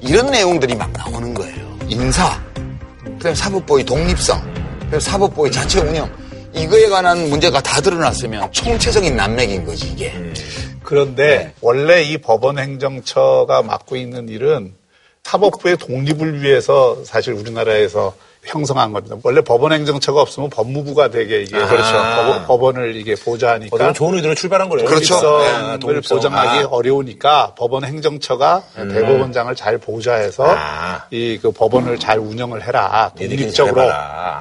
[0.00, 1.78] 이런 내용들이 막 나오는 거예요.
[1.86, 2.42] 인사,
[3.04, 4.42] 그다음 사법부의 독립성,
[4.80, 6.10] 그리고 사법부의 자체 운영
[6.52, 10.12] 이거에 관한 문제가 다 드러났으면 총체적인 난맥인 거지 이게.
[10.82, 14.74] 그런데 원래 이 법원 행정처가 맡고 있는 일은
[15.22, 18.12] 사법부의 독립을 위해서 사실 우리나라에서
[18.46, 19.16] 형성한 겁니다.
[19.22, 21.66] 원래 법원 행정처가 없으면 법무부가 되게 이게 아.
[21.66, 22.44] 그렇죠.
[22.46, 24.86] 법원, 을 이게 보좌하니까 어떤 좋은 의도로 출발한 거네요.
[24.88, 25.68] 독립성을 그렇죠.
[25.72, 26.16] 네, 독립성.
[26.18, 26.68] 보장하기 아.
[26.68, 28.88] 어려우니까 법원 행정처가 음.
[28.92, 31.04] 대법원장을 잘 보좌해서 아.
[31.10, 33.82] 이그 법원을 잘 운영을 해라 독립적으로.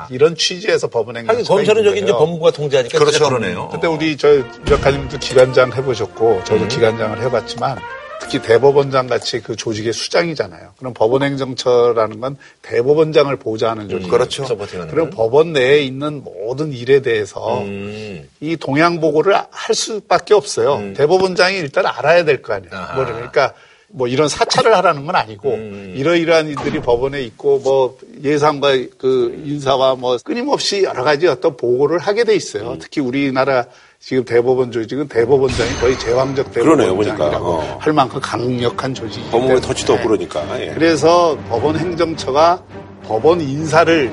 [0.09, 2.19] 이런 취지에서 법원 행정처가 하긴 검찰은 저기 이제 거예요.
[2.19, 3.25] 법무부가 통제하니까 그렇죠.
[3.29, 3.69] 그러네요.
[3.69, 6.67] 근데 우리 저 유작가님도 기관장 해보셨고 저도 음.
[6.67, 7.77] 기관장을 해봤지만
[8.25, 10.73] 특히 대법원장 같이 그 조직의 수장이잖아요.
[10.79, 14.09] 그럼 법원행정처라는 건 대법원장을 보좌하는 조직.
[14.09, 14.45] 그렇죠.
[14.45, 18.27] 서포팅하는 그럼 법원 내에 있는 모든 일에 대해서 음.
[18.39, 20.93] 이 동향 보고를 할 수밖에 없어요.
[20.95, 22.71] 대법원장이 일단 알아야 될 거 아니에요.
[22.73, 22.95] 아하.
[22.95, 23.53] 뭐 그러니까
[23.89, 25.93] 뭐 이런 사찰을 하라는 건 아니고 음.
[25.95, 32.23] 이러이러한 이들이 법원에 있고 뭐 예상과 그 인사와 뭐 끊임없이 여러 가지 어떤 보고를 하게
[32.23, 32.71] 돼 있어요.
[32.71, 32.79] 음.
[32.79, 33.65] 특히 우리나라
[34.07, 37.73] 지금 대법원 조직은 대법원장이 거의 제왕적 그러네요, 대법원장이라고 보니까.
[37.73, 37.77] 어.
[37.81, 39.67] 할 만큼 강력한 조직이기 법무부에 때문에.
[39.67, 40.61] 터치도 없고 그러니까.
[40.61, 40.71] 예.
[40.75, 42.61] 그래서 법원 행정처가
[43.03, 44.11] 법원 인사를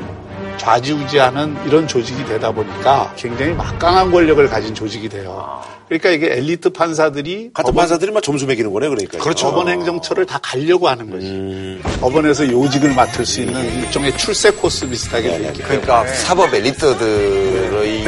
[0.56, 5.60] 좌지우지하는 이런 조직이 되다 보니까 굉장히 막강한 권력을 가진 조직이 돼요.
[5.88, 9.18] 그러니까 이게 엘리트 판사들이 같은 법원- 판사들이 막 점수 매기는 거네, 그러니까.
[9.18, 9.48] 그렇죠.
[9.50, 11.26] 법원 행정처를 다 가려고 하는 거지.
[11.26, 11.82] 음.
[12.00, 15.80] 법원에서 요직을 맡을 수 있는 일종의 출세 코스 비슷하게 돼 있기 때문에.
[15.82, 18.04] 그러니까 사법 엘리트들의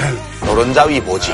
[0.55, 1.33] 노른자위 보지.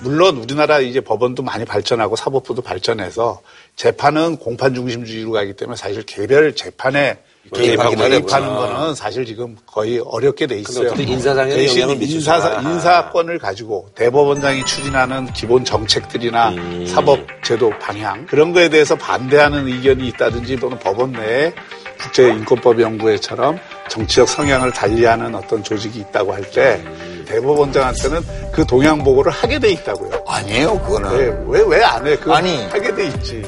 [0.00, 3.40] 물론 우리나라 이제 법원도 많이 발전하고 사법부도 발전해서
[3.74, 7.18] 재판은 공판 중심주의로 가기 때문에 사실 개별 재판에
[7.52, 8.48] 개입하는.
[8.48, 10.86] 거는 사실 지금 거의 어렵게 돼 있어요.
[10.86, 12.60] 어쨌든 인사상에는 대신 인사.
[12.60, 16.86] 인사권을 가지고 대법원장이 추진하는 기본 정책들이나 음.
[16.86, 21.52] 사법제도 방향 그런 거에 대해서 반대하는 의견이 있다든지 또는 법원 내에
[22.00, 23.58] 국제인권법 연구회처럼
[23.88, 27.11] 정치적 성향을 달리하는 어떤 조직이 있다고 할때 음.
[27.32, 30.24] 대법원장한테는 그 동향 보고를 하게 돼 있다고요.
[30.26, 31.48] 아니에요, 그거는.
[31.48, 32.16] 왜 왜 안 해?
[32.16, 32.64] 그 아니.
[32.66, 33.42] 하게 돼 있지.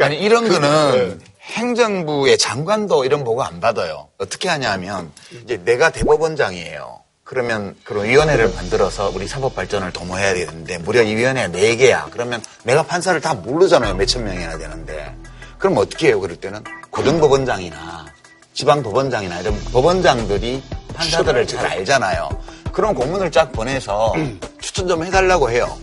[0.00, 4.08] 아니 이런 그- 거는 행정부의 장관도 이런 보고 안 받아요.
[4.18, 5.10] 어떻게 하냐면
[5.44, 7.00] 이제 내가 대법원장이에요.
[7.24, 12.06] 그러면 그런 위원회를 만들어서 우리 사법 발전을 도모해야 되는데 무려 이 위원회가 네 개야.
[12.10, 13.94] 그러면 내가 판사를 다 모르잖아요.
[13.94, 15.14] 몇천 명이나 되는데.
[15.58, 16.20] 그럼 어떻게 해요?
[16.20, 18.06] 그럴 때는 고등법원장이나
[18.54, 20.62] 지방법원장이나 이런 법원장들이
[20.94, 22.28] 판사들을 잘 알잖아요.
[22.72, 24.14] 그런 공문을 쫙 보내서
[24.60, 25.78] 추천 좀 해달라고 해요.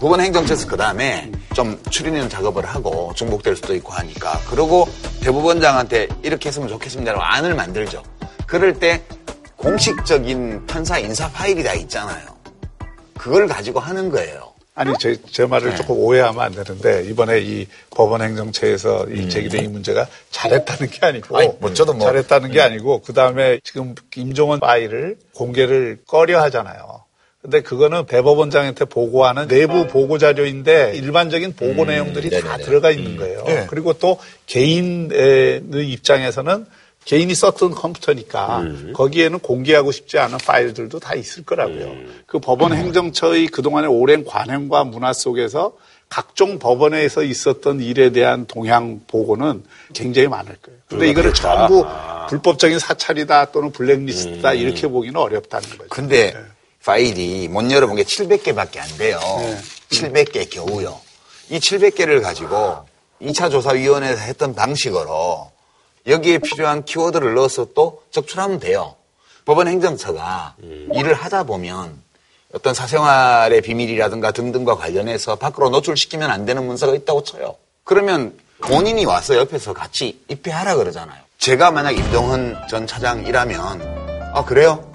[0.00, 4.86] 법원 행정처에서 그 다음에 좀 추리는 작업을 하고 중복될 수도 있고 하니까 그러고
[5.22, 8.02] 대법원장한테 이렇게 했으면 좋겠습니다라고 안을 만들죠.
[8.46, 9.02] 그럴 때
[9.56, 12.34] 공식적인 판사 인사 파일이 다 있잖아요.
[13.16, 14.43] 그걸 가지고 하는 거예요.
[14.76, 15.76] 아니 제, 제 말을 네.
[15.76, 19.16] 조금 오해하면 안 되는데 이번에 이 법원 행정처에서 음.
[19.16, 23.12] 이 제기된 이 문제가 잘했다는 게 아니고 아니, 뭐 저도 뭐- 잘했다는 게 아니고 그
[23.12, 27.04] 다음에 지금 임종원 파일을 공개를 꺼려 하잖아요.
[27.40, 32.64] 근데 그거는 대법원장한테 보고하는 내부 보고 자료인데 일반적인 보고 내용들이 다 음, 네네네.
[32.64, 33.44] 들어가 있는 거예요.
[33.44, 33.66] 네.
[33.68, 36.66] 그리고 또 개인의 입장에서는
[37.04, 38.92] 개인이 썼던 컴퓨터니까 음.
[38.94, 41.84] 거기에는 공개하고 싶지 않은 파일들도 다 있을 거라고요.
[41.84, 42.22] 음.
[42.26, 45.74] 그 법원 행정처의 그동안의 오랜 관행과 문화 속에서
[46.08, 50.80] 각종 법원에서 있었던 일에 대한 동향 보고는 굉장히 많을 거예요.
[50.88, 51.68] 근데 이거를 그렇다.
[51.68, 52.26] 전부 아.
[52.26, 54.56] 불법적인 사찰이다 또는 블랙리스트다 음.
[54.56, 55.88] 이렇게 보기는 어렵다는 거죠.
[55.90, 56.34] 근데
[56.84, 59.18] 파일이 못 열어본 게 700개밖에 안 돼요.
[59.40, 59.58] 네.
[59.90, 61.00] 700개 겨우요.
[61.50, 62.84] 이 700개를 가지고
[63.20, 65.50] 2차 조사위원회에서 했던 방식으로
[66.06, 68.94] 여기에 필요한 키워드를 넣어서 또 적출하면 돼요.
[69.44, 70.54] 법원 행정처가
[70.94, 72.02] 일을 하다 보면
[72.54, 77.56] 어떤 사생활의 비밀이라든가 등등과 관련해서 밖으로 노출시키면 안 되는 문서가 있다고 쳐요.
[77.84, 81.20] 그러면 본인이 와서 옆에서 같이 입회하라 그러잖아요.
[81.38, 84.90] 제가 만약 임동헌 전 차장이라면 아 그래요?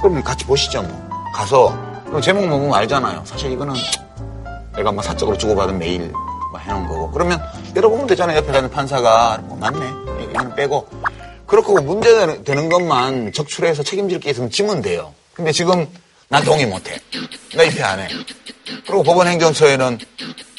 [0.00, 1.08] 그럼 같이 보시죠 뭐.
[1.34, 1.76] 가서
[2.06, 3.22] 그럼 제목 보면 알잖아요.
[3.26, 3.74] 사실 이거는
[4.76, 6.10] 내가 뭐 사적으로 주고받은 메일
[6.50, 7.10] 뭐 해놓은 거고.
[7.10, 7.40] 그러면
[7.76, 8.38] 열어보면 되잖아요.
[8.38, 10.03] 옆에 가는 판사가 뭐 맞네.
[10.34, 10.88] 이거는 빼고.
[11.46, 15.14] 그렇고 문제되는 것만 적출해서 책임질 게 있으면 지면 돼요.
[15.32, 15.86] 근데 지금
[16.28, 16.98] 난 동의 못해.
[17.54, 18.08] 나 입회 안 해.
[18.86, 19.98] 그리고 법원 행정처에는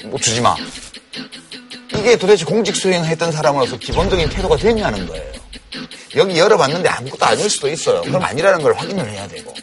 [0.06, 0.56] 뭐 주지 마.
[1.94, 5.34] 이게 도대체 공직 수행했던 사람으로서 기본적인 태도가 됐냐는 거예요.
[6.16, 8.02] 여기 열어봤는데 아무것도 아닐 수도 있어요.
[8.02, 9.54] 그럼 아니라는 걸 확인을 해야 되고.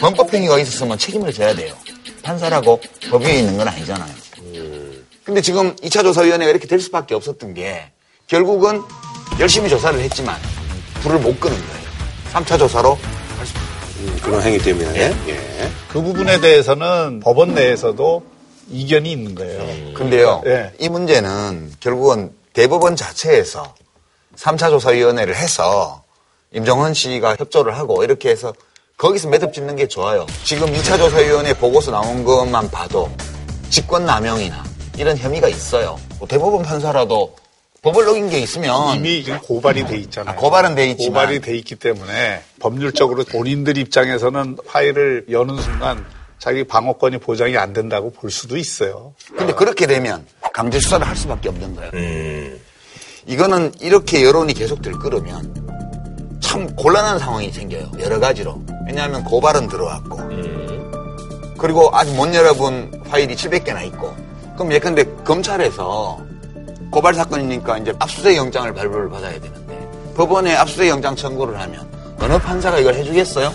[0.00, 1.76] 범법행위가 있었으면 책임을 져야 돼요.
[2.22, 2.80] 판사라고
[3.10, 4.12] 법 위에 있는 건 아니잖아요.
[5.24, 7.90] 근데 지금 2차 조사위원회가 이렇게 될 수밖에 없었던 게
[8.28, 8.82] 결국은
[9.38, 10.36] 열심히 조사를 했지만
[11.02, 11.88] 불을 못 끄는 거예요.
[12.32, 12.98] 3차 조사로
[14.00, 15.14] 음, 그런 행위 때문에.
[15.28, 15.70] 예.
[15.88, 18.22] 그 부분에 대해서는 법원 내에서도
[18.70, 19.94] 이견이 있는 거예요.
[19.94, 20.72] 근데요, 예.
[20.78, 23.74] 이 문제는 결국은 대법원 자체에서
[24.36, 26.02] 3차 조사위원회를 해서
[26.52, 28.52] 임정헌 씨가 협조를 하고 이렇게 해서
[28.96, 30.26] 거기서 매듭 짓는 게 좋아요.
[30.44, 33.08] 지금 2차 조사위원회 보고서 나온 것만 봐도
[33.70, 34.64] 직권남용이나
[34.96, 35.98] 이런 혐의가 있어요.
[36.18, 37.34] 뭐 대법원 판사라도
[37.88, 40.34] 법을 어긴 게 있으면 이미 지금 고발이 돼 있잖아요.
[40.34, 46.04] 아, 고발은 돼 있지만 고발이 돼 있기 때문에 법률적으로 본인들 입장에서는 파일을 여는 순간
[46.38, 49.14] 자기 방어권이 보장이 안 된다고 볼 수도 있어요.
[49.36, 52.56] 근데 그렇게 되면 강제 수사를 할 수밖에 없는 거예요.
[53.26, 57.90] 이거는 이렇게 여론이 계속될 거라면 참 곤란한 상황이 생겨요.
[58.00, 58.62] 여러 가지로.
[58.86, 60.18] 왜냐하면 고발은 들어왔고
[61.58, 64.14] 그리고 아직 못 열어본 파일이 700개나 있고
[64.54, 66.27] 그럼 예컨대 검찰에서
[66.90, 71.86] 고발 사건이니까 이제 압수수색 영장을 발부를 받아야 되는데 법원에 압수수색 영장 청구를 하면
[72.20, 73.52] 어느 판사가 이걸 해주겠어요?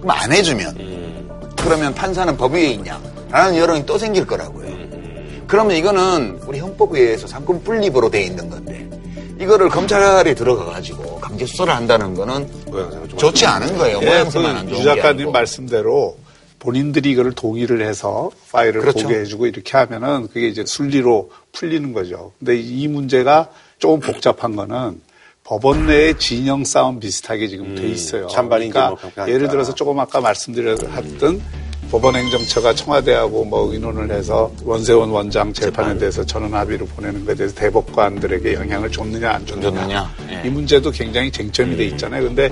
[0.00, 3.00] 그럼 안 해주면 그러면 판사는 법 위에 있냐?
[3.30, 4.62] 라는 여론이 또 생길 거라고요.
[5.46, 8.88] 그러면 이거는 우리 헌법에 의해서 상권 분립으로 돼 있는 건데
[9.40, 12.48] 이거를 검찰에 들어가 가지고 강제 수사를 한다는 거는
[13.16, 13.98] 좋지 않은 거예요.
[14.02, 15.32] 예, 모양새만 안그 좋은 유게 작가님.
[15.32, 16.16] 말씀대로
[16.62, 19.02] 본인들이 이거를 동의를 해서 파일을 그렇죠.
[19.02, 22.30] 보게 해주고 이렇게 하면은 그게 이제 순리로 풀리는 거죠.
[22.38, 25.00] 근데 이 문제가 조금 복잡한 거는
[25.42, 28.26] 법원 내에 진영 싸움 비슷하게 지금 돼 있어요.
[28.26, 29.28] 음, 찬반이 이제 그러니까 뭐.
[29.28, 31.42] 예를 들어서 조금 아까 말씀드렸던
[31.90, 37.54] 법원 행정처가 청와대하고 뭐 의논을 해서 원세원 원장 재판에 대해서 전원 합의로 보내는 것에 대해서
[37.56, 39.70] 대법관들에게 영향을 줬느냐 안 줬느냐.
[39.80, 40.14] 줬느냐.
[40.30, 40.46] 예.
[40.46, 42.22] 이 문제도 굉장히 쟁점이 돼 있잖아요.
[42.22, 42.50] 근데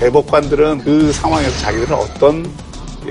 [0.00, 2.50] 대법관들은 그 상황에서 자기들은 어떤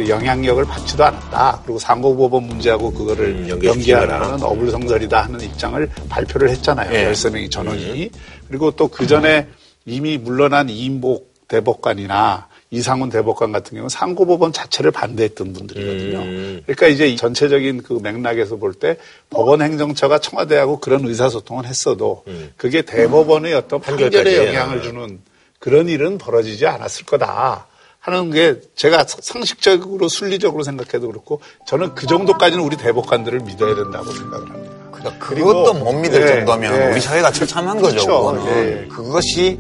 [0.08, 1.62] 영향력을 받지도 않았다.
[1.64, 6.92] 그리고 상고법원 문제하고 그거를 연기하는 것은 어불성설이다 하는 입장을 발표를 했잖아요.
[6.94, 7.12] 예.
[7.12, 8.10] 13명이 전원이.
[8.48, 9.48] 그리고 또 그 전에
[9.86, 16.62] 이미 물러난 이인복 대법관이나 이상훈 대법관 같은 경우는 상고법원 자체를 반대했던 분들이거든요.
[16.66, 18.98] 그러니까 이제 이 전체적인 그 맥락에서 볼 때
[19.30, 22.24] 법원 행정처가 청와대하고 그런 의사소통을 했어도
[22.58, 24.48] 그게 대법원의 어떤 판결에.
[24.48, 25.20] 영향을 주는
[25.60, 27.68] 그런 일은 벌어지지 않았을 거다.
[28.00, 34.50] 하는 게 제가 상식적으로 순리적으로 생각해도 그렇고 저는 그 정도까지는 우리 대법관들을 믿어야 된다고 생각을
[34.50, 34.80] 합니다.
[35.20, 36.92] 그것도 못 믿을 예, 정도면 예.
[36.92, 38.06] 우리 사회가 처참한 거죠.
[38.06, 38.18] 그렇죠.
[38.18, 38.48] 그거는.
[38.48, 38.88] 예.
[38.88, 39.60] 그것이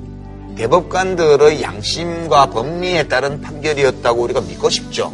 [0.56, 5.14] 대법관들의 양심과 법리에 따른 판결이었다고 우리가 믿고 싶죠.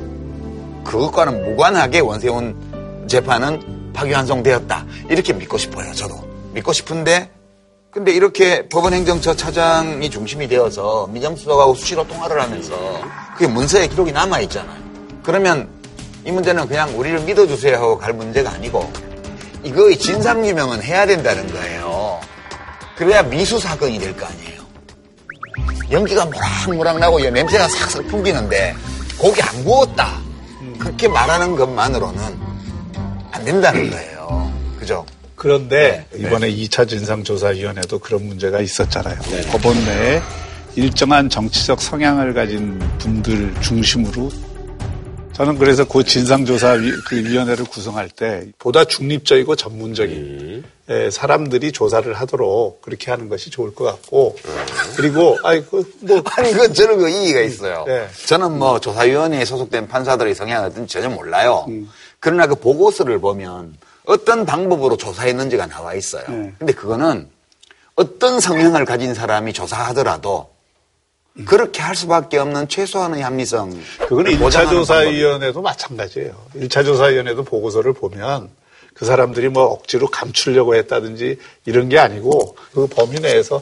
[0.83, 4.85] 그것과는 무관하게 원세훈 재판은 파기환송되었다.
[5.09, 5.93] 이렇게 믿고 싶어요.
[5.93, 6.15] 저도
[6.53, 7.34] 믿고 싶은데
[7.95, 12.75] 근데 이렇게 법원행정처 차장이 중심이 되어서 민정수석하고 수시로 통화를 하면서
[13.37, 14.77] 그게 문서에 기록이 남아 있잖아요.
[15.23, 15.69] 그러면
[16.25, 18.91] 이 문제는 그냥 우리를 믿어주세요 하고 갈 문제가 아니고
[19.63, 22.19] 이거의 진상규명은 해야 된다는 거예요.
[22.97, 24.61] 그래야 미수 사건이 될 거 아니에요.
[25.91, 28.75] 연기가 모락모락 나고 이 냄새가 싹싹 풍기는데
[29.17, 30.19] 고기 안 구웠다.
[30.79, 32.39] 그렇게 말하는 것만으로는
[33.31, 34.51] 안 된다는 거예요.
[34.79, 35.05] 그죠?
[35.35, 36.19] 그런데 네.
[36.19, 39.19] 이번에 2차 진상조사위원회도 그런 문제가 있었잖아요.
[39.51, 40.21] 법원 내에
[40.75, 44.29] 일정한 정치적 성향을 가진 분들 중심으로
[45.33, 53.27] 저는 그래서 그 진상조사위원회를 구성할 때 보다 중립적이고 전문적인 예, 사람들이 조사를 하도록 그렇게 하는
[53.27, 54.37] 것이 좋을 것 같고
[54.95, 57.83] 그리고 아이 그뭐 아니 그 저는 그 이의가 있어요.
[57.85, 58.07] 네.
[58.27, 61.65] 저는 뭐 조사위원회에 소속된 판사들의 성향을 전혀 몰라요.
[61.67, 61.89] 음.
[62.19, 63.75] 그러나 그 보고서를 보면
[64.05, 66.23] 어떤 방법으로 조사했는지가 나와 있어요.
[66.27, 66.53] 네.
[66.57, 67.29] 근데 그거는
[67.95, 70.49] 어떤 성향을 가진 사람이 조사하더라도
[71.45, 73.77] 그렇게 할 수밖에 없는 최소한의 합리성.
[74.07, 76.33] 그거는 1차 조사위원회도 마찬가지예요.
[76.55, 78.49] 1차 조사위원회도 보고서를 보면
[78.93, 83.61] 그 사람들이 뭐 억지로 감추려고 했다든지 이런 게 아니고 그 범위 내에서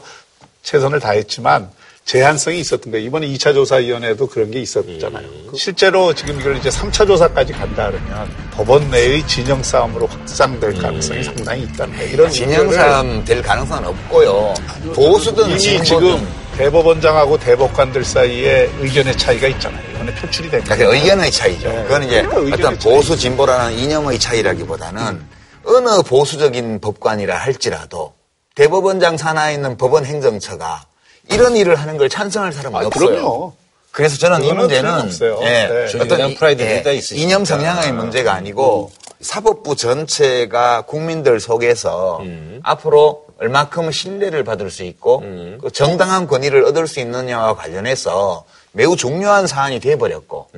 [0.62, 1.70] 최선을 다했지만
[2.04, 3.06] 제한성이 있었던 거예요.
[3.06, 5.26] 이번에 2차 조사위원회도 그런 게 있었잖아요.
[5.50, 11.24] 그 실제로 지금 이걸 이제 3차 조사까지 간다 그러면 법원 내의 진영 싸움으로 확장될 가능성이
[11.24, 12.12] 상당히 있다는 거예요.
[12.12, 14.54] 이런 진영 싸움 될 가능성은 없고요.
[14.94, 16.28] 보수든 이미 진보든 지금
[16.58, 19.82] 대법원장하고 대법관들 사이에 의견의 차이가 있잖아요.
[19.94, 21.02] 이번에 표출이 된 그러니까 거예요.
[21.02, 21.68] 의견의 차이죠.
[21.68, 21.82] 네.
[21.84, 25.24] 그건 이제 그러니까 어떤 보수 진보라는 이념의 차이라기보다는
[25.66, 28.12] 어느 보수적인 법관이라 할지라도
[28.54, 30.84] 대법원장 산하에 있는 법원 행정처가
[31.30, 33.06] 이런 일을 하는 걸 찬성할 사람은 아, 없어요.
[33.06, 33.52] 그럼요.
[33.90, 35.10] 그래서 저는 이 문제는.
[35.42, 36.00] 예, 네.
[36.00, 37.00] 어떤 프라이드가 예.
[37.12, 38.90] 이념 성향의 문제가 아니고
[39.20, 42.20] 사법부 전체가 국민들 속에서
[42.62, 45.20] 앞으로 얼마큼 신뢰를 받을 수 있고
[45.62, 50.48] 그 정당한 권위를 얻을 수 있느냐와 관련해서 매우 중요한 사안이 돼버렸고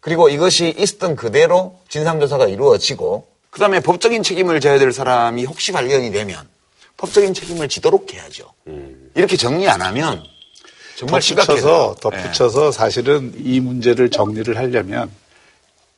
[0.00, 6.36] 그리고 이것이 있었던 그대로 진상조사가 이루어지고 그다음에 법적인 책임을 져야 될 사람이 혹시 발견이 되면
[6.96, 8.52] 법적인 책임을 지도록 해야죠.
[9.14, 10.22] 이렇게 정리 안 하면
[10.96, 11.56] 정말 심각해요.
[11.56, 15.10] 덧붙여서 덧붙여서 사실은 이 문제를 정리를 하려면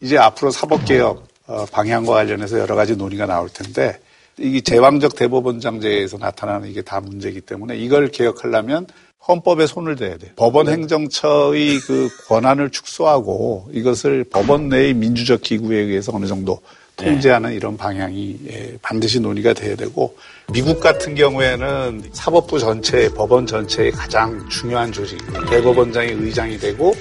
[0.01, 4.01] 이제 앞으로 사법개혁 어, 방향과 관련해서 여러 가지 논의가 나올 텐데
[4.39, 8.87] 이게 제왕적 대법원장제에서 나타나는 이게 다 문제이기 때문에 이걸 개혁하려면
[9.29, 10.33] 헌법에 손을 대야 돼요.
[10.37, 16.61] 법원 행정처의 그 권한을 축소하고 이것을 법원 내의 민주적 기구에 의해서 어느 정도
[16.97, 20.17] 통제하는 이런 방향이 예, 반드시 논의가 돼야 되고
[20.53, 25.19] 미국 같은 경우에는 사법부 전체, 법원 전체의 가장 중요한 조직,
[25.51, 26.95] 대법원장이 의장이 되고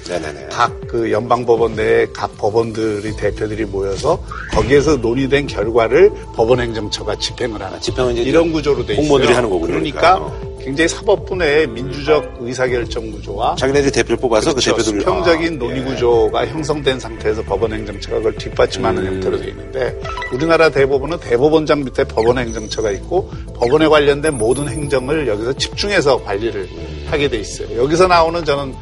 [0.52, 4.24] 각 그 연방 법원 내에 각 법원들의 대표들이 모여서
[4.54, 7.82] 거기에서 논의된 결과를 법원 행정처가 집행을 하는
[8.24, 9.02] 이런 구조로 돼 있어요.
[9.02, 10.55] 공무원들이 하는 거군요, 그러니까 그러니까.
[10.66, 14.72] 굉장히 사법부 내의 민주적 의사결정 구조와 자기네들이 대표를 뽑아서 그 그렇죠.
[14.72, 15.84] 대표들을 수평적인 아, 논의 예.
[15.84, 19.14] 구조가 형성된 상태에서 법원 행정처가 그걸 뒷받침하는 음.
[19.14, 20.02] 형태로 되어 있는데
[20.34, 27.08] 우리나라 대법원은 대법원장 밑에 법원 행정처가 있고 법원에 관련된 모든 행정을 여기서 집중해서 관리를 음.
[27.12, 27.78] 하게 돼 있어요.
[27.78, 28.74] 여기서 나오는 저는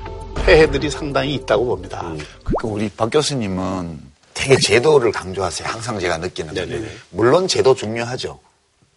[0.45, 1.99] 폐해들이 상당히 있다고 봅니다.
[2.05, 2.17] 음.
[2.45, 3.99] 그러니까 우리 박 교수님은
[4.33, 5.67] 되게 제도를 강조하세요.
[5.67, 6.53] 항상 제가 느끼는.
[6.53, 6.87] 네네네.
[7.09, 8.39] 물론 제도 중요하죠.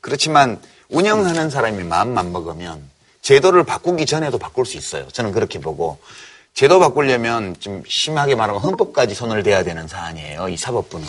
[0.00, 2.82] 그렇지만 운영하는 사람이 마음만 먹으면
[3.22, 5.06] 제도를 바꾸기 전에도 바꿀 수 있어요.
[5.08, 5.98] 저는 그렇게 보고
[6.54, 10.48] 제도 바꾸려면 좀 심하게 말하면 헌법까지 손을 대야 되는 사안이에요.
[10.48, 11.06] 이 사법부는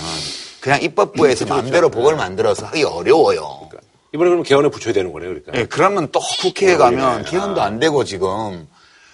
[0.59, 3.69] 그냥 입법부에서 그렇죠, 마음대로 법을 만들어서 하기 어려워요.
[4.13, 5.51] 이번에 그럼 개헌에 붙여야 되는 거네요, 그러니까.
[5.55, 8.67] 예, 그러면 또 국회에 가면 개헌도 안 되고 지금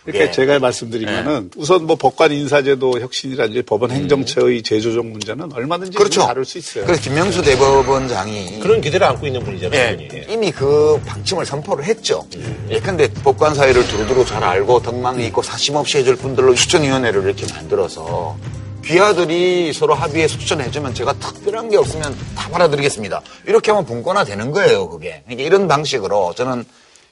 [0.06, 0.32] 그러니까 예.
[0.32, 6.22] 제가 말씀드리면은 우선 뭐 법관 인사제도 혁신이라든지 법원 행정처의 재조정 문제는 얼마든지 그렇죠.
[6.22, 6.86] 다룰 수 있어요.
[6.86, 9.98] 그래서 김명수 대법원장이 그런 기대를 안고 있는 분이잖아요.
[10.14, 10.28] 예.
[10.30, 12.28] 이미 그 방침을 선포를 했죠.
[12.70, 17.46] 예, 근데 법관 사회를 두루두루 잘 알고 덕망이 있고 사심 없이 해줄 분들로 추천위원회를 이렇게
[17.54, 18.38] 만들어서
[18.84, 23.22] 귀하들이 서로 합의해서 추천해주면 제가 특별한 게 없으면 다 받아들이겠습니다.
[23.48, 25.22] 이렇게 하면 분권화 되는 거예요, 그게.
[25.26, 26.66] 그러니까 이런 방식으로 저는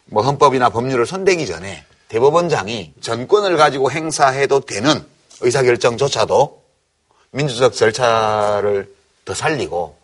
[0.08, 5.02] 뭐 헌법이나 법률을 손대기 전에 대법원장이 전권을 가지고 행사해도 되는
[5.40, 6.62] 의사결정조차도
[7.32, 8.94] 민주적 절차를
[9.24, 9.96] 더 살리고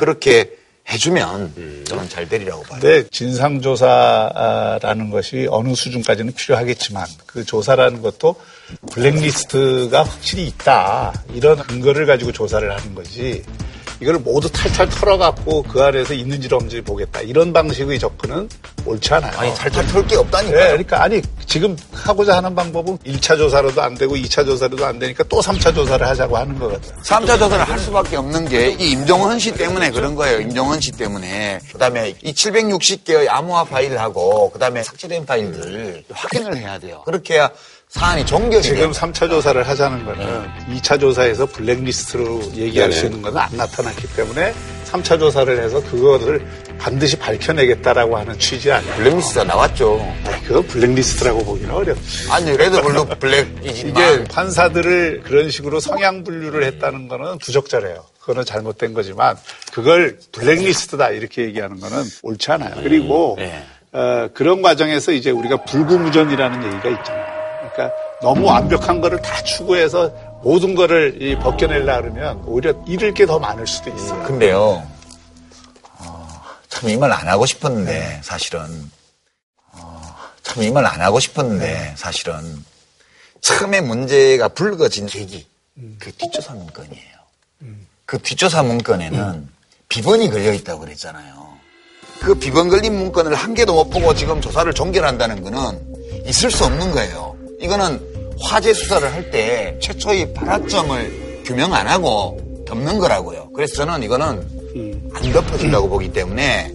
[0.00, 0.56] 그렇게
[0.90, 2.80] 해주면 저는 잘 되리라고 봐요.
[2.80, 8.34] 근데 진상조사라는 것이 어느 수준까지는 필요하겠지만 그 조사라는 것도
[8.90, 11.12] 블랙리스트가 확실히 있다.
[11.32, 13.44] 이런 근거를 가지고 조사를 하는 거지.
[14.02, 17.20] 이걸 모두 탈탈 털어갖고 그 안에서 있는지 없는지 보겠다.
[17.20, 18.48] 이런 방식의 접근은
[18.84, 19.32] 옳지 않아요.
[19.38, 20.58] 아니, 탈탈 털 게 없다니까요.
[20.60, 25.22] 네, 그러니까 아니 지금 하고자 하는 방법은 1차 조사로도 안 되고 2차 조사로도 안 되니까
[25.28, 26.90] 또 3차 조사를 하자고 하는 거거든.
[27.04, 30.40] 3차 조사를 할 수밖에 없는 게 이 임종헌 씨 때문에 그런 거예요.
[30.40, 31.60] 임종헌 씨 때문에.
[31.70, 37.02] 그 다음에 이 760개의 암호화 파일하고 그 다음에 삭제된 파일들 확인을 해야 돼요.
[37.04, 37.50] 그렇게 해야
[37.92, 38.90] 사안이 종결이 지금 돼요.
[38.90, 42.92] 3차 조사를 하자는 거는 2차 조사에서 블랙리스트로 얘기할 네네.
[42.92, 44.54] 수 있는 것은 안 나타났기 때문에
[44.90, 46.46] 3차 조사를 해서 그거를
[46.78, 48.94] 반드시 밝혀내겠다라고 하는 취지 아니에요.
[48.96, 50.00] 블랙리스트가 나왔죠.
[50.24, 52.30] 아니, 그거 블랙리스트라고 보기는 어렵지.
[52.30, 58.04] 아니, red blue black이지만 이게 판사들을 그런 식으로 성향 분류를 했다는 거는 부적절해요.
[58.20, 59.36] 그거는 잘못된 거지만
[59.70, 62.74] 그걸 블랙리스트다 이렇게 얘기하는 거는 옳지 않아요.
[62.82, 63.62] 그리고 네.
[63.92, 67.21] 어, 그런 과정에서 이제 우리가 불구무전이라는 얘기가 있잖아요.
[67.74, 70.10] 그러니까 너무 완벽한 거를 다 추구해서
[70.42, 74.22] 모든 거를 이 벗겨내려 그러면 오히려 잃을 게 더 많을 수도 있어요.
[74.24, 74.82] 근데요.
[76.68, 78.90] 참이 말 안 하고 싶었는데 사실은
[80.42, 82.64] 참이 말 안 하고 싶었는데 사실은
[83.40, 85.46] 처음에 문제가 불거진 계기
[85.98, 87.12] 그 뒷조사 문건이에요.
[88.06, 89.48] 그 뒷조사 문건에는
[89.88, 91.52] 비번이 걸려 있다고 그랬잖아요.
[92.20, 96.92] 그 비번 걸린 문건을 한 개도 못 보고 지금 조사를 종결한다는 거는 있을 수 없는
[96.92, 97.31] 거예요.
[97.62, 98.00] 이거는
[98.40, 103.50] 화재 수사를 할 때 최초의 발화점을 규명 안 하고 덮는 거라고요.
[103.54, 104.26] 그래서 저는 이거는
[105.14, 106.72] 안 덮어진다고 보기 때문에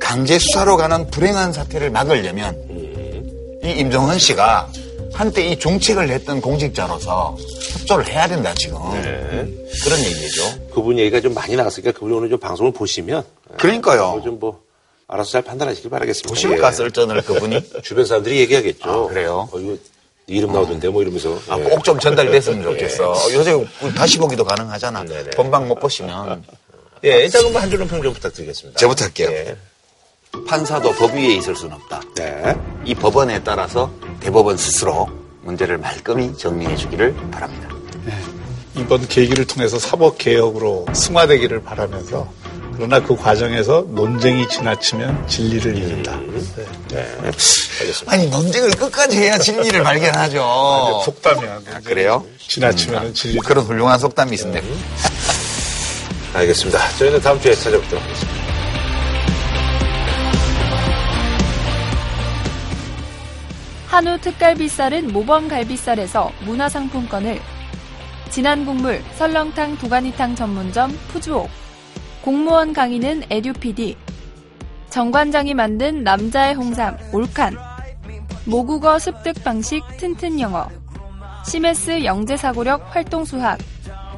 [0.00, 2.56] 강제 수사로 가는 불행한 사태를 막으려면
[3.64, 4.70] 이 임종헌 씨가
[5.12, 7.36] 한때 이 종책을 했던 공직자로서
[7.72, 8.78] 협조를 해야 된다 지금
[9.84, 10.42] 그런 얘기죠.
[10.72, 13.24] 그분 얘기가 좀 많이 나갔으니까 그분이 오늘 좀 방송을 보시면
[13.58, 14.20] 그러니까요.
[14.24, 14.60] 좀뭐
[15.08, 16.28] 알아서 잘 판단하시길 바라겠습니다.
[16.30, 16.72] 보십니까, 예.
[16.72, 17.60] 썰전을 그분이?
[17.84, 19.08] 주변 사람들이 얘기하겠죠.
[19.08, 19.48] 그래요?
[19.52, 19.78] 어, 이거 네
[20.26, 21.38] 이름 나오던데 뭐 이러면서.
[21.48, 23.14] 아, 꼭좀 전달됐으면 좋겠어.
[23.34, 25.04] 요새 우리 다시 보기도 가능하잖아.
[25.34, 26.44] 본방 못 보시면.
[27.04, 28.78] 예, 일단 그럼 한 줄로 평좀 부탁드리겠습니다.
[28.78, 29.56] 저부터 할게요.
[30.46, 32.00] 판사도 법 위에 있을 수는 없다.
[32.14, 32.54] 네.
[32.84, 35.08] 이 법원에 따라서 대법원 스스로
[35.42, 37.68] 문제를 말끔히 정리해 주기를 바랍니다.
[38.76, 42.32] 이번 계기를 통해서 사법 개혁으로 승화되기를 바라면서
[42.74, 46.18] 그러나 그 과정에서 논쟁이 지나치면 진리를 잃는다.
[46.88, 47.16] 네.
[47.20, 48.12] 알겠습니다.
[48.12, 51.02] 아니, 논쟁을 끝까지 해야 진리를 발견하죠.
[51.04, 51.60] 속담이야.
[51.74, 52.24] 아, 그래요?
[52.38, 53.38] 지나치면 진리.
[53.38, 54.60] 그런 훌륭한 속담이 있습니다.
[56.34, 56.96] 알겠습니다.
[56.98, 58.32] 저희는 다음 주에 찾아뵙도록 하겠습니다.
[63.88, 67.38] 한우 특갈비살은 모범 갈비살에서 문화상품권을
[68.30, 71.50] 진한 국물 설렁탕 도가니탕 전문점 푸주옥
[72.22, 73.96] 공무원 강의는 에듀피디
[74.90, 77.56] 정관장이 만든 남자의 홍삼 올칸
[78.44, 80.68] 모국어 습득 방식 튼튼 영어,
[81.46, 83.58] 시메스 영재사고력 활동 수학,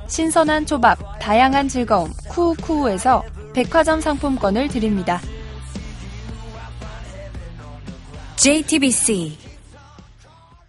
[0.06, 3.22] 신선한 초밥, 다양한 즐거움 쿠우쿠우에서
[3.54, 5.20] 백화점 상품권을 드립니다.
[8.36, 9.43] JTBC